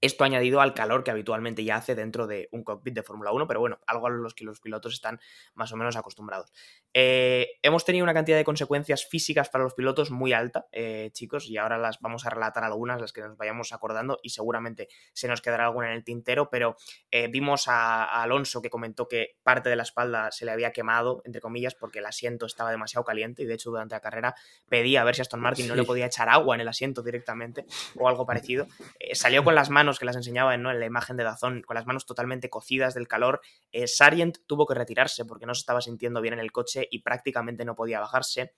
Esto 0.00 0.24
añadido 0.24 0.60
al 0.60 0.74
calor 0.74 1.02
que 1.02 1.10
habitualmente 1.10 1.64
ya 1.64 1.76
hace 1.76 1.94
dentro 1.94 2.26
de 2.26 2.48
un 2.52 2.62
cockpit 2.62 2.94
de 2.94 3.02
Fórmula 3.02 3.32
1, 3.32 3.46
pero 3.46 3.60
bueno, 3.60 3.80
algo 3.86 4.06
a 4.06 4.10
los 4.10 4.34
que 4.34 4.44
los 4.44 4.60
pilotos 4.60 4.92
están 4.92 5.18
más 5.54 5.72
o 5.72 5.76
menos 5.76 5.96
acostumbrados. 5.96 6.52
Eh, 6.92 7.58
hemos 7.62 7.84
tenido 7.84 8.04
una 8.04 8.12
cantidad 8.12 8.36
de 8.36 8.44
consecuencias 8.44 9.06
físicas 9.06 9.48
para 9.48 9.64
los 9.64 9.74
pilotos 9.74 10.10
muy 10.10 10.32
alta, 10.32 10.66
eh, 10.72 11.10
chicos, 11.12 11.48
y 11.48 11.56
ahora 11.56 11.78
las 11.78 12.00
vamos 12.00 12.26
a 12.26 12.30
relatar 12.30 12.64
algunas, 12.64 13.00
las 13.00 13.12
que 13.12 13.22
nos 13.22 13.36
vayamos 13.36 13.72
acordando, 13.72 14.18
y 14.22 14.30
seguramente 14.30 14.88
se 15.12 15.26
nos 15.26 15.40
quedará 15.40 15.64
alguna 15.64 15.88
en 15.88 15.94
el 15.94 16.04
tintero, 16.04 16.50
pero 16.50 16.76
eh, 17.10 17.28
vimos 17.28 17.68
a, 17.68 18.04
a, 18.04 18.22
Alonso 18.22 18.60
que 18.60 18.70
comentó 18.70 19.08
que 19.08 19.38
parte 19.42 19.70
de 19.70 19.76
la 19.76 19.84
espalda 19.84 20.30
se 20.30 20.44
le 20.44 20.50
había 20.50 20.72
quemado, 20.72 21.22
entre 21.24 21.40
comillas, 21.40 21.74
porque 21.74 22.00
el 22.00 22.06
asiento 22.06 22.46
estaba 22.46 22.70
demasiado 22.70 23.04
caliente, 23.04 23.42
y 23.42 23.46
de 23.46 23.54
hecho 23.54 23.70
durante 23.70 23.94
la 23.94 24.00
carrera 24.00 24.34
pedía 24.68 25.00
a 25.00 25.04
ver 25.04 25.14
si 25.14 25.22
Aston 25.22 25.40
Martin 25.40 25.64
sí. 25.64 25.68
no 25.70 25.76
le 25.76 25.84
podía 25.84 26.06
echar 26.06 26.28
agua 26.28 26.54
en 26.54 26.60
el 26.60 26.68
asiento 26.68 27.02
directamente, 27.02 27.64
o 27.96 28.06
algo 28.08 28.26
parecido. 28.26 28.66
salió 29.14 29.42
con 29.44 29.54
las 29.54 29.70
manos 29.70 29.83
que 29.92 30.04
las 30.04 30.16
enseñaba 30.16 30.56
¿no? 30.56 30.70
en 30.70 30.80
la 30.80 30.86
imagen 30.86 31.16
de 31.16 31.24
Dazón, 31.24 31.62
con 31.62 31.74
las 31.74 31.86
manos 31.86 32.06
totalmente 32.06 32.50
cocidas 32.50 32.94
del 32.94 33.08
calor. 33.08 33.40
Eh, 33.70 33.86
Sarient 33.86 34.38
tuvo 34.46 34.66
que 34.66 34.74
retirarse 34.74 35.24
porque 35.24 35.46
no 35.46 35.54
se 35.54 35.60
estaba 35.60 35.80
sintiendo 35.80 36.20
bien 36.20 36.34
en 36.34 36.40
el 36.40 36.52
coche 36.52 36.88
y 36.90 37.02
prácticamente 37.02 37.64
no 37.64 37.74
podía 37.74 38.00
bajarse. 38.00 38.54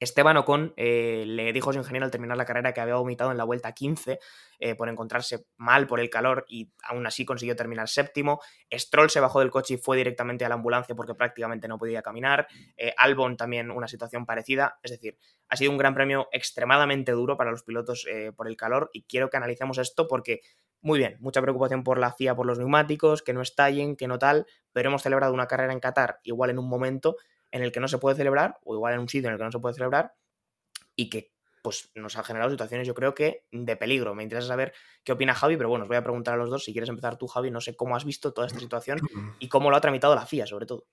Esteban 0.00 0.38
Ocon 0.38 0.72
eh, 0.78 1.24
le 1.26 1.52
dijo 1.52 1.68
a 1.68 1.72
su 1.74 1.78
ingeniero 1.78 2.06
al 2.06 2.10
terminar 2.10 2.38
la 2.38 2.46
carrera 2.46 2.72
que 2.72 2.80
había 2.80 2.94
vomitado 2.94 3.30
en 3.30 3.36
la 3.36 3.44
vuelta 3.44 3.72
15 3.72 4.18
eh, 4.58 4.74
por 4.74 4.88
encontrarse 4.88 5.44
mal 5.58 5.86
por 5.86 6.00
el 6.00 6.08
calor 6.08 6.46
y 6.48 6.72
aún 6.82 7.06
así 7.06 7.26
consiguió 7.26 7.54
terminar 7.54 7.86
séptimo. 7.86 8.40
Stroll 8.72 9.10
se 9.10 9.20
bajó 9.20 9.40
del 9.40 9.50
coche 9.50 9.74
y 9.74 9.76
fue 9.76 9.98
directamente 9.98 10.46
a 10.46 10.48
la 10.48 10.54
ambulancia 10.54 10.94
porque 10.94 11.14
prácticamente 11.14 11.68
no 11.68 11.78
podía 11.78 12.00
caminar. 12.00 12.48
Eh, 12.78 12.94
Albon 12.96 13.36
también 13.36 13.70
una 13.70 13.88
situación 13.88 14.24
parecida. 14.24 14.78
Es 14.82 14.90
decir, 14.90 15.18
ha 15.50 15.56
sido 15.56 15.70
un 15.70 15.76
gran 15.76 15.94
premio 15.94 16.28
extremadamente 16.32 17.12
duro 17.12 17.36
para 17.36 17.50
los 17.50 17.62
pilotos 17.62 18.06
por 18.36 18.48
el 18.48 18.56
calor 18.56 18.88
y 18.92 19.02
quiero 19.02 19.28
que 19.28 19.36
analicemos 19.36 19.76
esto 19.78 20.08
porque 20.08 20.40
muy 20.80 20.98
bien, 20.98 21.18
mucha 21.20 21.42
preocupación 21.42 21.84
por 21.84 21.98
la 21.98 22.12
FIA, 22.12 22.34
por 22.34 22.46
los 22.46 22.58
neumáticos, 22.58 23.22
que 23.22 23.34
no 23.34 23.42
estallen, 23.42 23.96
que 23.96 24.08
no 24.08 24.18
tal, 24.18 24.46
pero 24.72 24.88
hemos 24.88 25.02
celebrado 25.02 25.34
una 25.34 25.46
carrera 25.46 25.74
en 25.74 25.80
Qatar 25.80 26.20
igual 26.24 26.48
en 26.48 26.58
un 26.58 26.68
momento 26.68 27.16
en 27.52 27.62
el 27.62 27.72
que 27.72 27.80
no 27.80 27.88
se 27.88 27.98
puede 27.98 28.16
celebrar, 28.16 28.58
o 28.64 28.74
igual 28.74 28.94
en 28.94 29.00
un 29.00 29.08
sitio 29.08 29.28
en 29.28 29.34
el 29.34 29.38
que 29.38 29.44
no 29.44 29.52
se 29.52 29.58
puede 29.58 29.74
celebrar, 29.74 30.14
y 30.96 31.08
que 31.08 31.32
pues 31.62 31.90
nos 31.94 32.16
ha 32.16 32.24
generado 32.24 32.50
situaciones, 32.50 32.86
yo 32.86 32.94
creo 32.94 33.14
que 33.14 33.44
de 33.50 33.76
peligro. 33.76 34.14
Me 34.14 34.22
interesa 34.22 34.48
saber 34.48 34.72
qué 35.04 35.12
opina 35.12 35.34
Javi, 35.34 35.56
pero 35.56 35.68
bueno, 35.68 35.84
os 35.84 35.88
voy 35.88 35.96
a 35.96 36.02
preguntar 36.02 36.34
a 36.34 36.36
los 36.38 36.50
dos. 36.50 36.64
Si 36.64 36.72
quieres 36.72 36.88
empezar 36.88 37.16
tú, 37.18 37.26
Javi, 37.26 37.50
no 37.50 37.60
sé 37.60 37.76
cómo 37.76 37.96
has 37.96 38.04
visto 38.04 38.32
toda 38.32 38.46
esta 38.46 38.58
situación 38.58 38.98
y 39.38 39.48
cómo 39.48 39.70
lo 39.70 39.76
ha 39.76 39.80
tramitado 39.80 40.14
la 40.14 40.26
FIA, 40.26 40.46
sobre 40.46 40.66
todo. 40.66 40.86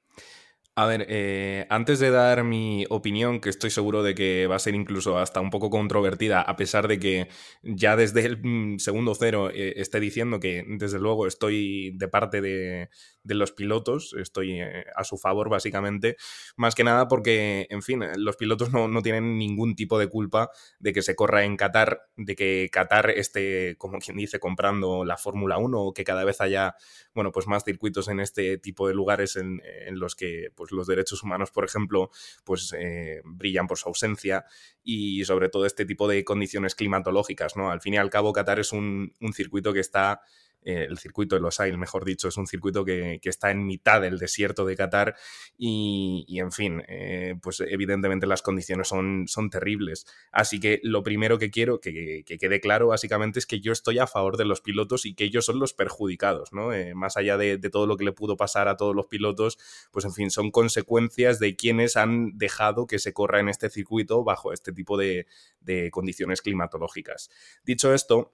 A 0.80 0.86
ver, 0.86 1.08
eh, 1.10 1.66
antes 1.72 1.98
de 1.98 2.12
dar 2.12 2.44
mi 2.44 2.86
opinión, 2.92 3.42
que 3.42 3.50
estoy 3.50 3.72
seguro 3.72 4.04
de 4.04 4.14
que 4.14 4.46
va 4.46 4.58
a 4.58 4.60
ser 4.60 4.76
incluso 4.76 5.18
hasta 5.18 5.42
un 5.42 5.50
poco 5.50 5.72
controvertida, 5.72 6.40
a 6.40 6.56
pesar 6.56 6.88
de 6.88 7.00
que 7.00 7.30
ya 7.64 7.96
desde 7.96 8.24
el 8.28 8.38
mm, 8.38 8.78
segundo 8.78 9.16
cero 9.16 9.50
eh, 9.52 9.74
esté 9.78 10.00
diciendo 10.00 10.40
que 10.40 10.64
desde 10.68 11.00
luego 11.00 11.26
estoy 11.26 11.94
de 11.98 12.08
parte 12.08 12.42
de, 12.42 12.90
los 13.24 13.52
pilotos, 13.54 14.14
estoy 14.20 14.62
eh, 14.62 14.86
a 14.96 15.04
su 15.04 15.18
favor 15.18 15.50
básicamente, 15.50 16.16
más 16.58 16.76
que 16.76 16.84
nada 16.84 17.08
porque, 17.08 17.66
en 17.72 17.82
fin, 17.82 18.04
los 18.16 18.36
pilotos 18.38 18.72
no, 18.72 18.88
no, 18.88 19.02
tienen 19.02 19.40
ningún 19.40 19.76
tipo 19.76 19.98
de 19.98 20.08
culpa 20.08 20.52
de 20.78 20.94
que 20.94 21.02
se 21.02 21.16
corra 21.16 21.44
en 21.44 21.58
Qatar, 21.58 22.04
de 22.18 22.36
que 22.36 22.70
Qatar 22.72 23.10
esté, 23.10 23.78
como 23.80 23.98
quien 23.98 24.18
dice, 24.18 24.40
comprando 24.40 25.04
la 25.06 25.18
Fórmula 25.18 25.58
1 25.58 25.82
o 25.82 25.94
que 25.94 26.04
cada 26.04 26.24
vez 26.24 26.40
haya, 26.40 26.76
bueno, 27.16 27.32
pues 27.32 27.48
más 27.48 27.64
circuitos 27.64 28.08
en 28.10 28.20
este 28.20 28.60
tipo 28.60 28.88
de 28.88 28.94
lugares 28.94 29.36
en 29.38 29.60
los 30.00 30.16
que 30.16 30.52
pues, 30.56 30.67
los 30.72 30.88
derechos 30.88 31.24
humanos, 31.24 31.52
por 31.52 31.66
ejemplo, 31.66 32.12
pues 32.44 32.74
eh, 32.78 33.22
brillan 33.24 33.68
por 33.68 33.78
su 33.78 33.90
ausencia 33.90 34.46
y 34.84 35.26
sobre 35.26 35.50
todo 35.50 35.66
este 35.66 35.86
tipo 35.86 36.08
de 36.08 36.24
condiciones 36.24 36.76
climatológicas, 36.76 37.56
¿no? 37.56 37.72
Al 37.72 37.82
fin 37.82 37.96
y 37.96 37.98
al 37.98 38.10
cabo, 38.10 38.34
Qatar 38.34 38.60
es 38.60 38.72
un 38.74 39.12
circuito 39.34 39.74
que 39.74 39.80
está 39.80 40.22
eh, 40.64 40.86
el 40.90 40.98
circuito 40.98 41.36
de 41.36 41.42
Los 41.42 41.60
Ailes, 41.60 41.78
mejor 41.78 42.04
dicho, 42.04 42.28
es 42.28 42.38
un 42.38 42.48
circuito 42.48 42.84
que, 42.84 43.20
que, 43.22 43.30
está 43.30 43.52
en 43.52 43.66
mitad 43.66 44.02
del 44.02 44.18
desierto 44.18 44.66
de 44.66 44.76
Qatar 44.76 45.16
y, 45.58 46.26
y 46.28 46.40
en 46.40 46.52
fin, 46.52 46.84
eh, 46.88 47.36
pues 47.42 47.62
evidentemente 47.62 48.28
las 48.28 48.42
condiciones 48.42 48.88
son, 48.88 49.28
son, 49.28 49.50
terribles. 49.50 50.06
Así 50.32 50.60
que 50.60 50.80
lo 50.84 51.04
primero 51.04 51.38
que 51.38 51.52
quiero 51.52 51.80
que, 51.80 52.24
que, 52.26 52.38
quede 52.38 52.60
claro 52.60 52.88
básicamente 52.88 53.40
es 53.40 53.46
que 53.46 53.62
yo 53.62 53.72
estoy 53.72 54.00
a 54.00 54.08
favor 54.08 54.38
de 54.38 54.46
los 54.46 54.62
pilotos 54.62 55.06
y 55.06 55.14
que 55.14 55.24
ellos 55.24 55.46
son 55.46 55.60
los 55.60 55.74
perjudicados, 55.74 56.52
¿no? 56.52 56.74
Eh, 56.74 56.94
más 56.94 57.18
allá 57.18 57.38
de, 57.38 57.58
de, 57.58 57.70
todo 57.70 57.88
lo 57.88 57.96
que 57.96 58.04
le 58.04 58.12
pudo 58.12 58.36
pasar 58.36 58.68
a 58.68 58.78
todos 58.78 58.96
los 58.96 59.08
pilotos, 59.08 59.58
pues 59.92 60.06
en 60.06 60.14
fin, 60.14 60.32
son 60.32 60.52
consecuencias 60.52 61.40
de 61.40 61.56
quienes 61.56 61.96
han 61.96 62.38
dejado 62.38 62.88
que 62.88 63.00
se 63.00 63.14
corra 63.14 63.40
en 63.40 63.50
este 63.50 63.70
circuito 63.70 64.24
bajo 64.24 64.52
este 64.52 64.74
tipo 64.74 64.98
de, 64.98 65.28
de 65.62 65.92
condiciones 65.92 66.42
climatológicas. 66.42 67.30
Dicho 67.64 67.94
esto, 67.94 68.34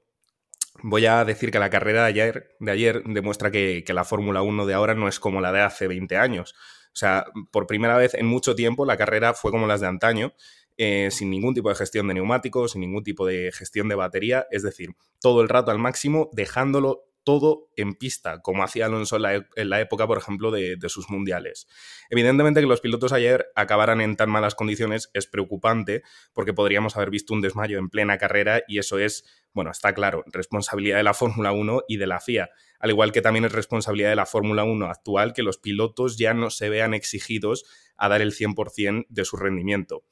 voy 0.82 1.06
a 1.06 1.24
decir 1.26 1.52
que 1.52 1.60
la 1.60 1.70
carrera 1.70 2.02
de 2.04 2.08
ayer, 2.08 2.56
de 2.60 2.72
ayer 2.72 3.04
demuestra 3.04 3.52
que, 3.52 3.84
que 3.86 3.94
la 3.94 4.04
Fórmula 4.04 4.42
1 4.42 4.66
de 4.66 4.74
ahora 4.74 4.96
no 4.96 5.08
es 5.08 5.20
como 5.20 5.42
la 5.42 5.52
de 5.52 5.62
hace 5.62 5.88
20 5.88 6.18
años. 6.18 6.56
O 6.88 6.96
sea, 6.96 7.26
por 7.52 7.68
primera 7.68 7.98
vez 7.98 8.14
en 8.14 8.26
mucho 8.26 8.56
tiempo 8.56 8.86
la 8.86 8.98
carrera 8.98 9.34
fue 9.34 9.52
como 9.52 9.68
las 9.68 9.82
de 9.82 9.88
antaño, 9.88 10.34
eh, 10.78 11.10
sin 11.12 11.30
ningún 11.30 11.54
tipo 11.54 11.70
de 11.70 11.76
gestión 11.76 12.08
de 12.08 12.16
neumáticos, 12.16 12.72
sin 12.72 12.82
ningún 12.82 13.04
tipo 13.04 13.26
de 13.26 13.52
gestión 13.52 13.88
de 13.90 13.96
batería, 13.96 14.48
es 14.52 14.64
decir, 14.64 14.96
todo 15.20 15.42
el 15.42 15.50
rato 15.50 15.72
al 15.72 15.80
máximo, 15.80 16.30
dejándolo 16.34 17.06
todo 17.24 17.70
en 17.76 17.96
pista, 17.96 18.42
como 18.42 18.64
hacía 18.64 18.86
Alonso 18.86 19.16
en 19.16 19.22
la, 19.22 19.34
en 19.56 19.70
la 19.70 19.82
época, 19.82 20.08
por 20.08 20.18
ejemplo, 20.18 20.52
de, 20.52 20.76
de, 20.76 20.90
sus 20.90 21.10
mundiales. 21.10 21.68
Evidentemente 22.10 22.62
que 22.62 22.68
los 22.68 22.82
pilotos 22.82 23.14
ayer 23.14 23.48
acabaran 23.56 24.02
en 24.02 24.16
tan 24.16 24.30
malas 24.30 24.56
condiciones 24.56 25.10
es 25.14 25.28
preocupante, 25.28 26.04
porque 26.34 26.54
podríamos 26.54 26.96
haber 26.96 27.10
visto 27.10 27.34
un 27.34 27.42
desmayo 27.42 27.80
en 27.80 27.90
plena 27.90 28.18
carrera 28.18 28.64
y 28.68 28.80
eso 28.80 29.00
es, 29.00 29.26
bueno, 29.54 29.72
está 29.72 29.94
claro, 29.94 30.24
responsabilidad 30.28 30.98
de 30.98 31.04
la 31.04 31.14
Fórmula 31.14 31.52
1 31.52 31.84
y 31.88 31.98
de 31.98 32.08
la 32.08 32.20
FIA, 32.20 32.50
al 32.80 32.90
igual 32.90 33.12
que 33.12 33.22
también 33.22 33.46
es 33.46 33.52
responsabilidad 33.52 34.10
de 34.10 34.16
la 34.16 34.26
Fórmula 34.26 34.64
1 34.64 34.86
actual 34.88 35.34
que 35.34 35.44
los 35.44 35.58
pilotos 35.58 36.18
ya 36.18 36.34
no 36.34 36.50
se 36.50 36.70
vean 36.70 36.94
exigidos 36.94 37.66
a 37.96 38.10
dar 38.10 38.22
el 38.22 38.34
100% 38.34 39.06
de 39.10 39.26
su 39.26 39.38
rendimiento 39.38 40.04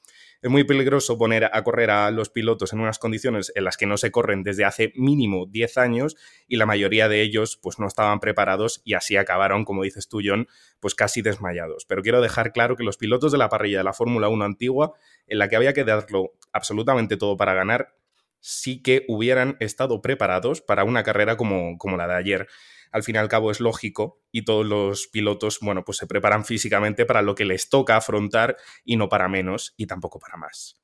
es 0.42 0.50
muy 0.50 0.64
peligroso 0.64 1.16
poner 1.16 1.48
a 1.52 1.62
correr 1.62 1.90
a 1.90 2.10
los 2.10 2.28
pilotos 2.28 2.72
en 2.72 2.80
unas 2.80 2.98
condiciones 2.98 3.52
en 3.54 3.62
las 3.64 3.76
que 3.76 3.86
no 3.86 3.96
se 3.96 4.10
corren 4.10 4.42
desde 4.42 4.64
hace 4.64 4.92
mínimo 4.96 5.46
10 5.46 5.78
años 5.78 6.16
y 6.48 6.56
la 6.56 6.66
mayoría 6.66 7.08
de 7.08 7.22
ellos 7.22 7.58
pues 7.62 7.78
no 7.78 7.86
estaban 7.86 8.18
preparados 8.18 8.82
y 8.84 8.94
así 8.94 9.16
acabaron, 9.16 9.64
como 9.64 9.84
dices 9.84 10.08
tú, 10.08 10.20
John, 10.24 10.48
pues 10.80 10.96
casi 10.96 11.22
desmayados. 11.22 11.86
Pero 11.86 12.02
quiero 12.02 12.20
dejar 12.20 12.52
claro 12.52 12.76
que 12.76 12.82
los 12.82 12.96
pilotos 12.96 13.30
de 13.30 13.38
la 13.38 13.48
parrilla 13.48 13.78
de 13.78 13.84
la 13.84 13.92
Fórmula 13.92 14.28
1 14.28 14.44
antigua, 14.44 14.94
en 15.28 15.38
la 15.38 15.48
que 15.48 15.54
había 15.54 15.72
que 15.72 15.84
darlo 15.84 16.32
absolutamente 16.52 17.16
todo 17.16 17.36
para 17.36 17.54
ganar, 17.54 17.94
sí 18.42 18.82
que 18.82 19.06
hubieran 19.08 19.56
estado 19.60 20.02
preparados 20.02 20.60
para 20.60 20.84
una 20.84 21.02
carrera 21.02 21.38
como, 21.38 21.78
como 21.78 21.96
la 21.96 22.06
de 22.06 22.14
ayer 22.14 22.48
al 22.92 23.02
fin 23.02 23.14
y 23.14 23.18
al 23.18 23.28
cabo 23.28 23.50
es 23.50 23.60
lógico 23.60 24.20
y 24.30 24.44
todos 24.44 24.66
los 24.66 25.08
pilotos, 25.08 25.58
bueno, 25.62 25.82
pues 25.84 25.96
se 25.98 26.06
preparan 26.06 26.44
físicamente 26.44 27.06
para 27.06 27.22
lo 27.22 27.34
que 27.34 27.46
les 27.46 27.70
toca 27.70 27.96
afrontar 27.96 28.56
y 28.84 28.96
no 28.96 29.08
para 29.08 29.28
menos 29.28 29.72
y 29.76 29.86
tampoco 29.86 30.18
para 30.18 30.36
más. 30.36 30.81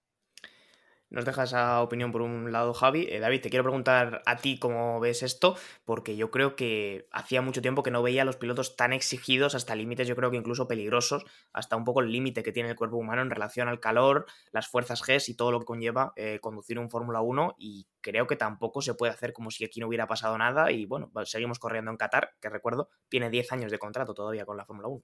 Nos 1.10 1.24
deja 1.24 1.44
esa 1.44 1.80
opinión 1.80 2.12
por 2.12 2.20
un 2.20 2.52
lado, 2.52 2.74
Javi. 2.74 3.06
Eh, 3.08 3.18
David, 3.18 3.40
te 3.40 3.48
quiero 3.48 3.62
preguntar 3.62 4.20
a 4.26 4.36
ti 4.36 4.58
cómo 4.58 5.00
ves 5.00 5.22
esto, 5.22 5.56
porque 5.86 6.16
yo 6.16 6.30
creo 6.30 6.54
que 6.54 7.08
hacía 7.12 7.40
mucho 7.40 7.62
tiempo 7.62 7.82
que 7.82 7.90
no 7.90 8.02
veía 8.02 8.22
a 8.22 8.24
los 8.26 8.36
pilotos 8.36 8.76
tan 8.76 8.92
exigidos 8.92 9.54
hasta 9.54 9.74
límites, 9.74 10.06
yo 10.06 10.16
creo 10.16 10.30
que 10.30 10.36
incluso 10.36 10.68
peligrosos, 10.68 11.24
hasta 11.54 11.76
un 11.76 11.84
poco 11.84 12.00
el 12.00 12.12
límite 12.12 12.42
que 12.42 12.52
tiene 12.52 12.68
el 12.68 12.76
cuerpo 12.76 12.98
humano 12.98 13.22
en 13.22 13.30
relación 13.30 13.68
al 13.68 13.80
calor, 13.80 14.26
las 14.52 14.68
fuerzas 14.68 15.02
G 15.02 15.18
y 15.28 15.34
todo 15.34 15.50
lo 15.50 15.60
que 15.60 15.66
conlleva 15.66 16.12
eh, 16.16 16.40
conducir 16.42 16.78
un 16.78 16.90
Fórmula 16.90 17.22
1. 17.22 17.54
Y 17.58 17.86
creo 18.02 18.26
que 18.26 18.36
tampoco 18.36 18.82
se 18.82 18.92
puede 18.92 19.12
hacer 19.12 19.32
como 19.32 19.50
si 19.50 19.64
aquí 19.64 19.80
no 19.80 19.88
hubiera 19.88 20.06
pasado 20.06 20.36
nada. 20.36 20.70
Y 20.72 20.84
bueno, 20.84 21.10
seguimos 21.24 21.58
corriendo 21.58 21.90
en 21.90 21.96
Qatar, 21.96 22.34
que 22.40 22.50
recuerdo, 22.50 22.90
tiene 23.08 23.30
10 23.30 23.52
años 23.52 23.70
de 23.70 23.78
contrato 23.78 24.12
todavía 24.12 24.44
con 24.44 24.58
la 24.58 24.66
Fórmula 24.66 24.88
1. 24.88 25.02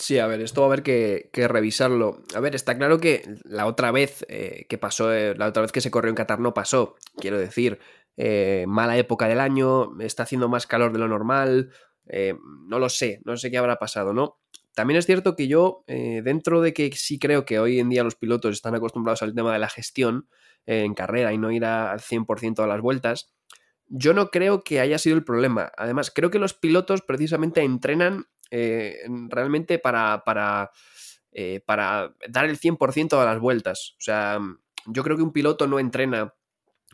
Sí, 0.00 0.18
a 0.18 0.26
ver, 0.26 0.40
esto 0.40 0.62
va 0.62 0.68
a 0.68 0.68
haber 0.68 0.82
que, 0.82 1.28
revisarlo. 1.46 2.22
A 2.34 2.40
ver, 2.40 2.54
está 2.54 2.74
claro 2.78 2.98
que 3.00 3.22
la 3.44 3.66
otra 3.66 3.92
vez 3.92 4.24
eh, 4.30 4.64
que 4.66 4.78
pasó, 4.78 5.12
eh, 5.12 5.34
la 5.36 5.46
otra 5.46 5.60
vez 5.60 5.72
que 5.72 5.82
se 5.82 5.90
corrió 5.90 6.08
en 6.08 6.14
Qatar 6.14 6.40
no 6.40 6.54
pasó. 6.54 6.96
Quiero 7.18 7.38
decir, 7.38 7.78
eh, 8.16 8.64
mala 8.66 8.96
época 8.96 9.28
del 9.28 9.40
año, 9.40 10.00
está 10.00 10.22
haciendo 10.22 10.48
más 10.48 10.66
calor 10.66 10.94
de 10.94 11.00
lo 11.00 11.06
normal, 11.06 11.70
no 12.66 12.78
lo 12.78 12.88
sé, 12.88 13.20
no 13.24 13.36
sé 13.36 13.50
qué 13.50 13.58
habrá 13.58 13.76
pasado, 13.76 14.14
¿no? 14.14 14.40
También 14.74 14.96
es 14.98 15.04
cierto 15.06 15.36
que 15.36 15.48
yo, 15.48 15.84
dentro 15.86 16.60
de 16.60 16.72
que 16.72 16.90
sí 16.92 17.18
creo 17.18 17.44
que 17.44 17.60
hoy 17.60 17.78
en 17.78 17.90
día 17.90 18.02
los 18.02 18.16
pilotos 18.16 18.52
están 18.52 18.74
acostumbrados 18.74 19.22
al 19.22 19.34
tema 19.34 19.52
de 19.52 19.60
la 19.60 19.68
gestión 19.68 20.28
en 20.66 20.94
carrera 20.94 21.32
y 21.32 21.38
no 21.38 21.52
ir 21.52 21.64
al 21.64 22.00
100% 22.00 22.64
a 22.64 22.66
las 22.66 22.80
vueltas, 22.80 23.32
yo 23.86 24.12
no 24.12 24.30
creo 24.30 24.64
que 24.64 24.80
haya 24.80 24.98
sido 24.98 25.16
el 25.16 25.24
problema. 25.24 25.70
Además, 25.76 26.10
creo 26.12 26.30
que 26.30 26.40
los 26.40 26.54
pilotos 26.54 27.02
precisamente 27.02 27.62
entrenan 27.62 28.26
eh, 28.50 28.98
realmente 29.28 29.78
para, 29.78 30.22
para, 30.24 30.70
eh, 31.32 31.60
para, 31.64 32.14
dar 32.28 32.46
el 32.46 32.58
100% 32.58 33.20
a 33.20 33.24
las 33.24 33.38
vueltas. 33.38 33.94
O 33.98 34.02
sea, 34.02 34.38
yo 34.86 35.02
creo 35.02 35.16
que 35.16 35.22
un 35.22 35.32
piloto 35.32 35.66
no 35.66 35.78
entrena 35.78 36.34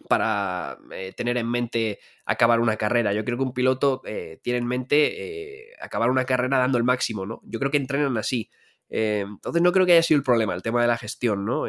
para 0.09 0.79
eh, 0.93 1.15
tener 1.17 1.39
en 1.39 1.51
mente 1.51 1.99
acabar 2.27 2.61
una 2.61 2.77
carrera. 2.77 3.15
Yo 3.15 3.25
creo 3.25 3.39
que 3.39 3.45
un 3.45 3.55
piloto 3.55 4.03
tiene 4.43 4.59
en 4.59 4.67
mente 4.67 5.73
acabar 5.81 6.11
una 6.11 6.27
carrera 6.27 6.59
dando 6.59 6.77
el 6.77 6.85
máximo, 6.85 7.25
¿no? 7.25 7.41
Yo 7.45 7.59
creo 7.59 7.71
que 7.71 7.79
entrenan 7.79 8.19
así. 8.19 8.51
entonces 8.89 9.63
no 9.63 9.73
creo 9.73 9.87
que 9.87 9.93
haya 9.93 10.03
sido 10.03 10.19
el 10.19 10.25
problema, 10.25 10.55
el 10.55 10.63
tema 10.63 10.83
de 10.83 10.89
la 10.89 10.99
gestión, 10.99 11.47
¿no? 11.47 11.67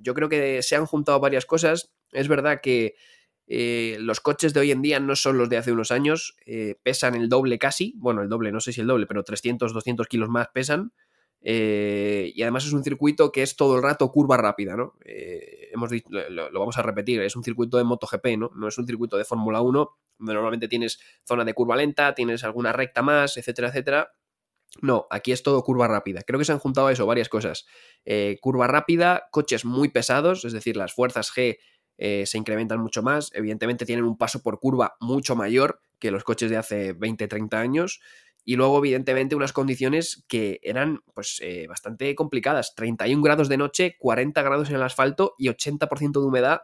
yo 0.00 0.14
creo 0.14 0.28
que 0.28 0.62
se 0.62 0.76
han 0.76 0.86
juntado 0.86 1.20
varias 1.20 1.46
cosas. 1.46 1.90
Es 2.12 2.28
verdad 2.28 2.60
que 2.62 2.94
eh, 3.50 3.96
los 4.00 4.20
coches 4.20 4.52
de 4.52 4.60
hoy 4.60 4.72
en 4.72 4.82
día 4.82 5.00
no 5.00 5.16
son 5.16 5.38
los 5.38 5.48
de 5.48 5.56
hace 5.56 5.72
unos 5.72 5.90
años, 5.90 6.36
eh, 6.44 6.76
pesan 6.82 7.14
el 7.14 7.30
doble 7.30 7.58
casi, 7.58 7.94
bueno, 7.96 8.20
el 8.20 8.28
doble, 8.28 8.52
no 8.52 8.60
sé 8.60 8.74
si 8.74 8.82
el 8.82 8.86
doble, 8.86 9.06
pero 9.06 9.24
300, 9.24 9.72
200 9.72 10.06
kilos 10.06 10.28
más 10.28 10.48
pesan. 10.52 10.92
Eh, 11.40 12.32
y 12.34 12.42
además 12.42 12.66
es 12.66 12.72
un 12.72 12.84
circuito 12.84 13.32
que 13.32 13.42
es 13.42 13.56
todo 13.56 13.76
el 13.76 13.82
rato 13.82 14.10
curva 14.10 14.36
rápida, 14.36 14.76
¿no? 14.76 14.94
hemos 15.72 15.90
dicho, 15.90 16.08
lo, 16.10 16.50
lo, 16.50 16.60
vamos 16.60 16.76
a 16.78 16.82
repetir, 16.82 17.22
es 17.22 17.36
un 17.36 17.44
circuito 17.44 17.78
de 17.78 17.84
MotoGP, 17.84 18.26
¿no? 18.36 18.50
No 18.56 18.68
es 18.68 18.76
un 18.76 18.86
circuito 18.86 19.16
de 19.16 19.24
Fórmula 19.24 19.60
1, 19.60 19.96
donde 20.18 20.34
normalmente 20.34 20.68
tienes 20.68 20.98
zona 21.24 21.44
de 21.44 21.54
curva 21.54 21.76
lenta, 21.76 22.14
tienes 22.14 22.42
alguna 22.44 22.72
recta 22.72 23.02
más, 23.02 23.36
etcétera, 23.36 23.68
etcétera. 23.68 24.12
No, 24.82 25.06
aquí 25.10 25.32
es 25.32 25.42
todo 25.42 25.62
curva 25.62 25.86
rápida. 25.86 26.22
Creo 26.26 26.38
que 26.38 26.44
se 26.44 26.52
han 26.52 26.58
juntado 26.58 26.88
a 26.88 26.92
eso 26.92 27.06
varias 27.06 27.28
cosas. 27.28 27.66
curva 28.40 28.66
rápida, 28.66 29.28
coches 29.30 29.64
muy 29.64 29.88
pesados, 29.88 30.44
es 30.44 30.52
decir, 30.52 30.76
las 30.76 30.92
fuerzas 30.92 31.30
G 31.32 31.58
eh, 31.98 32.24
se 32.26 32.38
incrementan 32.38 32.80
mucho 32.80 33.02
más. 33.02 33.30
Evidentemente 33.34 33.84
tienen 33.84 34.04
un 34.04 34.16
paso 34.16 34.40
por 34.40 34.60
curva 34.60 34.96
mucho 35.00 35.34
mayor 35.34 35.80
que 35.98 36.12
los 36.12 36.22
coches 36.22 36.48
de 36.48 36.56
hace 36.56 36.92
20, 36.92 37.26
30 37.26 37.60
años. 37.60 38.00
Y 38.44 38.56
luego, 38.56 38.78
evidentemente, 38.78 39.34
unas 39.34 39.52
condiciones 39.52 40.24
que 40.28 40.60
eran 40.62 41.00
pues, 41.12 41.40
eh, 41.42 41.66
bastante 41.68 42.14
complicadas. 42.14 42.74
31 42.76 43.22
grados 43.22 43.48
de 43.48 43.58
noche, 43.58 43.96
40 43.98 44.40
grados 44.42 44.70
en 44.70 44.76
el 44.76 44.82
asfalto 44.82 45.34
y 45.36 45.48
80% 45.48 46.20
de 46.20 46.26
humedad. 46.26 46.62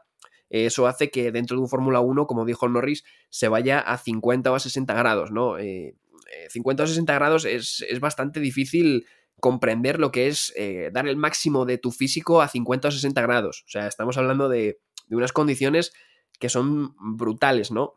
Eso 0.48 0.86
hace 0.86 1.10
que 1.10 1.32
dentro 1.32 1.56
de 1.56 1.62
un 1.62 1.68
Fórmula 1.68 2.00
1, 2.00 2.26
como 2.26 2.44
dijo 2.44 2.68
Norris, 2.68 3.02
se 3.28 3.48
vaya 3.48 3.80
a 3.80 3.98
50 3.98 4.52
o 4.52 4.54
a 4.54 4.60
60 4.60 4.94
grados, 4.94 5.32
¿no? 5.32 5.56
50 5.56 6.82
eh, 6.82 6.84
o 6.84 6.86
60 6.86 7.14
grados 7.14 7.44
es, 7.44 7.84
es, 7.88 7.98
bastante 7.98 8.38
difícil 8.38 9.04
comprender 9.40 9.98
lo 9.98 10.12
que 10.12 10.28
es 10.28 10.54
dar 10.92 11.08
el 11.08 11.16
máximo 11.16 11.64
de 11.66 11.78
tu 11.78 11.90
físico 11.90 12.40
a 12.40 12.48
50 12.48 12.88
o 12.88 12.90
60 12.92 13.20
grados. 13.22 13.64
O 13.66 13.70
sea, 13.70 13.88
estamos 13.88 14.16
hablando 14.16 14.48
de, 14.48 14.78
de 15.06 15.16
unas 15.16 15.32
condiciones 15.32 15.92
que 16.38 16.48
son 16.48 16.94
brutales, 16.98 17.70
¿no? 17.70 17.94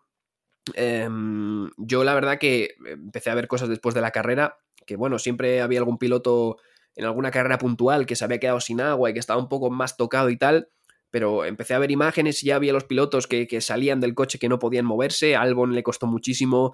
Em, 0.74 1.70
yo 1.78 2.04
la 2.04 2.14
verdad 2.14 2.40
que 2.40 2.76
empecé 2.86 3.30
a 3.30 3.36
ver 3.36 3.48
cosas 3.48 3.70
después 3.70 3.96
de 3.96 4.02
la 4.02 4.12
carrera, 4.12 4.58
que 4.86 4.96
bueno, 4.96 5.20
siempre 5.20 5.62
había 5.62 5.80
algún 5.80 5.98
piloto 5.98 6.58
en 6.96 7.06
alguna 7.06 7.32
carrera 7.32 7.58
puntual 7.58 8.06
que 8.06 8.16
se 8.16 8.26
había 8.26 8.40
quedado 8.40 8.60
sin 8.60 8.82
agua 8.82 9.10
y 9.10 9.14
que 9.14 9.20
estaba 9.20 9.40
un 9.40 9.50
poco 9.50 9.70
más 9.70 9.98
tocado 9.98 10.30
y 10.30 10.38
tal, 10.38 10.70
pero 11.12 11.46
empecé 11.46 11.74
a 11.74 11.80
ver 11.80 11.92
imágenes 11.92 12.44
y 12.44 12.48
ya 12.48 12.56
había 12.56 12.74
los 12.74 12.84
pilotos 12.84 13.28
que, 13.28 13.48
salían 13.62 14.00
del 14.00 14.16
coche 14.16 14.40
que 14.40 14.50
no 14.50 14.60
podían 14.60 14.86
moverse, 14.86 15.36
Albon 15.36 15.74
le 15.74 15.84
costó 15.84 16.08
muchísimo, 16.08 16.74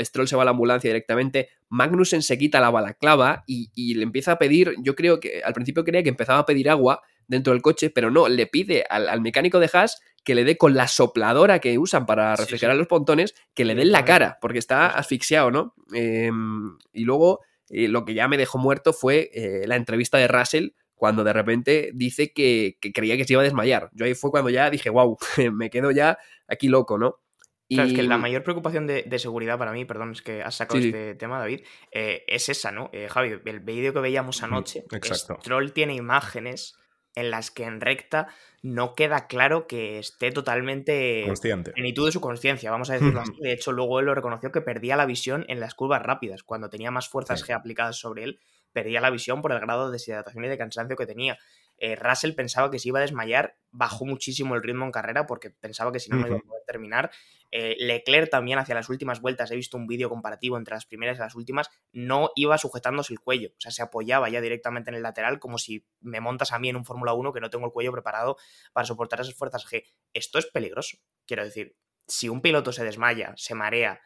Stroll 0.00 0.28
se 0.28 0.36
va 0.36 0.42
a 0.42 0.44
la 0.44 0.50
ambulancia 0.52 0.88
directamente, 0.88 1.48
Magnussen 1.68 2.22
se 2.22 2.38
quita 2.38 2.60
la 2.60 2.70
balaclava 2.70 3.44
y, 3.46 3.70
y 3.74 3.94
le 3.94 4.04
empieza 4.04 4.32
a 4.32 4.38
pedir, 4.38 4.74
yo 4.82 4.94
creo 4.94 5.20
que 5.20 5.42
al 5.42 5.54
principio 5.54 5.84
creía 5.84 6.02
que 6.02 6.10
empezaba 6.10 6.40
a 6.40 6.46
pedir 6.46 6.70
agua, 6.70 7.02
dentro 7.28 7.52
del 7.52 7.62
coche, 7.62 7.90
pero 7.90 8.10
no, 8.10 8.28
le 8.28 8.46
pide 8.46 8.84
al, 8.88 9.20
mecánico 9.20 9.58
de 9.58 9.70
Haas 9.72 10.00
que 10.26 10.34
le 10.34 10.44
dé 10.44 10.56
con 10.58 10.74
la 10.74 10.88
sopladora 10.88 11.60
que 11.60 11.78
usan 11.78 12.04
para 12.04 12.34
refrigerar 12.34 12.76
los 12.76 12.88
pontones, 12.88 13.34
que 13.54 13.64
le 13.64 13.76
den 13.76 13.92
la 13.92 14.04
cara, 14.04 14.38
porque 14.40 14.58
está 14.58 14.88
asfixiado, 14.88 15.52
¿no? 15.52 15.74
Em, 15.92 16.76
y 16.92 17.04
luego, 17.04 17.42
eh, 17.70 17.86
lo 17.86 18.04
que 18.04 18.14
ya 18.14 18.26
me 18.26 18.36
dejó 18.36 18.58
muerto 18.58 18.92
fue 18.92 19.30
eh, 19.32 19.64
la 19.68 19.76
entrevista 19.76 20.18
de 20.18 20.26
Russell, 20.26 20.70
cuando 20.96 21.22
de 21.22 21.32
repente 21.32 21.90
dice 21.94 22.32
que, 22.32 22.76
creía 22.92 23.16
que 23.16 23.24
se 23.24 23.34
iba 23.34 23.42
a 23.42 23.44
desmayar. 23.44 23.90
Yo 23.92 24.04
ahí 24.04 24.14
fue 24.14 24.32
cuando 24.32 24.50
ya 24.50 24.68
dije, 24.68 24.90
wow, 24.90 25.16
me 25.52 25.70
quedo 25.70 25.92
ya 25.92 26.18
aquí 26.48 26.68
loco, 26.68 26.98
¿no? 26.98 27.20
Y... 27.68 27.80
es 27.80 27.92
que 27.92 28.02
la 28.02 28.18
mayor 28.18 28.42
preocupación 28.42 28.88
de, 28.88 29.18
seguridad 29.18 29.58
para 29.58 29.72
mí, 29.72 29.84
perdón, 29.84 30.12
es 30.12 30.22
que 30.22 30.42
has 30.42 30.56
sacado 30.56 30.80
este 30.80 31.14
tema, 31.14 31.38
David, 31.38 31.60
eh, 31.92 32.24
es 32.26 32.48
esa, 32.48 32.72
¿no? 32.72 32.90
Javi, 33.10 33.40
el 33.44 33.60
vídeo 33.60 33.92
que 33.92 34.00
veíamos 34.00 34.42
anoche, 34.42 34.84
Stroll 34.90 35.72
tiene 35.72 35.94
imágenes 35.94 36.76
en 37.16 37.30
las 37.30 37.50
que 37.50 37.64
en 37.64 37.80
recta 37.80 38.28
no 38.62 38.94
queda 38.94 39.26
claro 39.26 39.66
que 39.66 39.98
esté 39.98 40.30
totalmente 40.30 41.24
consciente. 41.26 41.70
en 41.70 41.74
plenitud 41.74 42.06
de 42.06 42.12
su 42.12 42.20
conciencia, 42.20 42.70
vamos 42.70 42.90
a 42.90 42.94
decirlo 42.94 43.20
así. 43.20 43.32
De 43.40 43.52
hecho, 43.52 43.72
luego 43.72 43.98
él 43.98 44.06
lo 44.06 44.14
reconoció 44.14 44.52
que 44.52 44.60
perdía 44.60 44.96
la 44.96 45.06
visión 45.06 45.44
en 45.48 45.58
las 45.58 45.74
curvas 45.74 46.02
rápidas. 46.02 46.42
Cuando 46.42 46.68
tenía 46.68 46.90
más 46.90 47.08
fuerzas 47.08 47.44
G 47.44 47.54
aplicadas 47.54 47.96
sobre 47.96 48.24
él, 48.24 48.40
perdía 48.72 49.00
la 49.00 49.10
visión 49.10 49.42
por 49.42 49.52
el 49.52 49.60
grado 49.60 49.86
de 49.86 49.92
deshidratación 49.92 50.44
y 50.44 50.48
de 50.48 50.58
cansancio 50.58 50.96
que 50.96 51.06
tenía. 51.06 51.38
Eh, 51.78 51.96
Russell 51.96 52.32
pensaba 52.32 52.70
que 52.70 52.78
se 52.78 52.88
iba 52.88 52.98
a 52.98 53.02
desmayar, 53.02 53.58
bajó 53.70 54.06
muchísimo 54.06 54.54
el 54.54 54.62
ritmo 54.62 54.84
en 54.84 54.92
carrera 54.92 55.26
porque 55.26 55.50
pensaba 55.50 55.92
que 55.92 56.00
si 56.00 56.10
no, 56.10 56.16
no 56.16 56.26
iba 56.26 56.36
a 56.36 56.40
poder 56.40 56.62
terminar. 56.66 57.10
Eh, 57.50 57.76
Leclerc 57.78 58.30
también 58.30 58.58
hacia 58.58 58.74
las 58.74 58.88
últimas 58.88 59.20
vueltas, 59.20 59.50
he 59.50 59.56
visto 59.56 59.76
un 59.76 59.86
vídeo 59.86 60.08
comparativo 60.08 60.56
entre 60.56 60.74
las 60.74 60.86
primeras 60.86 61.16
y 61.16 61.20
las 61.20 61.34
últimas, 61.34 61.70
no 61.92 62.30
iba 62.34 62.58
sujetándose 62.58 63.12
el 63.12 63.20
cuello, 63.20 63.50
o 63.50 63.60
sea, 63.60 63.70
se 63.70 63.82
apoyaba 63.82 64.28
ya 64.28 64.40
directamente 64.40 64.90
en 64.90 64.96
el 64.96 65.02
lateral 65.02 65.38
como 65.38 65.58
si 65.58 65.86
me 66.00 66.20
montas 66.20 66.52
a 66.52 66.58
mí 66.58 66.68
en 66.68 66.76
un 66.76 66.84
Fórmula 66.84 67.12
1 67.12 67.32
que 67.32 67.40
no 67.40 67.50
tengo 67.50 67.66
el 67.66 67.72
cuello 67.72 67.92
preparado 67.92 68.36
para 68.72 68.86
soportar 68.86 69.20
esas 69.20 69.34
fuerzas 69.34 69.64
G. 69.66 69.84
Esto 70.12 70.38
es 70.38 70.46
peligroso, 70.46 70.98
quiero 71.26 71.44
decir, 71.44 71.76
si 72.08 72.28
un 72.28 72.40
piloto 72.40 72.72
se 72.72 72.84
desmaya, 72.84 73.32
se 73.36 73.54
marea, 73.54 74.00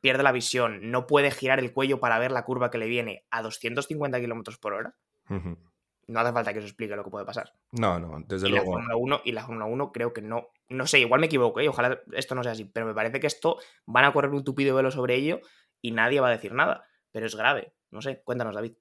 pierde 0.00 0.22
la 0.22 0.32
visión, 0.32 0.90
no 0.90 1.06
puede 1.06 1.30
girar 1.30 1.58
el 1.58 1.72
cuello 1.72 2.00
para 2.00 2.18
ver 2.18 2.30
la 2.30 2.44
curva 2.44 2.70
que 2.70 2.78
le 2.78 2.86
viene 2.86 3.26
a 3.30 3.42
250 3.42 4.20
km 4.20 4.58
por 4.58 4.74
hora, 4.74 4.96
no 6.08 6.20
hace 6.20 6.32
falta 6.32 6.52
que 6.52 6.58
os 6.58 6.64
explique 6.64 6.96
lo 6.96 7.04
que 7.04 7.10
puede 7.10 7.24
pasar. 7.24 7.52
No, 7.72 7.98
no, 7.98 8.22
desde 8.26 8.48
y 8.48 8.50
luego. 8.50 8.76
La 8.76 8.84
Fórmula 8.84 8.96
1, 8.96 9.20
y 9.24 9.32
la 9.32 9.44
Fórmula 9.44 9.66
1 9.66 9.92
creo 9.92 10.12
que 10.12 10.22
no. 10.22 10.48
No 10.68 10.86
sé, 10.86 11.00
igual 11.00 11.20
me 11.20 11.26
equivoco, 11.26 11.60
¿eh? 11.60 11.68
ojalá 11.68 12.00
esto 12.12 12.34
no 12.34 12.42
sea 12.42 12.52
así, 12.52 12.64
pero 12.64 12.86
me 12.86 12.94
parece 12.94 13.20
que 13.20 13.26
esto 13.26 13.58
van 13.86 14.04
a 14.04 14.12
correr 14.12 14.30
un 14.30 14.44
tupido 14.44 14.74
velo 14.74 14.90
sobre 14.90 15.14
ello 15.14 15.40
y 15.80 15.92
nadie 15.92 16.20
va 16.20 16.28
a 16.28 16.32
decir 16.32 16.52
nada. 16.52 16.84
Pero 17.12 17.26
es 17.26 17.36
grave. 17.36 17.72
No 17.90 18.02
sé, 18.02 18.22
cuéntanos, 18.24 18.54
David. 18.54 18.72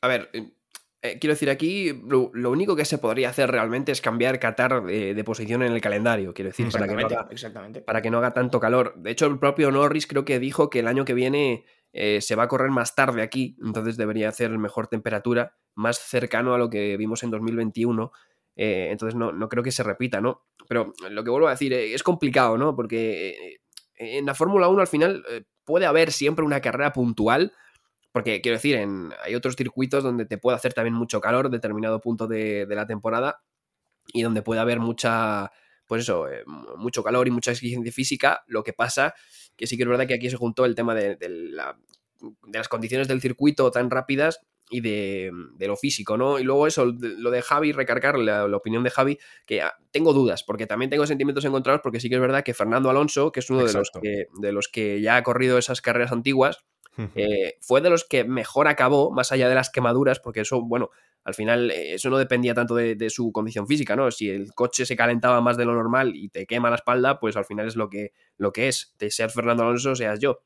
A 0.00 0.08
ver, 0.08 0.30
eh, 0.32 0.52
eh, 1.04 1.18
quiero 1.18 1.34
decir, 1.34 1.50
aquí 1.50 1.92
lo, 1.92 2.30
único 2.50 2.74
que 2.74 2.86
se 2.86 2.96
podría 2.96 3.28
hacer 3.28 3.50
realmente 3.50 3.92
es 3.92 4.00
cambiar 4.00 4.38
Qatar 4.38 4.84
de, 4.84 5.24
posición 5.24 5.62
en 5.62 5.72
el 5.72 5.80
calendario. 5.82 6.32
Quiero 6.32 6.48
decir, 6.48 6.70
para 6.70 6.88
que, 6.88 6.94
no 6.94 7.06
haga, 7.06 7.28
exactamente. 7.30 7.82
para 7.82 8.00
que 8.00 8.10
no 8.10 8.18
haga 8.18 8.32
tanto 8.32 8.58
calor. 8.58 8.94
De 8.96 9.10
hecho, 9.10 9.26
el 9.26 9.38
propio 9.38 9.70
Norris 9.70 10.06
creo 10.06 10.24
que 10.24 10.38
dijo 10.38 10.70
que 10.70 10.78
el 10.78 10.88
año 10.88 11.04
que 11.04 11.12
viene 11.12 11.66
eh, 11.96 12.20
se 12.20 12.34
va 12.34 12.42
a 12.42 12.48
correr 12.48 12.70
más 12.70 12.96
tarde 12.96 13.22
aquí, 13.22 13.56
entonces 13.64 13.96
debería 13.96 14.28
hacer 14.28 14.50
mejor 14.58 14.88
temperatura, 14.88 15.56
más 15.76 15.96
cercano 15.96 16.52
a 16.52 16.58
lo 16.58 16.68
que 16.68 16.96
vimos 16.96 17.22
en 17.22 17.30
2021. 17.30 18.10
Eh, 18.56 18.88
entonces 18.90 19.14
no, 19.14 19.30
no, 19.30 19.48
creo 19.48 19.62
que 19.62 19.70
se 19.70 19.84
repita, 19.84 20.20
¿no? 20.20 20.42
Pero 20.68 20.92
lo 21.08 21.22
que 21.22 21.30
vuelvo 21.30 21.46
a 21.46 21.52
decir, 21.52 21.72
eh, 21.72 21.94
es 21.94 22.02
complicado, 22.02 22.58
¿no? 22.58 22.74
Porque 22.74 23.58
en 23.94 24.26
la 24.26 24.34
Fórmula 24.34 24.68
1 24.68 24.80
al 24.80 24.88
final 24.88 25.24
puede 25.64 25.86
haber 25.86 26.10
siempre 26.10 26.44
una 26.44 26.60
carrera 26.60 26.92
puntual, 26.92 27.52
porque 28.10 28.40
quiero 28.40 28.56
decir, 28.56 28.74
en, 28.74 29.12
hay 29.24 29.36
otros 29.36 29.54
circuitos 29.54 30.02
donde 30.02 30.26
te 30.26 30.36
puede 30.36 30.56
hacer 30.56 30.74
también 30.74 30.94
mucho 30.94 31.20
calor, 31.20 31.48
determinado 31.48 32.00
punto 32.00 32.26
de, 32.26 32.66
de 32.66 32.74
la 32.74 32.88
temporada, 32.88 33.40
y 34.12 34.22
donde 34.22 34.42
puede 34.42 34.60
haber 34.60 34.80
mucha, 34.80 35.52
pues 35.86 36.02
eso, 36.02 36.26
mucho 36.76 37.04
calor 37.04 37.28
y 37.28 37.30
mucha 37.30 37.52
exigencia 37.52 37.92
física. 37.92 38.42
Lo 38.48 38.64
que 38.64 38.72
pasa 38.72 39.14
que 39.56 39.66
sí 39.66 39.76
que 39.76 39.82
es 39.82 39.88
verdad 39.88 40.06
que 40.06 40.14
aquí 40.14 40.30
se 40.30 40.36
juntó 40.36 40.64
el 40.64 40.74
tema 40.74 40.94
de, 40.94 41.16
las 42.52 42.68
condiciones 42.68 43.08
del 43.08 43.20
circuito 43.20 43.70
tan 43.70 43.90
rápidas 43.90 44.40
y 44.70 44.80
de, 44.80 45.30
lo 45.58 45.76
físico, 45.76 46.16
¿no? 46.16 46.38
Y 46.38 46.42
luego 46.42 46.66
eso, 46.66 46.86
lo 46.86 47.30
de 47.30 47.42
Javi, 47.42 47.72
recargar 47.72 48.18
la, 48.18 48.44
opinión 48.56 48.82
de 48.82 48.90
Javi, 48.90 49.18
que 49.46 49.62
ah, 49.62 49.74
tengo 49.90 50.12
dudas, 50.12 50.42
porque 50.42 50.66
también 50.66 50.90
tengo 50.90 51.06
sentimientos 51.06 51.44
encontrados, 51.44 51.80
porque 51.82 52.00
sí 52.00 52.08
que 52.08 52.14
es 52.14 52.20
verdad 52.20 52.42
que 52.42 52.54
Fernando 52.54 52.90
Alonso, 52.90 53.30
que 53.30 53.40
es 53.40 53.50
uno 53.50 53.64
de 53.64 53.72
los 53.72 53.90
que, 53.90 54.26
de 54.40 54.52
los 54.52 54.68
que 54.68 55.00
ya 55.00 55.16
ha 55.16 55.22
corrido 55.22 55.58
esas 55.58 55.80
carreras 55.80 56.12
antiguas, 56.12 56.64
eh, 57.14 57.56
fue 57.60 57.80
de 57.80 57.90
los 57.90 58.04
que 58.04 58.24
mejor 58.24 58.68
acabó, 58.68 59.10
más 59.10 59.32
allá 59.32 59.48
de 59.48 59.54
las 59.54 59.70
quemaduras, 59.70 60.20
porque 60.20 60.40
eso, 60.40 60.62
bueno, 60.62 60.90
al 61.24 61.34
final 61.34 61.70
eh, 61.70 61.94
eso 61.94 62.10
no 62.10 62.18
dependía 62.18 62.54
tanto 62.54 62.74
de, 62.74 63.10
su 63.10 63.32
condición 63.32 63.66
física, 63.66 63.96
¿no? 63.96 64.10
Si 64.10 64.28
el 64.28 64.52
coche 64.54 64.86
se 64.86 64.96
calentaba 64.96 65.40
más 65.40 65.56
de 65.56 65.64
lo 65.64 65.74
normal 65.74 66.14
y 66.14 66.28
te 66.28 66.46
quema 66.46 66.70
la 66.70 66.76
espalda, 66.76 67.18
pues 67.18 67.36
al 67.36 67.44
final 67.44 67.66
es 67.66 67.76
lo 67.76 67.88
que, 67.88 68.12
lo 68.36 68.52
que 68.52 68.68
es, 68.68 68.94
te 68.96 69.10
seas 69.10 69.32
Fernando 69.32 69.62
Alonso, 69.62 69.96
seas 69.96 70.20
yo. 70.20 70.42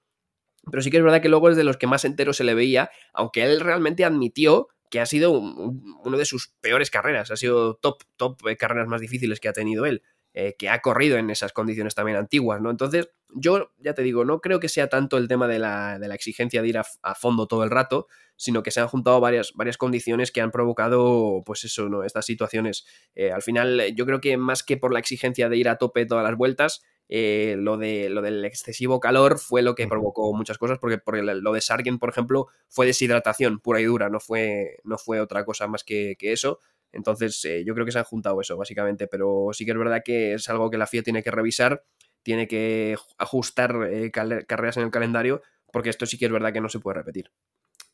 Pero 0.70 0.82
sí 0.82 0.90
que 0.90 0.98
es 0.98 1.02
verdad 1.02 1.20
que 1.20 1.28
luego 1.28 1.50
es 1.50 1.56
de 1.56 1.64
los 1.64 1.76
que 1.76 1.86
más 1.86 2.04
entero 2.04 2.32
se 2.32 2.44
le 2.44 2.54
veía, 2.54 2.90
aunque 3.12 3.44
él 3.44 3.60
realmente 3.60 4.04
admitió 4.04 4.68
que 4.90 5.00
ha 5.00 5.06
sido 5.06 5.32
uno 5.32 6.16
de 6.16 6.24
sus 6.24 6.54
peores 6.60 6.90
carreras, 6.90 7.30
ha 7.30 7.36
sido 7.36 7.74
top, 7.74 8.04
top 8.16 8.46
eh, 8.48 8.56
carreras 8.56 8.88
más 8.88 9.00
difíciles 9.00 9.40
que 9.40 9.48
ha 9.48 9.52
tenido 9.52 9.84
él. 9.84 10.02
Eh, 10.34 10.54
que 10.58 10.68
ha 10.68 10.80
corrido 10.80 11.16
en 11.16 11.30
esas 11.30 11.52
condiciones 11.52 11.94
también 11.94 12.18
antiguas, 12.18 12.60
¿no? 12.60 12.70
Entonces, 12.70 13.10
yo 13.34 13.72
ya 13.78 13.94
te 13.94 14.02
digo, 14.02 14.24
no 14.24 14.40
creo 14.40 14.60
que 14.60 14.68
sea 14.68 14.88
tanto 14.88 15.16
el 15.16 15.26
tema 15.26 15.48
de 15.48 15.58
la, 15.58 15.98
de 15.98 16.06
la 16.06 16.14
exigencia 16.14 16.60
de 16.60 16.68
ir 16.68 16.78
a, 16.78 17.14
fondo 17.14 17.48
todo 17.48 17.64
el 17.64 17.70
rato, 17.70 18.06
sino 18.36 18.62
que 18.62 18.70
se 18.70 18.80
han 18.80 18.88
juntado 18.88 19.20
varias, 19.20 19.52
varias 19.54 19.78
condiciones 19.78 20.30
que 20.30 20.40
han 20.40 20.50
provocado, 20.50 21.42
pues 21.44 21.64
eso, 21.64 21.88
¿no? 21.88 22.04
Estas 22.04 22.26
situaciones. 22.26 22.86
Eh, 23.14 23.32
al 23.32 23.42
final, 23.42 23.94
yo 23.96 24.04
creo 24.06 24.20
que 24.20 24.36
más 24.36 24.62
que 24.62 24.76
por 24.76 24.92
la 24.92 25.00
exigencia 25.00 25.48
de 25.48 25.56
ir 25.56 25.68
a 25.68 25.76
tope 25.76 26.06
todas 26.06 26.24
las 26.24 26.36
vueltas, 26.36 26.82
eh, 27.08 27.56
lo, 27.58 27.78
de, 27.78 28.10
lo 28.10 28.20
del 28.20 28.44
excesivo 28.44 29.00
calor 29.00 29.38
fue 29.38 29.62
lo 29.62 29.74
que 29.74 29.88
provocó 29.88 30.32
muchas 30.34 30.58
cosas, 30.58 30.78
porque, 30.78 30.98
porque 30.98 31.22
lo 31.22 31.52
de 31.52 31.60
Sargent, 31.62 31.98
por 31.98 32.10
ejemplo, 32.10 32.48
fue 32.68 32.86
deshidratación 32.86 33.60
pura 33.60 33.80
y 33.80 33.84
dura, 33.84 34.10
no 34.10 34.20
fue, 34.20 34.76
no 34.84 34.98
fue 34.98 35.20
otra 35.20 35.44
cosa 35.44 35.66
más 35.66 35.84
que, 35.84 36.16
que 36.18 36.32
eso. 36.32 36.60
Entonces, 36.92 37.44
eh, 37.44 37.64
yo 37.64 37.74
creo 37.74 37.86
que 37.86 37.92
se 37.92 37.98
han 37.98 38.04
juntado 38.04 38.40
eso, 38.40 38.56
básicamente, 38.56 39.06
pero 39.06 39.48
sí 39.52 39.64
que 39.64 39.72
es 39.72 39.78
verdad 39.78 40.02
que 40.04 40.34
es 40.34 40.48
algo 40.48 40.70
que 40.70 40.78
la 40.78 40.86
FIA 40.86 41.02
tiene 41.02 41.22
que 41.22 41.30
revisar, 41.30 41.84
tiene 42.22 42.48
que 42.48 42.96
ajustar 43.18 43.88
eh, 43.90 44.10
carreras 44.10 44.76
en 44.76 44.84
el 44.84 44.90
calendario, 44.90 45.42
porque 45.72 45.90
esto 45.90 46.06
sí 46.06 46.18
que 46.18 46.26
es 46.26 46.32
verdad 46.32 46.52
que 46.52 46.60
no 46.60 46.68
se 46.68 46.80
puede 46.80 46.98
repetir. 46.98 47.30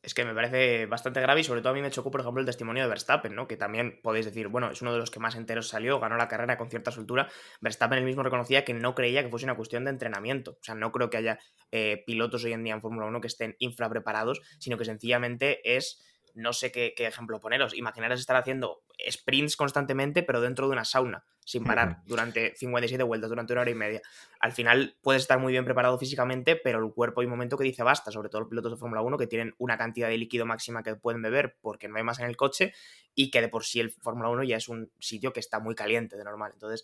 es 0.03 0.15
que 0.15 0.25
me 0.25 0.35
parece 0.35 0.87
bastante 0.87 1.21
grave 1.21 1.41
y 1.41 1.45
sobre 1.45 1.61
todo 1.61 1.71
a 1.71 1.75
mí 1.75 1.81
me 1.81 1.91
chocó, 1.91 2.11
por 2.11 2.21
ejemplo, 2.21 2.41
el 2.41 2.47
testimonio 2.47 2.83
de 2.83 2.89
Verstappen, 2.89 3.35
¿no? 3.35 3.49
Que 3.49 3.57
también 3.57 4.01
podéis 4.03 4.27
decir, 4.27 4.49
bueno, 4.49 4.71
es 4.71 4.83
uno 4.83 4.93
de 4.93 4.99
los 4.99 5.11
que 5.11 5.19
más 5.19 5.35
enteros 5.35 5.69
salió, 5.69 5.99
ganó 5.99 6.17
la 6.17 6.29
carrera 6.29 6.59
con 6.59 6.69
cierta 6.69 6.91
soltura. 6.91 7.29
Verstappen 7.61 7.99
él 7.99 8.05
mismo 8.05 8.23
reconocía 8.23 8.65
que 8.65 8.75
no 8.75 8.95
creía 8.95 9.23
que 9.23 9.31
fuese 9.31 9.47
una 9.47 9.57
cuestión 9.57 9.85
de 9.85 9.91
entrenamiento. 9.91 10.53
O 10.53 10.63
sea, 10.63 10.75
no 10.75 10.93
creo 10.93 11.11
que 11.11 11.17
haya 11.17 11.39
eh, 11.73 12.05
pilotos 12.07 12.45
hoy 12.45 12.53
en 12.53 12.65
día 12.65 12.75
en 12.75 12.83
Fórmula 12.83 13.07
1 13.07 13.21
que 13.21 13.29
estén 13.29 13.57
infrapreparados, 13.59 14.41
sino 14.59 14.77
que 14.77 14.85
sencillamente 14.85 15.77
es 15.77 16.03
no 16.35 16.53
sé 16.53 16.73
qué, 16.73 16.95
ejemplo 16.99 17.41
poneros. 17.41 17.75
Imaginaros 17.75 18.21
estar 18.21 18.37
haciendo 18.37 18.83
sprints 19.11 19.57
constantemente, 19.57 20.23
pero 20.23 20.41
dentro 20.41 20.67
de 20.67 20.73
una 20.73 20.85
sauna, 20.85 21.25
sin 21.45 21.65
parar, 21.65 22.03
durante 22.07 22.55
57 22.57 23.03
vueltas, 23.05 23.31
durante 23.31 23.53
una 23.53 23.63
hora 23.63 23.71
y 23.71 23.75
media. 23.75 24.03
Al 24.41 24.53
final 24.53 24.97
puedes 25.01 25.23
estar 25.23 25.39
muy 25.39 25.53
bien 25.53 25.65
preparado 25.65 25.99
físicamente, 25.99 26.57
pero 26.57 26.85
el 26.85 26.93
cuerpo 26.93 27.21
hay 27.21 27.27
un 27.27 27.31
momento 27.31 27.57
que 27.57 27.65
dice 27.65 27.83
basta, 27.83 28.11
sobre 28.11 28.29
todo 28.29 28.43
los 28.43 28.51
pilotos 28.51 28.73
de 28.73 28.79
Fórmula 28.79 29.03
1 29.03 29.17
que 29.17 29.27
tienen 29.27 29.55
una 29.59 29.79
cantidad 29.79 30.09
de 30.09 30.19
líquido 30.19 30.45
máxima 30.45 30.83
que 30.83 30.97
pueden 30.97 31.23
beber 31.23 31.57
porque 31.61 31.89
no 31.89 31.97
hay 31.97 32.03
más 32.03 32.19
en 32.19 32.27
el 32.27 32.37
coche 32.37 32.75
y 33.15 33.31
que 33.31 33.41
de 33.41 33.49
por 33.49 33.65
sí 33.65 33.81
el 33.81 33.91
Fórmula 33.91 34.29
1 34.31 34.43
ya 34.43 34.57
es 34.57 34.69
un 34.69 34.91
sitio 34.99 35.33
que 35.33 35.41
está 35.41 35.61
muy 35.61 35.75
caliente 35.75 36.17
de 36.17 36.25
normal. 36.25 36.51
Entonces, 36.55 36.83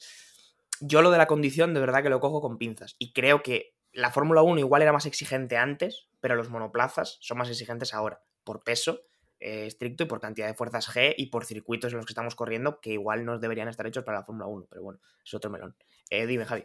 yo 0.81 1.03
lo 1.03 1.11
de 1.11 1.19
la 1.19 1.27
condición 1.27 1.75
de 1.75 1.81
verdad 1.81 2.03
que 2.03 2.11
lo 2.11 2.21
cojo 2.21 2.41
con 2.41 2.57
pinzas 2.57 2.95
y 2.99 3.13
creo 3.13 3.43
que 3.43 3.75
la 3.93 4.13
Fórmula 4.13 4.43
1 4.43 4.61
igual 4.61 4.83
era 4.83 4.93
más 4.93 5.07
exigente 5.07 5.57
antes, 5.57 6.07
pero 6.21 6.37
los 6.37 6.49
monoplazas 6.49 7.19
son 7.21 7.39
más 7.39 7.49
exigentes 7.49 7.93
ahora, 7.93 8.23
por 8.45 8.63
peso 8.63 9.03
eh, 9.41 9.67
estricto 9.67 10.05
y 10.05 10.07
por 10.07 10.21
cantidad 10.21 10.47
de 10.47 10.55
fuerzas 10.55 10.89
G 10.89 11.15
y 11.17 11.27
por 11.27 11.45
circuitos 11.45 11.93
en 11.93 11.97
los 11.97 12.07
que 12.07 12.13
estamos 12.13 12.35
corriendo 12.35 12.81
que 12.81 12.93
igual 12.93 13.25
no 13.25 13.39
deberían 13.39 13.69
estar 13.69 13.87
hechos 13.87 14.05
para 14.05 14.19
la 14.19 14.25
Fórmula 14.25 14.47
1, 14.47 14.67
pero 14.69 14.83
bueno, 14.83 15.01
es 15.25 15.35
otro 15.35 15.51
melón. 15.51 15.75
Eh, 16.11 16.27
dime, 16.27 16.45
Javi. 16.45 16.65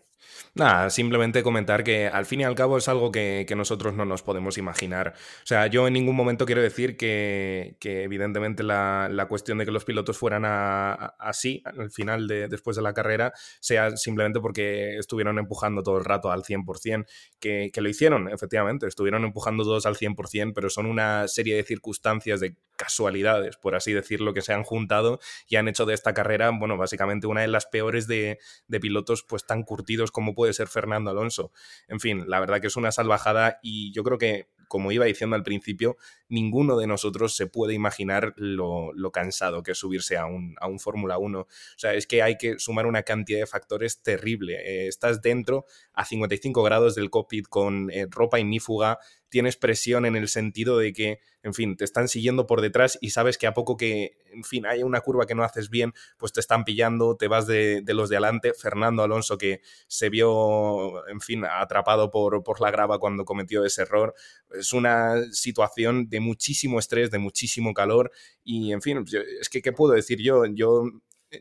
Nada, 0.54 0.89
simplemente 0.89 1.43
comentar 1.43 1.84
que 1.84 2.08
al 2.08 2.26
fin 2.26 2.41
y 2.41 2.43
al 2.43 2.56
cabo 2.56 2.78
es 2.78 2.88
algo 2.88 3.12
que, 3.12 3.46
nosotros 3.56 3.93
no 3.93 4.06
nos 4.06 4.22
podemos 4.22 4.58
imaginar. 4.58 5.14
O 5.43 5.46
sea, 5.46 5.68
yo 5.68 5.88
en 5.88 5.93
ningún 5.93 6.16
momento 6.16 6.46
quiero 6.46 6.62
decir 6.62 6.98
que, 6.98 7.78
evidentemente 7.82 8.64
la, 8.64 9.26
cuestión 9.30 9.58
de 9.58 9.66
que 9.66 9.72
los 9.72 9.86
pilotos 9.86 10.18
fueran 10.18 10.43
así 10.46 11.62
al 11.66 11.89
final 11.91 12.28
de, 12.28 12.48
después 12.48 12.76
de 12.76 12.82
la 12.82 12.93
carrera 12.93 13.34
sea 13.60 13.96
simplemente 13.98 14.39
porque 14.39 14.98
estuvieron 14.98 15.39
empujando 15.39 15.84
todo 15.84 15.98
el 15.98 16.06
rato 16.06 16.32
al 16.32 16.43
100%, 16.43 17.06
que, 17.39 17.72
que 17.74 17.82
lo 17.82 17.89
hicieron, 17.89 18.30
efectivamente, 18.30 18.88
estuvieron 18.88 19.24
empujando 19.24 19.64
todos 19.64 19.86
al 19.86 19.96
100%, 19.96 20.54
pero 20.54 20.70
son 20.70 20.86
una 20.86 21.28
serie 21.28 21.56
de 21.56 21.64
circunstancias, 21.64 22.39
de 22.39 22.56
casualidades, 22.76 23.58
por 23.58 23.76
así 23.76 23.93
decirlo, 23.93 24.34
que 24.34 24.41
se 24.41 24.54
han 24.54 24.64
juntado 24.64 25.20
y 25.48 25.56
han 25.56 25.68
hecho 25.68 25.86
de 25.86 25.93
esta 25.93 26.14
carrera, 26.14 26.52
bueno, 26.52 26.78
básicamente 26.78 27.28
una 27.28 27.41
de 27.41 27.48
las 27.48 27.66
peores 27.66 28.08
de, 28.08 28.38
de 28.68 28.80
pilotos 28.80 29.24
pues 29.24 29.35
tan 29.44 29.64
curtidos 29.64 30.12
como 30.12 30.36
puede 30.36 30.54
ser 30.54 30.68
Fernando 30.68 31.12
Alonso. 31.12 31.52
En 31.88 32.00
fin, 32.00 32.26
la 32.28 32.40
verdad 32.40 32.62
que 32.62 32.68
es 32.68 32.76
una 32.76 32.92
salvajada 32.92 33.60
y 33.62 33.92
yo 33.92 34.04
creo 34.04 34.18
que 34.18 34.48
como 34.68 34.92
iba 34.92 35.06
diciendo 35.06 35.36
al 35.36 35.44
principio, 35.44 35.98
ninguno 36.28 36.78
de 36.78 36.88
nosotros 36.88 37.36
se 37.36 37.48
puede 37.48 37.74
imaginar 37.74 38.34
lo, 38.36 38.92
cansado 39.14 39.64
que 39.64 39.72
es 39.72 39.78
subirse 39.78 40.18
a 40.18 40.26
un, 40.26 40.56
a 40.60 40.68
un 40.68 40.80
Fórmula 40.80 41.18
1. 41.18 41.40
O 41.40 41.48
sea, 41.78 41.94
es 41.94 42.08
que 42.08 42.22
hay 42.22 42.38
que 42.38 42.60
sumar 42.60 42.86
una 42.86 43.04
cantidad 43.04 43.40
de 43.40 43.46
factores 43.46 44.02
terrible. 44.02 44.56
Eh, 44.56 44.88
estás 44.88 45.22
dentro 45.22 45.66
a 45.94 46.06
55 46.06 46.64
grados 46.64 46.96
del 46.96 47.10
cockpit 47.10 47.48
con 47.48 47.90
eh, 47.92 48.08
ropa 48.10 48.40
ignífuga, 48.40 49.00
tienes 49.36 49.58
presión 49.58 50.06
en 50.06 50.16
el 50.16 50.30
sentido 50.30 50.78
de 50.78 50.94
que, 50.94 51.20
en 51.44 51.54
fin, 51.54 51.76
te 51.76 51.84
están 51.84 52.08
siguiendo 52.08 52.48
por 52.48 52.62
detrás 52.62 52.98
y 53.02 53.10
sabes 53.10 53.38
que 53.38 53.48
a 53.48 53.54
poco 53.54 53.76
que, 53.76 54.16
en 54.32 54.46
fin, 54.46 54.66
hay 54.66 54.82
una 54.82 55.02
curva 55.02 55.26
que 55.26 55.36
no 55.36 55.44
haces 55.44 55.70
bien, 55.70 55.92
pues 56.18 56.32
te 56.32 56.40
están 56.40 56.64
pillando, 56.64 57.18
te 57.18 57.28
vas 57.28 57.46
de, 57.46 57.84
los 57.86 58.08
de 58.08 58.16
adelante. 58.16 58.54
Fernando 58.54 59.04
Alonso, 59.04 59.38
que 59.38 59.60
se 59.88 60.08
vio, 60.08 61.06
en 61.10 61.20
fin, 61.20 61.44
atrapado 61.44 62.12
por, 62.12 62.44
por 62.44 62.62
la 62.62 62.72
grava 62.72 62.98
cuando 62.98 63.26
cometió 63.26 63.66
ese 63.66 63.82
error. 63.82 64.16
Es 64.58 64.72
una 64.72 65.22
situación 65.34 66.08
de 66.08 66.22
muchísimo 66.22 66.80
estrés, 66.80 67.12
de 67.12 67.20
muchísimo 67.20 67.74
calor 67.74 68.14
y, 68.42 68.72
en 68.72 68.82
fin, 68.82 69.04
es 69.42 69.50
que, 69.50 69.62
¿qué 69.62 69.74
puedo 69.74 69.96
decir 69.96 70.22
yo? 70.22 70.46
Yo 70.46 70.86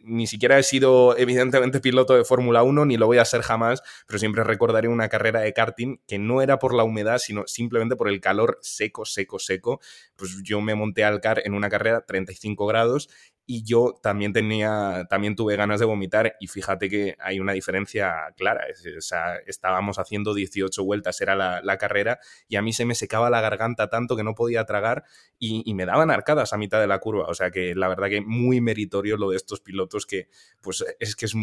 ni 0.03 0.26
siquiera 0.26 0.59
he 0.59 0.62
sido 0.62 1.16
evidentemente 1.16 1.80
piloto 1.80 2.14
de 2.14 2.24
Fórmula 2.24 2.62
1, 2.62 2.85
ni 2.87 2.97
lo 2.97 3.07
voy 3.07 3.18
a 3.18 3.24
ser 3.24 3.43
jamás, 3.43 3.82
pero 4.07 4.18
siempre 4.18 4.45
recordaré 4.45 4.89
una 4.89 5.09
carrera 5.09 5.41
de 5.41 5.53
karting 5.53 5.99
que 6.07 6.18
no 6.18 6.43
era 6.43 6.59
por 6.59 6.74
la 6.74 6.85
humedad, 6.85 7.18
sino 7.18 7.45
simplemente 7.47 7.97
por 7.97 8.09
el 8.09 8.20
calor 8.20 8.59
seco, 8.62 9.05
seco, 9.05 9.39
seco. 9.39 9.80
Pues 10.16 10.43
yo 10.43 10.61
me 10.61 10.74
monté 10.74 11.05
al 11.05 11.20
car 11.20 11.43
en 11.45 11.55
una 11.55 11.68
carrera 11.68 12.05
35 12.07 12.66
grados 12.66 13.09
y 13.47 13.63
yo 13.63 13.99
también 14.03 14.33
tenía, 14.33 15.07
también 15.11 15.37
tuve 15.37 15.57
ganas 15.57 15.79
de 15.79 15.87
vomitar 15.87 16.37
y 16.41 16.47
fíjate 16.47 16.89
que 16.89 17.15
hay 17.19 17.41
una 17.41 17.53
diferencia 17.53 18.33
clara. 18.37 18.65
Estábamos 19.47 19.99
haciendo 19.99 20.33
18 20.33 20.83
vueltas, 20.83 21.21
era 21.21 21.35
la, 21.35 21.79
carrera, 21.79 22.21
y 22.49 22.57
a 22.57 22.63
mí 22.63 22.73
se 22.73 22.87
me 22.87 22.95
secaba 22.95 23.29
la 23.29 23.43
garganta 23.43 23.91
tanto 23.91 24.17
que 24.17 24.25
no 24.25 24.35
podía 24.35 24.65
tragar 24.65 25.05
y, 25.39 25.75
me 25.75 25.87
daban 25.87 26.11
arcadas 26.11 26.53
a 26.53 26.57
mitad 26.57 26.81
de 26.81 26.87
la 26.87 27.01
curva. 27.01 27.27
O 27.27 27.35
sea 27.35 27.51
que 27.51 27.75
la 27.75 27.89
verdad 27.89 28.09
que 28.09 28.21
muy 28.21 28.61
meritorio 28.61 29.17
lo 29.17 29.31
de 29.31 29.37
estos 29.37 29.61
pilotos 29.61 30.07
que 30.07 30.29
pues 30.63 30.85
es 31.01 31.17
que 31.17 31.27
es 31.27 31.35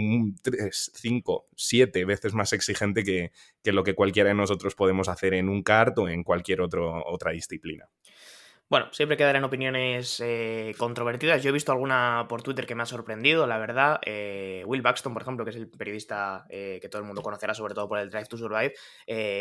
5, 0.94 1.48
7 1.56 2.06
veces 2.06 2.34
más 2.34 2.54
exigente 2.54 3.04
que, 3.04 3.32
que, 3.62 3.74
lo 3.74 3.84
que 3.84 3.94
cualquiera 3.94 4.30
de 4.30 4.36
nosotros 4.36 4.74
podemos 4.74 5.10
hacer 5.10 5.34
en 5.34 5.50
un 5.50 5.64
kart 5.64 5.98
o 6.00 6.08
en 6.10 6.24
cualquier 6.24 6.62
otro, 6.62 7.04
otra 7.06 7.32
disciplina. 7.32 7.90
Bueno, 8.72 8.88
siempre 8.94 9.18
quedarán 9.18 9.44
opiniones 9.44 10.22
eh, 10.24 10.74
controvertidas. 10.78 11.44
Yo 11.44 11.50
he 11.50 11.52
visto 11.52 11.74
alguna 11.74 12.26
por 12.30 12.42
Twitter 12.42 12.66
que 12.66 12.74
me 12.74 12.84
ha 12.84 12.86
sorprendido, 12.86 13.46
la 13.46 13.58
verdad. 13.58 14.00
Eh, 14.06 14.64
Will 14.66 14.82
Buxton, 14.82 15.12
por 15.12 15.24
ejemplo, 15.24 15.44
que 15.44 15.52
es 15.52 15.58
el 15.58 15.68
periodista 15.70 16.46
eh, 16.48 16.80
que 16.82 16.88
todo 16.88 17.02
el 17.02 17.06
mundo 17.06 17.22
conocerá, 17.22 17.54
sobre 17.54 17.74
todo 17.74 17.90
por 17.90 18.00
el 18.00 18.10
Drive 18.10 18.28
to 18.28 18.38
Survive, 18.38 18.74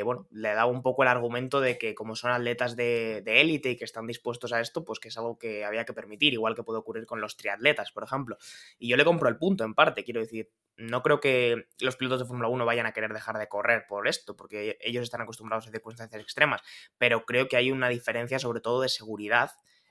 bueno, 0.02 0.26
le 0.32 0.48
daba 0.48 0.66
un 0.66 0.82
poco 0.82 1.04
el 1.04 1.08
argumento 1.08 1.60
de 1.60 1.78
que 1.78 1.94
como 1.94 2.16
son 2.16 2.32
atletas 2.32 2.74
de 2.74 3.22
élite 3.24 3.70
y 3.70 3.76
que 3.76 3.84
están 3.84 4.08
dispuestos 4.08 4.52
a 4.52 4.60
esto, 4.60 4.84
pues 4.84 4.98
que 4.98 5.10
es 5.10 5.16
algo 5.16 5.38
que 5.38 5.64
había 5.64 5.84
que 5.84 5.92
permitir, 5.92 6.32
igual 6.32 6.56
que 6.56 6.64
puede 6.64 6.80
ocurrir 6.80 7.06
con 7.06 7.20
los 7.20 7.36
triatletas, 7.36 7.92
por 7.92 8.02
ejemplo. 8.02 8.36
Y 8.80 8.88
yo 8.88 8.96
le 8.96 9.04
compro 9.04 9.28
el 9.28 9.38
punto, 9.38 9.62
en 9.62 9.74
parte, 9.74 10.02
quiero 10.02 10.18
decir, 10.18 10.50
no 10.80 11.02
creo 11.02 11.20
que 11.20 11.66
los 11.78 11.96
pilotos 11.96 12.20
de 12.20 12.24
Fórmula 12.24 12.48
1 12.48 12.64
vayan 12.64 12.86
a 12.86 12.92
querer 12.92 13.12
dejar 13.12 13.38
de 13.38 13.48
correr 13.48 13.84
por 13.86 14.08
esto, 14.08 14.36
porque 14.36 14.78
ellos 14.80 15.02
están 15.02 15.20
acostumbrados 15.20 15.68
a 15.68 15.70
circunstancias 15.70 16.20
extremas, 16.22 16.62
pero 16.98 17.24
creo 17.26 17.48
que 17.48 17.56
hay 17.56 17.70
una 17.70 17.88
diferencia 17.88 18.38
sobre 18.38 18.60
todo 18.60 18.80
de 18.80 18.88
seguridad 18.88 19.19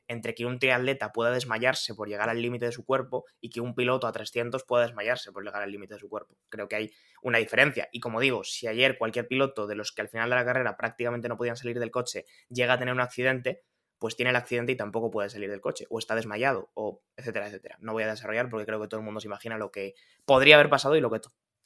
entre 0.10 0.34
que 0.34 0.46
un 0.46 0.60
triatleta 0.60 1.14
pueda 1.14 1.32
desmayarse 1.32 1.94
por 1.94 2.10
llegar 2.10 2.30
al 2.30 2.42
límite 2.42 2.66
de 2.66 2.72
su 2.72 2.84
cuerpo 2.84 3.26
y 3.40 3.52
que 3.52 3.62
un 3.62 3.76
piloto 3.76 4.08
a 4.08 4.12
300 4.12 4.64
pueda 4.64 4.84
desmayarse 4.84 5.32
por 5.32 5.46
llegar 5.46 5.62
al 5.62 5.72
límite 5.72 5.94
de 5.94 6.00
su 6.00 6.10
cuerpo. 6.10 6.36
Creo 6.50 6.68
que 6.68 6.76
hay 6.76 6.92
una 7.22 7.38
diferencia. 7.38 7.88
Y 7.92 8.00
como 8.00 8.20
digo, 8.20 8.44
si 8.44 8.68
ayer 8.68 8.98
cualquier 8.98 9.28
piloto 9.28 9.68
de 9.68 9.76
los 9.76 9.92
que 9.92 10.02
al 10.02 10.10
final 10.10 10.30
de 10.30 10.36
la 10.36 10.46
carrera 10.46 10.76
prácticamente 10.76 11.30
no 11.30 11.38
podían 11.38 11.56
salir 11.56 11.80
del 11.80 11.92
coche 11.92 12.26
llega 12.50 12.74
a 12.74 12.80
tener 12.80 12.94
un 12.94 13.02
accidente, 13.02 13.62
pues 14.00 14.16
tiene 14.16 14.32
el 14.32 14.36
accidente 14.36 14.72
y 14.72 14.76
tampoco 14.76 15.12
puede 15.12 15.30
salir 15.30 15.52
del 15.52 15.62
coche, 15.62 15.86
o 15.90 16.00
está 16.00 16.16
desmayado, 16.16 16.72
o 16.74 17.04
etcétera, 17.16 17.48
etcétera. 17.48 17.78
No 17.80 17.94
voy 17.94 18.04
a 18.04 18.08
desarrollar 18.08 18.50
porque 18.50 18.66
creo 18.66 18.82
que 18.82 18.88
todo 18.88 19.00
el 19.00 19.06
mundo 19.06 19.20
se 19.20 19.28
imagina 19.28 19.58
lo 19.58 19.72
que 19.72 19.94
podría 20.26 20.56
haber 20.56 20.70
pasado 20.70 20.96
y 20.96 21.02
lo 21.02 21.12
que 21.12 21.20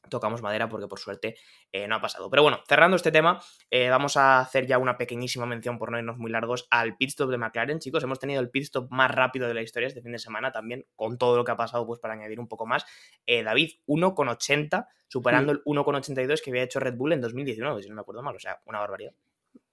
tocamos 0.09 0.41
madera 0.41 0.69
porque 0.69 0.87
por 0.87 0.99
suerte 0.99 1.35
eh, 1.71 1.87
no 1.87 1.95
ha 1.95 2.01
pasado. 2.01 2.29
Pero 2.29 2.43
bueno, 2.43 2.59
cerrando 2.67 2.95
este 2.95 3.11
tema, 3.11 3.41
eh, 3.69 3.89
vamos 3.89 4.17
a 4.17 4.39
hacer 4.39 4.65
ya 4.65 4.77
una 4.77 4.97
pequeñísima 4.97 5.45
mención, 5.45 5.77
por 5.77 5.91
no 5.91 5.97
irnos 5.97 6.17
muy 6.17 6.31
largos, 6.31 6.67
al 6.69 6.97
pit 6.97 7.09
stop 7.09 7.29
de 7.29 7.37
McLaren. 7.37 7.79
Chicos, 7.79 8.03
hemos 8.03 8.19
tenido 8.19 8.41
el 8.41 8.49
pit 8.49 8.63
stop 8.63 8.91
más 8.91 9.11
rápido 9.11 9.47
de 9.47 9.53
la 9.53 9.61
historia 9.61 9.87
este 9.87 10.01
fin 10.01 10.11
de 10.11 10.19
semana 10.19 10.51
también, 10.51 10.85
con 10.95 11.17
todo 11.17 11.37
lo 11.37 11.43
que 11.43 11.51
ha 11.51 11.57
pasado, 11.57 11.85
pues 11.85 11.99
para 11.99 12.13
añadir 12.13 12.39
un 12.39 12.47
poco 12.47 12.65
más. 12.65 12.85
Eh, 13.25 13.43
David, 13.43 13.71
1,80, 13.87 14.87
superando 15.07 15.53
mm. 15.53 15.55
el 15.55 15.63
1,82 15.63 16.41
que 16.41 16.51
había 16.51 16.63
hecho 16.63 16.79
Red 16.79 16.95
Bull 16.95 17.13
en 17.13 17.21
2019, 17.21 17.83
si 17.83 17.89
no 17.89 17.95
me 17.95 18.01
acuerdo 18.01 18.21
mal, 18.23 18.35
o 18.35 18.39
sea, 18.39 18.61
una 18.65 18.79
barbaridad. 18.79 19.13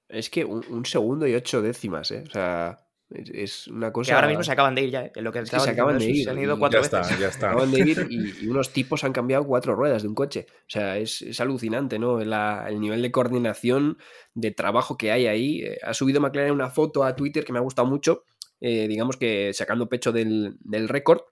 Es 0.09 0.28
que 0.28 0.45
un, 0.45 0.85
segundo 0.87 1.26
y 1.26 1.35
ocho 1.35 1.62
décimas, 1.62 2.11
¿eh? 2.11 2.24
O 2.26 2.31
sea, 2.31 2.89
es, 3.11 3.66
una 3.66 3.92
cosa. 3.92 4.11
Que 4.11 4.14
ahora 4.14 4.28
mismo 4.28 4.42
se 4.42 4.52
acaban 4.52 4.74
de 4.74 4.82
ir 4.82 4.90
ya, 4.90 5.02
¿eh? 5.02 5.12
lo 5.16 5.32
que 5.32 5.44
se 5.44 5.56
acaban 5.56 5.98
de 5.98 6.04
ir. 6.04 6.24
Se 6.24 6.30
han 6.30 6.38
ido 6.38 6.58
cuatro 6.58 6.80
ya 6.82 6.98
veces. 6.98 7.12
Está, 7.12 7.20
ya 7.20 7.28
está. 7.28 7.40
Se 7.40 7.46
acaban 7.46 7.70
de 7.70 7.80
ir 7.80 8.06
y, 8.11 8.46
unos 8.48 8.70
tipos 8.70 9.04
han 9.04 9.12
cambiado 9.12 9.44
cuatro 9.44 9.74
ruedas 9.74 10.02
de 10.02 10.08
un 10.08 10.14
coche. 10.14 10.46
O 10.50 10.70
sea, 10.70 10.96
es, 10.98 11.40
alucinante, 11.40 11.98
¿no? 11.98 12.20
el 12.20 12.80
nivel 12.80 13.02
de 13.02 13.11
coordinación, 13.11 13.98
de 14.34 14.50
trabajo 14.52 14.96
que 14.96 15.12
hay 15.12 15.26
ahí. 15.26 15.62
Eh, 15.62 15.78
ha 15.82 15.94
subido 15.94 16.20
McLaren 16.20 16.52
una 16.52 16.70
foto 16.70 17.04
a 17.04 17.16
Twitter 17.16 17.44
que 17.44 17.52
me 17.52 17.58
ha 17.58 17.62
gustado 17.62 17.88
mucho, 17.88 18.24
eh, 18.61 18.86
digamos 18.88 19.16
que 19.16 19.52
sacando 19.54 19.88
pecho 19.88 20.12
del, 20.12 20.56
del 20.61 20.88
récord, 20.88 21.22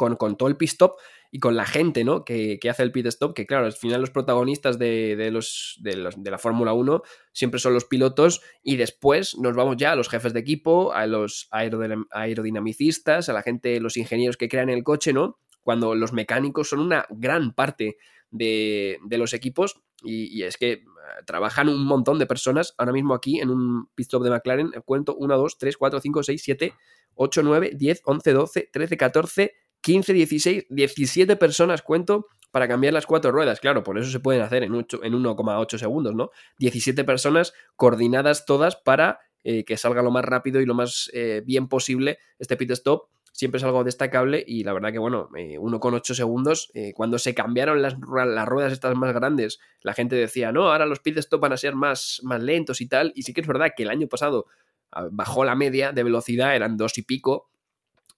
con, 0.00 0.16
con 0.16 0.38
todo 0.38 0.48
el 0.48 0.56
pit 0.56 0.70
stop 0.70 0.94
y 1.30 1.40
con 1.40 1.56
la 1.56 1.66
gente, 1.66 2.04
¿no? 2.04 2.24
Que, 2.24 2.58
hace 2.70 2.82
el 2.82 2.90
pit 2.90 3.04
stop, 3.06 3.34
que 3.34 3.44
claro, 3.44 3.66
al 3.66 3.74
final 3.74 4.00
los 4.00 4.08
protagonistas 4.08 4.78
de, 4.78 5.28
los, 5.30 5.76
de, 5.82 6.30
la 6.30 6.38
Fórmula 6.38 6.72
1 6.72 7.02
siempre 7.32 7.60
son 7.60 7.74
los 7.74 7.84
pilotos 7.84 8.40
y 8.62 8.76
después 8.76 9.36
nos 9.36 9.54
vamos 9.54 9.76
ya 9.76 9.92
a 9.92 9.96
los 9.96 10.08
jefes 10.08 10.32
de 10.32 10.40
equipo, 10.40 10.94
a 10.94 11.06
los 11.06 11.48
aerodinamicistas, 11.50 13.28
a 13.28 13.34
la 13.34 13.42
gente, 13.42 13.78
los 13.78 13.98
ingenieros 13.98 14.38
que 14.38 14.48
crean 14.48 14.70
el 14.70 14.82
coche, 14.82 15.12
¿no? 15.12 15.38
Cuando 15.60 15.94
los 15.94 16.14
mecánicos 16.14 16.70
son 16.70 16.80
una 16.80 17.04
gran 17.10 17.52
parte 17.52 17.98
de, 18.30 18.98
los 19.10 19.34
equipos 19.34 19.82
y, 20.02 20.44
es 20.44 20.56
que 20.56 20.72
eh, 20.72 20.82
trabajan 21.26 21.68
un 21.68 21.84
montón 21.84 22.18
de 22.18 22.24
personas. 22.24 22.74
Ahora 22.78 22.92
mismo 22.92 23.12
aquí 23.12 23.38
en 23.38 23.50
un 23.50 23.90
pit 23.94 24.06
stop 24.06 24.24
de 24.24 24.30
McLaren 24.30 24.70
cuento 24.86 25.14
1, 25.16 25.36
2, 25.36 25.58
3, 25.58 25.76
4, 25.76 26.00
5, 26.00 26.22
6, 26.22 26.42
7, 26.42 26.74
8, 27.16 27.42
9, 27.44 27.72
10, 27.74 28.02
11, 28.06 28.32
12, 28.32 28.70
13, 28.72 28.96
14, 28.96 29.54
15, 29.82 30.12
16, 30.12 30.66
17 30.68 31.36
personas 31.36 31.82
cuento 31.82 32.26
para 32.50 32.68
cambiar 32.68 32.92
las 32.92 33.06
cuatro 33.06 33.32
ruedas. 33.32 33.60
Claro, 33.60 33.82
por 33.82 33.98
eso 33.98 34.10
se 34.10 34.20
pueden 34.20 34.42
hacer 34.42 34.62
en, 34.62 34.74
en 34.74 34.82
1,8 34.82 35.78
segundos, 35.78 36.14
¿no? 36.14 36.30
17 36.58 37.04
personas 37.04 37.52
coordinadas 37.76 38.44
todas 38.44 38.76
para 38.76 39.20
eh, 39.44 39.64
que 39.64 39.76
salga 39.76 40.02
lo 40.02 40.10
más 40.10 40.24
rápido 40.24 40.60
y 40.60 40.66
lo 40.66 40.74
más 40.74 41.10
eh, 41.14 41.42
bien 41.44 41.68
posible 41.68 42.18
este 42.38 42.56
pit 42.56 42.72
stop. 42.72 43.08
Siempre 43.32 43.58
es 43.58 43.64
algo 43.64 43.84
destacable 43.84 44.44
y 44.46 44.64
la 44.64 44.72
verdad 44.72 44.92
que, 44.92 44.98
bueno, 44.98 45.28
eh, 45.36 45.56
1,8 45.58 46.14
segundos. 46.14 46.70
eh, 46.74 46.92
cuando 46.94 47.18
se 47.18 47.34
cambiaron 47.34 47.80
las 47.80 47.96
ruedas 47.98 48.72
estas 48.72 48.96
más 48.96 49.14
grandes, 49.14 49.60
la 49.82 49.94
gente 49.94 50.16
decía, 50.16 50.52
no, 50.52 50.70
ahora 50.70 50.84
los 50.84 50.98
pit 50.98 51.16
stop 51.18 51.40
van 51.40 51.52
a 51.52 51.56
ser 51.56 51.74
más, 51.74 52.20
más 52.24 52.42
lentos 52.42 52.80
y 52.80 52.88
tal. 52.88 53.12
Y 53.14 53.22
sí 53.22 53.32
que 53.32 53.40
es 53.40 53.46
verdad 53.46 53.70
que 53.76 53.84
el 53.84 53.90
año 53.90 54.08
pasado 54.08 54.46
ah, 54.90 55.08
bajó 55.10 55.44
la 55.44 55.54
media 55.54 55.92
de 55.92 56.02
velocidad, 56.02 56.56
eran 56.56 56.76
dos 56.76 56.98
y 56.98 57.02
pico. 57.02 57.48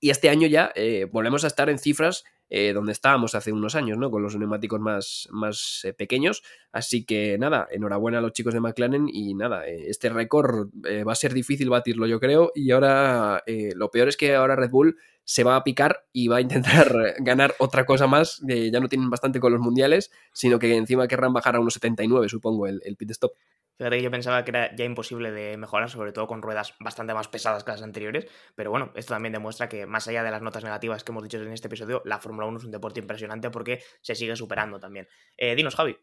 Y 0.02 0.10
este 0.10 0.28
año 0.28 0.48
ya 0.48 0.72
eh, 0.74 1.06
volvemos 1.10 1.44
a 1.44 1.46
estar 1.46 1.70
en 1.70 1.78
cifras 1.78 2.24
eh, 2.54 2.74
donde 2.74 2.90
estábamos 2.92 3.34
hace 3.34 3.50
unos 3.50 3.76
años, 3.76 3.96
¿no? 3.96 4.10
Con 4.10 4.22
los 4.22 4.36
neumáticos 4.36 4.78
más, 4.78 5.26
más 5.30 5.80
eh, 5.84 5.94
pequeños. 5.94 6.42
Así 6.70 7.06
que 7.06 7.38
nada, 7.38 7.66
enhorabuena 7.70 8.18
a 8.18 8.20
los 8.20 8.34
chicos 8.34 8.52
de 8.52 8.60
McLaren 8.60 9.08
y 9.08 9.32
nada, 9.32 9.66
eh, 9.66 9.84
este 9.86 10.10
récord 10.10 10.68
va 11.06 11.12
a 11.12 11.14
ser 11.14 11.32
difícil 11.32 11.70
batirlo, 11.70 12.06
yo 12.06 12.20
creo. 12.20 12.50
Y 12.54 12.72
ahora 12.72 13.42
lo 13.74 13.90
peor 13.90 14.08
es 14.08 14.18
que 14.18 14.34
ahora 14.34 14.54
Red 14.54 14.70
Bull 14.70 14.98
se 15.24 15.44
va 15.44 15.56
a 15.56 15.64
picar 15.64 16.04
y 16.12 16.28
va 16.28 16.38
a 16.38 16.40
intentar 16.42 16.94
ganar 17.20 17.54
otra 17.58 17.86
cosa 17.86 18.06
más. 18.06 18.42
ya 18.46 18.80
no 18.80 18.88
tienen 18.88 19.08
bastante 19.08 19.40
con 19.40 19.52
los 19.52 19.62
mundiales, 19.62 20.10
sino 20.34 20.58
que 20.58 20.76
encima 20.76 21.08
querrán 21.08 21.32
bajar 21.32 21.56
a 21.56 21.60
unos 21.60 21.74
79, 21.74 22.28
supongo, 22.28 22.66
el 22.66 22.96
pit 22.98 23.12
stop. 23.12 23.32
Yo 23.90 24.10
pensaba 24.10 24.44
que 24.44 24.50
era 24.50 24.74
ya 24.74 24.84
imposible 24.84 25.30
de 25.30 25.56
mejorar, 25.56 25.90
sobre 25.90 26.12
todo 26.12 26.26
con 26.26 26.42
ruedas 26.42 26.74
bastante 26.80 27.14
más 27.14 27.28
pesadas 27.28 27.64
que 27.64 27.72
las 27.72 27.82
anteriores, 27.82 28.26
pero 28.54 28.70
bueno, 28.70 28.92
esto 28.94 29.14
también 29.14 29.32
demuestra 29.32 29.68
que 29.68 29.86
más 29.86 30.06
allá 30.08 30.22
de 30.22 30.30
las 30.30 30.42
notas 30.42 30.64
negativas 30.64 31.04
que 31.04 31.12
hemos 31.12 31.22
dicho 31.22 31.38
en 31.38 31.52
este 31.52 31.68
episodio, 31.68 32.02
la 32.04 32.18
Fórmula 32.18 32.46
1 32.46 32.58
es 32.58 32.64
un 32.64 32.70
deporte 32.70 33.00
impresionante 33.00 33.50
porque 33.50 33.82
se 34.00 34.14
sigue 34.14 34.36
superando 34.36 34.78
también. 34.78 35.08
Eh, 35.36 35.54
dinos, 35.54 35.74
Javi. 35.74 35.96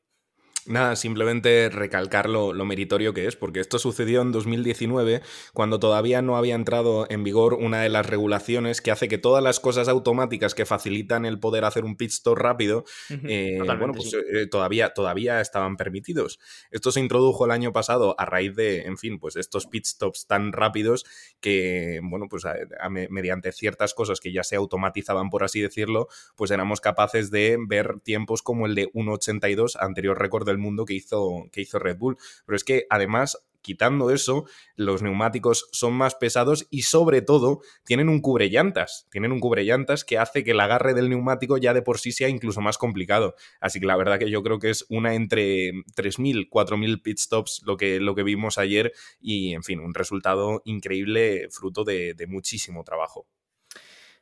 Nada, 0.70 0.96
simplemente 0.96 1.68
recalcar 1.70 2.30
lo, 2.30 2.54
lo 2.54 2.64
meritorio 2.64 3.12
que 3.12 3.26
es, 3.26 3.36
porque 3.36 3.60
esto 3.60 3.80
sucedió 3.80 4.22
en 4.22 4.32
2019, 4.32 5.22
cuando 5.52 5.80
todavía 5.80 6.22
no 6.22 6.38
había 6.38 6.54
entrado 6.54 7.08
en 7.10 7.24
vigor 7.24 7.56
una 7.56 7.82
de 7.82 7.90
las 7.90 8.06
regulaciones 8.06 8.80
que 8.80 8.92
hace 8.92 9.08
que 9.08 9.18
todas 9.18 9.44
las 9.44 9.60
cosas 9.60 9.88
automáticas 9.90 10.54
que 10.54 10.68
facilitan 10.68 11.26
el 11.26 11.40
poder 11.40 11.66
hacer 11.66 11.86
un 11.86 11.98
pit 11.98 12.12
stop 12.12 12.38
rápido, 12.38 12.86
eh, 13.10 13.58
bueno, 13.80 13.94
pues 13.94 14.12
sí. 14.12 14.18
eh, 14.32 14.46
todavía, 14.46 14.94
todavía 14.94 15.42
estaban 15.42 15.76
permitidos. 15.76 16.40
Esto 16.70 16.92
se 16.92 17.00
introdujo 17.00 17.46
el 17.46 17.52
año 17.52 17.74
pasado 17.74 18.14
a 18.20 18.26
raíz 18.26 18.56
de, 18.56 18.84
en 18.84 19.00
fin, 19.00 19.18
pues 19.18 19.38
estos 19.38 19.66
pit 19.66 19.86
stops 19.86 20.28
tan 20.28 20.52
rápidos 20.54 21.04
que, 21.40 22.00
bueno, 22.04 22.28
pues 22.30 22.46
a- 22.46 22.56
a 22.80 22.90
me- 22.90 23.08
mediante 23.10 23.52
ciertas 23.52 23.96
cosas 23.96 24.20
que 24.20 24.32
ya 24.32 24.44
se 24.44 24.56
automatizaban, 24.56 25.32
por 25.32 25.44
así 25.44 25.62
decirlo, 25.62 26.10
pues 26.36 26.52
éramos 26.52 26.80
capaces 26.80 27.32
de 27.32 27.58
ver 27.68 28.00
tiempos 28.04 28.44
como 28.44 28.68
el 28.68 28.76
de 28.76 28.92
1.82, 28.94 29.76
anterior 29.80 30.20
récord 30.20 30.46
del 30.46 30.59
mundo 30.60 30.86
que 30.86 30.94
hizo, 30.94 31.48
que 31.52 31.62
hizo 31.62 31.80
Red 31.80 31.98
Bull. 31.98 32.18
Pero 32.46 32.56
es 32.56 32.64
que 32.64 32.86
además, 32.90 33.38
quitando 33.62 34.12
eso, 34.12 34.46
los 34.76 35.02
neumáticos 35.02 35.68
son 35.72 35.94
más 35.94 36.16
pesados 36.16 36.68
y 36.70 36.84
sobre 36.84 37.22
todo 37.22 37.62
tienen 37.84 38.10
un 38.10 38.22
cubrellantas. 38.22 39.08
Tienen 39.12 39.32
un 39.32 39.40
cubrellantas 39.40 40.04
que 40.04 40.18
hace 40.18 40.44
que 40.44 40.52
el 40.52 40.60
agarre 40.60 40.94
del 40.94 41.10
neumático 41.10 41.58
ya 41.58 41.74
de 41.74 41.82
por 41.82 42.00
sí 42.00 42.12
sea 42.12 42.30
incluso 42.30 42.62
más 42.62 42.78
complicado. 42.78 43.36
Así 43.60 43.80
que 43.80 43.86
la 43.86 43.98
verdad 43.98 44.20
que 44.20 44.30
yo 44.30 44.44
creo 44.44 44.60
que 44.60 44.70
es 44.70 44.86
una 44.90 45.16
entre 45.16 45.72
3.000, 45.96 46.50
4.000 46.50 47.02
pit 47.02 47.18
stops 47.18 47.62
lo 47.66 47.78
que, 47.78 48.00
lo 48.00 48.16
que 48.16 48.24
vimos 48.24 48.58
ayer 48.58 48.94
y, 49.20 49.54
en 49.54 49.64
fin, 49.64 49.80
un 49.80 49.94
resultado 49.94 50.62
increíble 50.66 51.48
fruto 51.52 51.84
de, 51.84 52.14
de 52.14 52.28
muchísimo 52.28 52.84
trabajo. 52.84 53.28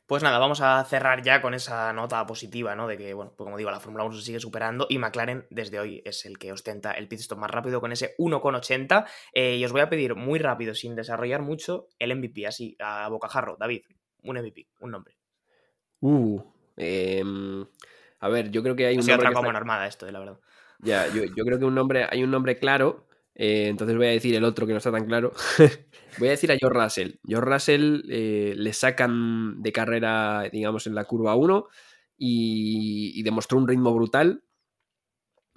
Pues 0.08 0.22
nada, 0.22 0.38
vamos 0.38 0.62
a 0.62 0.82
cerrar 0.84 1.20
ya 1.20 1.42
con 1.42 1.52
esa 1.52 1.92
nota 1.92 2.24
positiva, 2.26 2.74
¿no? 2.74 2.88
De 2.88 2.96
que, 2.96 3.12
bueno, 3.12 3.34
pues 3.36 3.44
como 3.44 3.58
digo, 3.58 3.70
la 3.70 3.78
Fórmula 3.78 4.04
1 4.04 4.16
se 4.16 4.22
sigue 4.22 4.40
superando 4.40 4.86
y 4.88 4.96
McLaren 4.96 5.46
desde 5.50 5.78
hoy 5.78 6.00
es 6.02 6.24
el 6.24 6.38
que 6.38 6.50
ostenta 6.50 6.92
el 6.92 7.08
pit 7.08 7.20
stop 7.20 7.36
más 7.38 7.50
rápido 7.50 7.82
con 7.82 7.92
ese 7.92 8.14
1,80. 8.18 9.04
Eh, 9.34 9.56
y 9.56 9.64
os 9.66 9.72
voy 9.72 9.82
a 9.82 9.90
pedir 9.90 10.14
muy 10.14 10.38
rápido, 10.38 10.74
sin 10.74 10.96
desarrollar 10.96 11.42
mucho, 11.42 11.88
el 11.98 12.16
MVP, 12.16 12.46
así, 12.46 12.74
a 12.80 13.06
bocajarro. 13.10 13.58
David, 13.60 13.82
un 14.22 14.38
MVP, 14.38 14.66
un 14.80 14.92
nombre. 14.92 15.14
Uh, 16.00 16.40
em, 16.78 17.66
a 18.20 18.28
ver, 18.30 18.50
yo 18.50 18.62
creo 18.62 18.76
que 18.76 18.86
hay 18.86 18.94
Ha 18.94 18.98
un 18.98 19.02
sido 19.02 19.16
nombre 19.16 19.28
otra 19.28 19.30
que 19.30 19.34
como 19.34 19.48
está- 19.48 19.58
armada 19.58 19.86
esto, 19.86 20.08
eh, 20.08 20.12
la 20.12 20.20
verdad. 20.20 20.38
Ya, 20.78 21.06
yo, 21.08 21.24
yo 21.24 21.44
creo 21.44 21.58
que 21.58 21.66
un 21.66 21.74
nombre, 21.74 22.06
hay 22.10 22.22
un 22.22 22.30
nombre 22.30 22.58
claro, 22.58 23.07
eh, 23.40 23.68
entonces 23.68 23.96
voy 23.96 24.08
a 24.08 24.10
decir 24.10 24.34
el 24.34 24.42
otro 24.42 24.66
que 24.66 24.72
no 24.72 24.78
está 24.78 24.90
tan 24.90 25.06
claro. 25.06 25.32
voy 26.18 26.26
a 26.26 26.32
decir 26.32 26.50
a 26.50 26.56
George 26.58 26.76
Russell. 26.76 27.12
George 27.24 27.48
Russell 27.48 28.02
eh, 28.10 28.52
le 28.56 28.72
sacan 28.72 29.62
de 29.62 29.70
carrera, 29.72 30.48
digamos, 30.52 30.88
en 30.88 30.96
la 30.96 31.04
curva 31.04 31.36
1 31.36 31.66
y, 32.16 33.22
demostró 33.22 33.58
un 33.58 33.68
ritmo 33.68 33.94
brutal. 33.94 34.42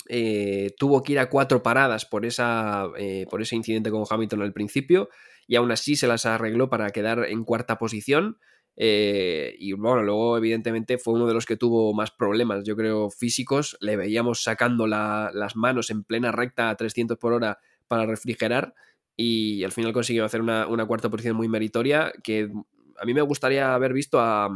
Eh, 0.10 0.76
tuvo 0.78 1.02
que 1.02 1.14
ir 1.14 1.20
a 1.20 1.30
cuatro 1.30 1.64
paradas 1.64 2.06
por, 2.06 2.26
esa, 2.26 2.88
por 3.30 3.42
ese 3.42 3.56
incidente 3.56 3.90
con 3.90 4.04
Hamilton 4.08 4.44
al 4.44 4.54
principio 4.54 5.10
y 5.48 5.56
aún 5.56 5.72
así 5.72 5.96
se 5.96 6.08
las 6.08 6.28
arregló 6.28 6.70
para 6.70 6.92
quedar 6.92 7.26
en 7.30 7.44
cuarta 7.44 7.80
posición. 7.80 8.38
Y 8.76 9.74
bueno, 9.74 10.04
luego 10.04 10.38
evidentemente 10.38 11.00
fue 11.00 11.16
uno 11.16 11.26
de 11.26 11.34
los 11.34 11.48
que 11.48 11.58
tuvo 11.58 11.96
más 11.96 12.12
problemas, 12.12 12.64
yo 12.64 12.76
creo, 12.76 13.10
físicos. 13.10 13.76
Le 13.80 13.96
veíamos 13.96 14.44
sacando 14.44 14.86
la- 14.86 15.32
las 15.34 15.56
manos 15.56 15.90
en 15.90 16.04
plena 16.04 16.32
recta 16.32 16.70
a 16.70 16.76
300 16.76 17.18
por 17.18 17.34
hora 17.34 17.60
para 17.92 18.06
refrigerar 18.06 18.74
y 19.18 19.66
al 19.66 19.74
final 19.74 19.92
consiguió 19.92 20.24
hacer 20.24 20.40
una, 20.40 20.86
cuarta 20.88 21.10
posición 21.10 21.36
muy 21.36 21.50
meritoria 21.50 22.14
que 22.24 22.50
a 22.98 23.06
mí 23.06 23.14
me 23.14 23.22
gustaría 23.22 23.74
haber 23.74 23.92
visto 23.92 24.18
a, 24.22 24.50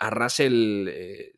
a 0.00 0.10
Russell, 0.10 0.88
eh, 0.88 1.34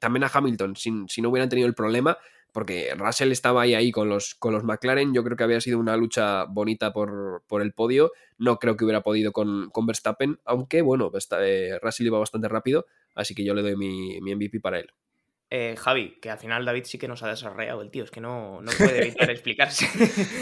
también 0.00 0.24
a 0.24 0.30
Hamilton, 0.32 0.74
si 0.74 1.20
no 1.20 1.28
hubieran 1.28 1.50
tenido 1.50 1.68
el 1.68 1.74
problema, 1.74 2.16
porque 2.52 2.94
Russell 2.96 3.32
estaba 3.32 3.60
ahí, 3.62 3.74
ahí 3.74 3.92
con, 3.92 4.08
los, 4.08 4.34
con 4.34 4.54
los 4.54 4.64
McLaren, 4.64 5.12
yo 5.12 5.22
creo 5.22 5.36
que 5.36 5.44
había 5.44 5.60
sido 5.60 5.78
una 5.78 5.98
lucha 5.98 6.44
bonita 6.44 6.90
por, 6.94 7.42
por 7.46 7.60
el 7.60 7.74
podio, 7.74 8.12
no 8.38 8.56
creo 8.56 8.78
que 8.78 8.84
hubiera 8.86 9.02
podido 9.02 9.32
con, 9.32 9.68
con 9.68 9.84
Verstappen, 9.84 10.40
aunque 10.46 10.80
bueno, 10.80 11.12
eh, 11.40 11.78
Russell 11.82 12.06
iba 12.06 12.18
bastante 12.18 12.48
rápido, 12.48 12.86
así 13.14 13.34
que 13.34 13.44
yo 13.44 13.52
le 13.52 13.60
doy 13.60 13.76
mi, 13.76 14.22
mi 14.22 14.34
MVP 14.34 14.60
para 14.60 14.78
él. 14.78 14.90
Eh, 15.54 15.76
Javi, 15.76 16.16
que 16.18 16.30
al 16.30 16.38
final 16.38 16.64
David 16.64 16.84
sí 16.86 16.96
que 16.96 17.06
nos 17.06 17.22
ha 17.22 17.28
desarrollado 17.28 17.82
el 17.82 17.90
tío, 17.90 18.04
es 18.04 18.10
que 18.10 18.22
no, 18.22 18.62
no 18.62 18.72
puede 18.72 19.02
evitar 19.02 19.28
explicarse. 19.30 19.86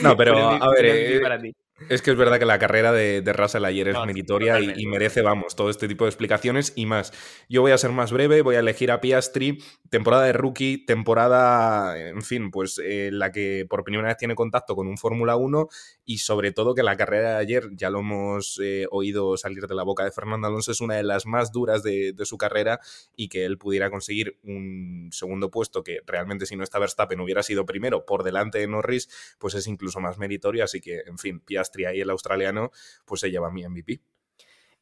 No, 0.03 0.17
pero, 0.17 0.39
a 0.63 0.71
ver, 0.71 0.87
eh, 0.87 1.21
para 1.21 1.37
ti. 1.37 1.53
Es 1.89 2.03
que 2.03 2.11
es 2.11 2.17
verdad 2.17 2.39
que 2.39 2.45
la 2.45 2.59
carrera 2.59 2.93
de, 2.93 3.23
de 3.23 3.33
Russell 3.33 3.65
ayer 3.65 3.89
es 3.89 3.95
No, 3.95 4.05
meritoria 4.05 4.61
y 4.61 4.87
merece, 4.87 5.23
vamos, 5.23 5.57
todo 5.57 5.71
este 5.71 5.89
tipo 5.89 6.05
de 6.05 6.11
explicaciones 6.11 6.73
y 6.77 6.87
más. 6.87 7.13
Yo 7.49 7.63
voy 7.63 7.73
a 7.73 7.79
ser 7.79 7.91
más 7.91 8.13
breve, 8.13 8.43
voy 8.43 8.57
a 8.57 8.61
elegir 8.61 8.91
a 8.91 9.01
Piastri, 9.01 9.63
temporada 9.89 10.25
de 10.25 10.33
rookie, 10.33 10.85
temporada, 10.85 11.99
en 11.99 12.23
fin, 12.23 12.51
pues 12.51 12.81
eh, 12.85 13.11
la 13.13 13.33
que 13.33 13.67
por 13.69 13.83
primera 13.83 14.09
vez 14.09 14.19
tiene 14.19 14.35
contacto 14.35 14.77
con 14.77 14.89
un 14.89 14.99
Fórmula 14.99 15.37
1 15.37 15.69
y 16.05 16.19
sobre 16.19 16.53
todo 16.53 16.75
que 16.75 16.83
la 16.83 16.97
carrera 16.97 17.31
de 17.31 17.37
ayer, 17.37 17.69
ya 17.73 17.89
lo 17.89 18.01
hemos 18.01 18.61
eh, 18.63 18.87
oído 18.91 19.37
salir 19.37 19.67
de 19.67 19.75
la 19.75 19.83
boca 19.83 20.05
de 20.05 20.13
Fernando 20.13 20.49
Alonso, 20.49 20.73
es 20.73 20.81
una 20.81 20.97
de 20.97 21.03
las 21.03 21.27
más 21.27 21.51
duras 21.51 21.83
de, 21.83 22.13
de 22.13 22.25
su 22.27 22.37
carrera 22.37 22.81
y 23.17 23.29
que 23.29 23.45
él 23.45 23.59
pudiera 23.59 23.91
conseguir 23.91 24.39
un 24.43 25.09
segundo 25.13 25.51
puesto 25.51 25.83
que 25.83 26.01
realmente 26.07 26.47
si 26.47 26.57
no 26.57 26.63
está 26.63 26.79
Verstappen 26.79 27.21
hubiera 27.21 27.43
sido 27.43 27.65
primero 27.65 28.05
por 28.05 28.23
delante 28.23 28.59
de 28.59 28.67
Norris, 28.67 29.09
pues 29.39 29.55
es 29.55 29.67
incluso 29.67 30.01
más 30.01 30.19
meritorio, 30.19 30.65
así 30.65 30.81
que, 30.81 31.03
en 31.07 31.19
fin, 31.19 31.41
Piastri 31.41 31.70
ahí 31.87 32.01
el 32.01 32.11
australiano, 32.11 32.71
pues 33.05 33.21
se 33.21 33.31
lleva 33.31 33.51
mi 33.51 33.67
MVP. 33.67 34.01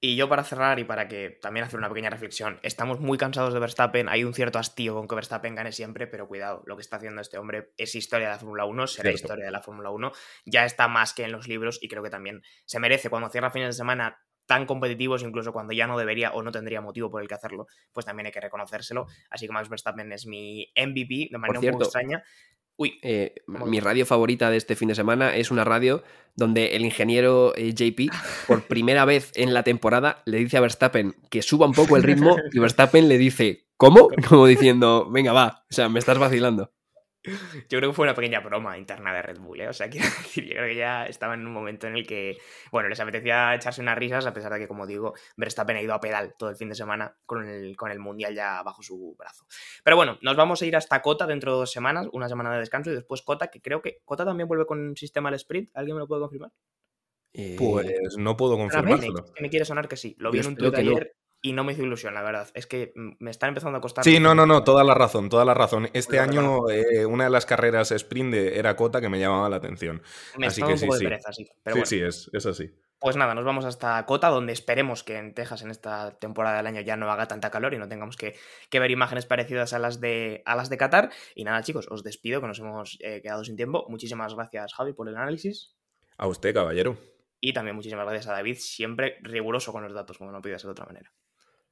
Y 0.01 0.15
yo 0.15 0.29
para 0.29 0.45
cerrar 0.45 0.79
y 0.79 0.85
para 0.85 1.09
que 1.09 1.31
también 1.31 1.65
hacer 1.65 1.77
una 1.77 1.89
pequeña 1.89 2.11
reflexión, 2.11 2.61
estamos 2.63 3.01
muy 3.01 3.19
cansados 3.19 3.53
de 3.53 3.59
Verstappen, 3.59 4.09
hay 4.09 4.23
un 4.23 4.33
cierto 4.33 4.61
hastío 4.61 4.95
con 4.95 5.09
que 5.09 5.17
Verstappen 5.17 5.57
gane 5.57 5.73
siempre, 5.73 6.07
pero 6.07 6.29
cuidado, 6.29 6.63
lo 6.67 6.77
que 6.77 6.83
está 6.83 6.99
haciendo 6.99 7.21
este 7.21 7.37
hombre 7.37 7.73
es 7.77 7.97
historia 7.97 8.29
de 8.29 8.35
la 8.35 8.39
Fórmula 8.39 8.65
1, 8.65 8.87
será 8.87 9.11
Cierto. 9.11 9.17
historia 9.17 9.47
de 9.47 9.51
la 9.51 9.61
Fórmula 9.61 9.91
1, 9.91 10.13
ya 10.45 10.65
está 10.65 10.87
más 10.87 11.15
que 11.15 11.25
en 11.25 11.33
los 11.33 11.49
libros 11.49 11.81
y 11.83 11.89
creo 11.89 12.05
que 12.05 12.11
también 12.11 12.43
se 12.65 12.79
merece 12.79 13.11
cuando 13.11 13.29
cierra 13.29 13.51
fines 13.51 13.71
de 13.71 13.73
semana 13.73 14.21
tan 14.47 14.67
competitivos, 14.67 15.23
incluso 15.25 15.53
cuando 15.53 15.75
ya 15.75 15.87
no 15.89 15.99
debería 15.99 16.31
o 16.31 16.43
no 16.43 16.53
tendría 16.53 16.81
motivo 16.81 17.11
por 17.11 17.21
el 17.21 17.29
que 17.29 17.35
hacerlo, 17.35 17.67
pues 17.93 18.07
también 18.07 18.27
hay 18.27 18.33
que 18.33 18.41
reconocérselo. 18.41 19.07
Así 19.29 19.47
que 19.47 19.53
Max 19.53 19.69
Verstappen 19.69 20.11
es 20.13 20.27
mi 20.27 20.73
MVP 20.75 21.29
de 21.31 21.39
manera 21.39 21.61
cierto, 21.61 21.79
poco 21.79 21.85
extraña. 21.85 22.23
Uy, 22.81 23.01
Eh, 23.03 23.35
¿Cómo 23.47 23.67
mi 23.67 23.81
radio 23.81 24.07
favorita 24.07 24.51
de 24.51 24.57
este 24.57 24.77
fin 24.77 24.87
de 24.87 24.95
semana 24.95 25.35
es 25.35 25.51
una 25.51 25.65
radio 25.65 26.05
donde 26.37 26.77
el 26.77 26.85
ingeniero 26.85 27.53
eh, 27.57 27.75
JP, 27.75 28.13
por 28.47 28.63
primera 28.69 29.05
vez 29.05 29.33
en 29.35 29.53
la 29.53 29.65
temporada, 29.65 30.23
le 30.27 30.39
dice 30.39 30.59
a 30.59 30.61
Verstappen 30.61 31.17
que 31.29 31.43
suba 31.43 31.67
un 31.67 31.73
poco 31.73 31.97
el 31.97 32.05
ritmo 32.05 32.37
y 32.53 32.61
Verstappen 32.61 33.09
le 33.09 33.19
dice, 33.19 33.67
¿cómo? 33.77 34.09
Como 34.29 34.47
diciendo, 34.47 35.11
venga, 35.11 35.33
va, 35.33 35.65
o 35.69 35.75
sea, 35.75 35.89
me 35.89 35.99
estás 35.99 36.19
vacilando. 36.19 36.71
Yo 37.69 37.79
creo 37.79 37.91
que 37.91 37.95
fue 37.95 38.05
una 38.05 38.15
pequeña 38.15 38.41
broma 38.41 38.77
interna 38.79 39.13
de 39.15 39.23
Red 39.23 39.39
Bull, 39.39 39.61
¿eh? 39.61 39.69
O 39.69 39.73
sea, 39.73 39.89
quiero 39.91 40.07
decir, 40.07 40.45
yo 40.45 40.53
creo 40.55 40.67
que 40.69 40.77
ya 40.77 41.07
estaban 41.07 41.41
en 41.41 41.47
un 41.47 41.53
momento 41.53 41.87
en 41.87 41.97
el 41.97 42.07
que, 42.07 42.39
bueno, 42.73 42.89
les 42.89 43.01
apetecía 43.01 43.55
echarse 43.55 43.81
unas 43.81 43.99
risas, 43.99 44.27
a 44.27 44.33
pesar 44.33 44.53
de 44.53 44.59
que, 44.59 44.69
como 44.69 44.87
digo, 44.87 45.15
Verstappen 45.37 45.77
ha 45.77 45.83
ido 45.83 45.95
a 45.95 46.01
pedal 46.01 46.35
todo 46.39 46.51
el 46.51 46.57
fin 46.57 46.69
de 46.69 46.75
semana 46.75 47.17
con 47.27 47.49
el, 47.49 47.77
con 47.77 47.91
el 47.91 47.99
Mundial 47.99 48.35
ya 48.35 48.63
bajo 48.63 48.83
su 48.83 49.15
brazo. 49.19 49.47
Pero 49.85 49.97
bueno, 49.97 50.19
nos 50.23 50.37
vamos 50.37 50.63
a 50.63 50.67
ir 50.67 50.77
hasta 50.77 51.03
Cota 51.03 51.27
dentro 51.27 51.53
de 51.53 51.59
dos 51.59 51.73
semanas, 51.73 52.07
una 52.13 52.29
semana 52.29 52.53
de 52.53 52.61
descanso 52.61 52.91
y 52.91 52.95
después 52.95 53.23
Cota, 53.23 53.49
que 53.49 53.61
creo 53.61 53.83
que 53.83 54.01
Cota 54.05 54.25
también 54.25 54.49
vuelve 54.49 54.67
con 54.67 54.79
un 54.81 54.97
sistema 54.97 55.29
al 55.29 55.35
sprint. 55.37 55.71
¿Alguien 55.75 55.97
me 55.97 56.01
lo 56.01 56.07
puede 56.09 56.21
confirmar? 56.23 56.51
Eh, 57.33 57.57
Pues 57.59 58.17
no 58.17 58.37
puedo 58.37 58.57
Me, 58.57 58.65
confirmárselo. 58.65 59.27
me 59.41 59.51
quiere 59.51 59.65
sonar 59.65 59.89
que 59.89 59.97
sí. 59.97 60.17
Lo 60.19 60.31
vi 60.31 60.39
Yo 60.39 60.49
en 60.49 60.49
un 60.49 60.73
que 60.73 60.83
no. 60.83 60.95
Y 61.41 61.53
no 61.53 61.65
me 61.65 61.73
hizo 61.73 61.83
ilusión, 61.83 62.15
la 62.15 62.23
verdad. 62.23 62.49
Es 62.55 62.67
que 62.67 62.93
mm, 62.95 63.11
me 63.21 63.31
está 63.31 63.47
empezando 63.47 63.79
a 63.79 63.81
costar. 63.81 64.05
Sí, 64.05 64.19
no, 64.19 64.35
no, 64.35 64.47
no, 64.47 64.65
toda 64.65 64.85
la 64.85 64.95
razón, 64.95 65.29
toda 65.29 65.45
la 65.45 65.55
razón. 65.55 65.89
Este 65.93 66.19
año 66.19 66.69
eh, 66.69 67.07
una 67.07 67.25
de 67.25 67.31
las 67.31 67.47
carreras 67.47 67.93
sprint 67.93 68.33
de- 68.33 68.59
era 68.59 68.77
Cota 68.77 69.01
que 69.01 69.09
me 69.09 69.19
llamaba 69.19 69.49
la 69.49 69.57
atención. 69.57 70.03
Me 70.37 70.49
así 70.49 70.63
que 70.63 70.73
un 70.73 70.79
sí, 70.79 70.87
poco 70.87 70.95
de 70.95 70.99
sí. 70.99 71.05
pereza, 71.05 71.33
sí. 71.33 71.49
Pero 71.63 71.75
sí, 71.87 71.99
bueno. 72.01 72.11
sí, 72.13 72.29
es, 72.29 72.31
es 72.33 72.47
así. 72.47 72.75
Pues 73.01 73.15
nada, 73.15 73.33
nos 73.35 73.45
vamos 73.45 73.65
hasta 73.65 74.05
Cota, 74.07 74.29
donde 74.29 74.53
esperemos 74.53 75.05
que 75.05 75.17
en 75.19 75.33
Texas 75.33 75.63
en 75.63 75.71
esta 75.71 76.19
temporada 76.19 76.57
del 76.57 76.67
año 76.67 76.81
ya 76.81 76.97
no 76.97 77.11
haga 77.13 77.29
tanta 77.29 77.49
calor 77.49 77.73
y 77.73 77.79
no 77.79 77.89
tengamos 77.89 78.17
que, 78.17 78.35
ver 78.73 78.91
imágenes 78.91 79.25
parecidas 79.25 79.73
a 79.73 79.79
las, 79.79 80.01
de, 80.01 80.43
a 80.45 80.57
las 80.57 80.69
de 80.69 80.79
Qatar. 80.79 81.11
Y 81.37 81.45
nada, 81.45 81.63
chicos, 81.63 81.87
os 81.91 82.03
despido, 82.03 82.41
que 82.41 82.49
nos 82.49 82.59
hemos 82.59 82.99
eh, 83.01 83.23
quedado 83.23 83.45
sin 83.45 83.55
tiempo. 83.55 83.87
Muchísimas 83.89 84.35
gracias, 84.35 84.75
Javi, 84.75 84.95
por 84.95 85.09
el 85.09 85.17
análisis. 85.17 85.77
A 86.17 86.27
usted, 86.27 86.53
caballero. 86.53 86.99
Y 87.41 87.53
también 87.53 87.77
muchísimas 87.77 88.05
gracias 88.05 88.27
a 88.27 88.33
David, 88.33 88.57
siempre 88.59 89.19
riguroso 89.23 89.73
con 89.73 89.85
los 89.85 89.95
datos, 89.95 90.19
como 90.19 90.33
no 90.33 90.43
podía 90.43 90.59
ser 90.59 90.67
de 90.67 90.73
otra 90.73 90.87
manera. 90.87 91.13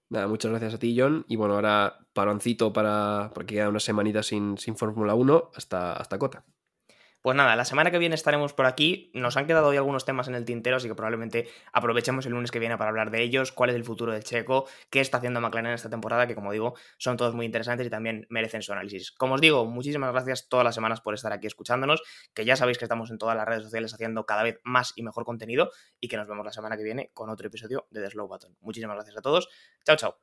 Nada, 0.08 0.28
muchas 0.28 0.50
gracias 0.50 0.74
a 0.74 0.78
ti, 0.78 0.96
John. 0.98 1.24
Y 1.28 1.36
bueno, 1.36 1.54
ahora 1.54 1.98
paroncito 2.12 2.72
para. 2.72 3.30
porque 3.34 3.56
queda 3.56 3.68
una 3.68 3.80
semanita 3.80 4.22
sin, 4.22 4.56
sin 4.58 4.76
Fórmula 4.76 5.14
1 5.14 5.50
hasta, 5.54 5.92
hasta 5.94 6.18
Cota. 6.18 6.44
Pues 7.26 7.34
nada, 7.34 7.56
la 7.56 7.64
semana 7.64 7.90
que 7.90 7.98
viene 7.98 8.14
estaremos 8.14 8.52
por 8.52 8.66
aquí. 8.66 9.10
Nos 9.12 9.36
han 9.36 9.48
quedado 9.48 9.66
hoy 9.66 9.76
algunos 9.76 10.04
temas 10.04 10.28
en 10.28 10.36
el 10.36 10.44
tintero, 10.44 10.76
así 10.76 10.86
que 10.86 10.94
probablemente 10.94 11.48
aprovechemos 11.72 12.24
el 12.26 12.30
lunes 12.30 12.52
que 12.52 12.60
viene 12.60 12.78
para 12.78 12.90
hablar 12.90 13.10
de 13.10 13.20
ellos, 13.20 13.50
cuál 13.50 13.70
es 13.70 13.74
el 13.74 13.82
futuro 13.82 14.12
del 14.12 14.22
checo, 14.22 14.68
qué 14.90 15.00
está 15.00 15.18
haciendo 15.18 15.40
McLaren 15.40 15.72
esta 15.72 15.90
temporada, 15.90 16.28
que 16.28 16.36
como 16.36 16.52
digo, 16.52 16.76
son 16.98 17.16
todos 17.16 17.34
muy 17.34 17.44
interesantes 17.44 17.84
y 17.84 17.90
también 17.90 18.28
merecen 18.30 18.62
su 18.62 18.70
análisis. 18.70 19.10
Como 19.10 19.34
os 19.34 19.40
digo, 19.40 19.66
muchísimas 19.66 20.12
gracias 20.12 20.48
todas 20.48 20.62
las 20.62 20.76
semanas 20.76 21.00
por 21.00 21.14
estar 21.14 21.32
aquí 21.32 21.48
escuchándonos, 21.48 22.00
que 22.32 22.44
ya 22.44 22.54
sabéis 22.54 22.78
que 22.78 22.84
estamos 22.84 23.10
en 23.10 23.18
todas 23.18 23.36
las 23.36 23.44
redes 23.44 23.64
sociales 23.64 23.92
haciendo 23.92 24.24
cada 24.24 24.44
vez 24.44 24.60
más 24.62 24.92
y 24.94 25.02
mejor 25.02 25.24
contenido 25.24 25.72
y 25.98 26.06
que 26.06 26.16
nos 26.16 26.28
vemos 26.28 26.46
la 26.46 26.52
semana 26.52 26.76
que 26.76 26.84
viene 26.84 27.10
con 27.12 27.28
otro 27.28 27.48
episodio 27.48 27.88
de 27.90 28.02
The 28.02 28.10
Slow 28.10 28.28
Button. 28.28 28.56
Muchísimas 28.60 28.94
gracias 28.94 29.16
a 29.16 29.22
todos. 29.22 29.48
Chao, 29.84 29.96
chao. 29.96 30.16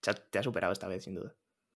Te 0.00 0.38
ha 0.38 0.42
superado 0.42 0.72
esta 0.72 0.88
vez, 0.88 1.04
sin 1.04 1.14
duda. 1.14 1.34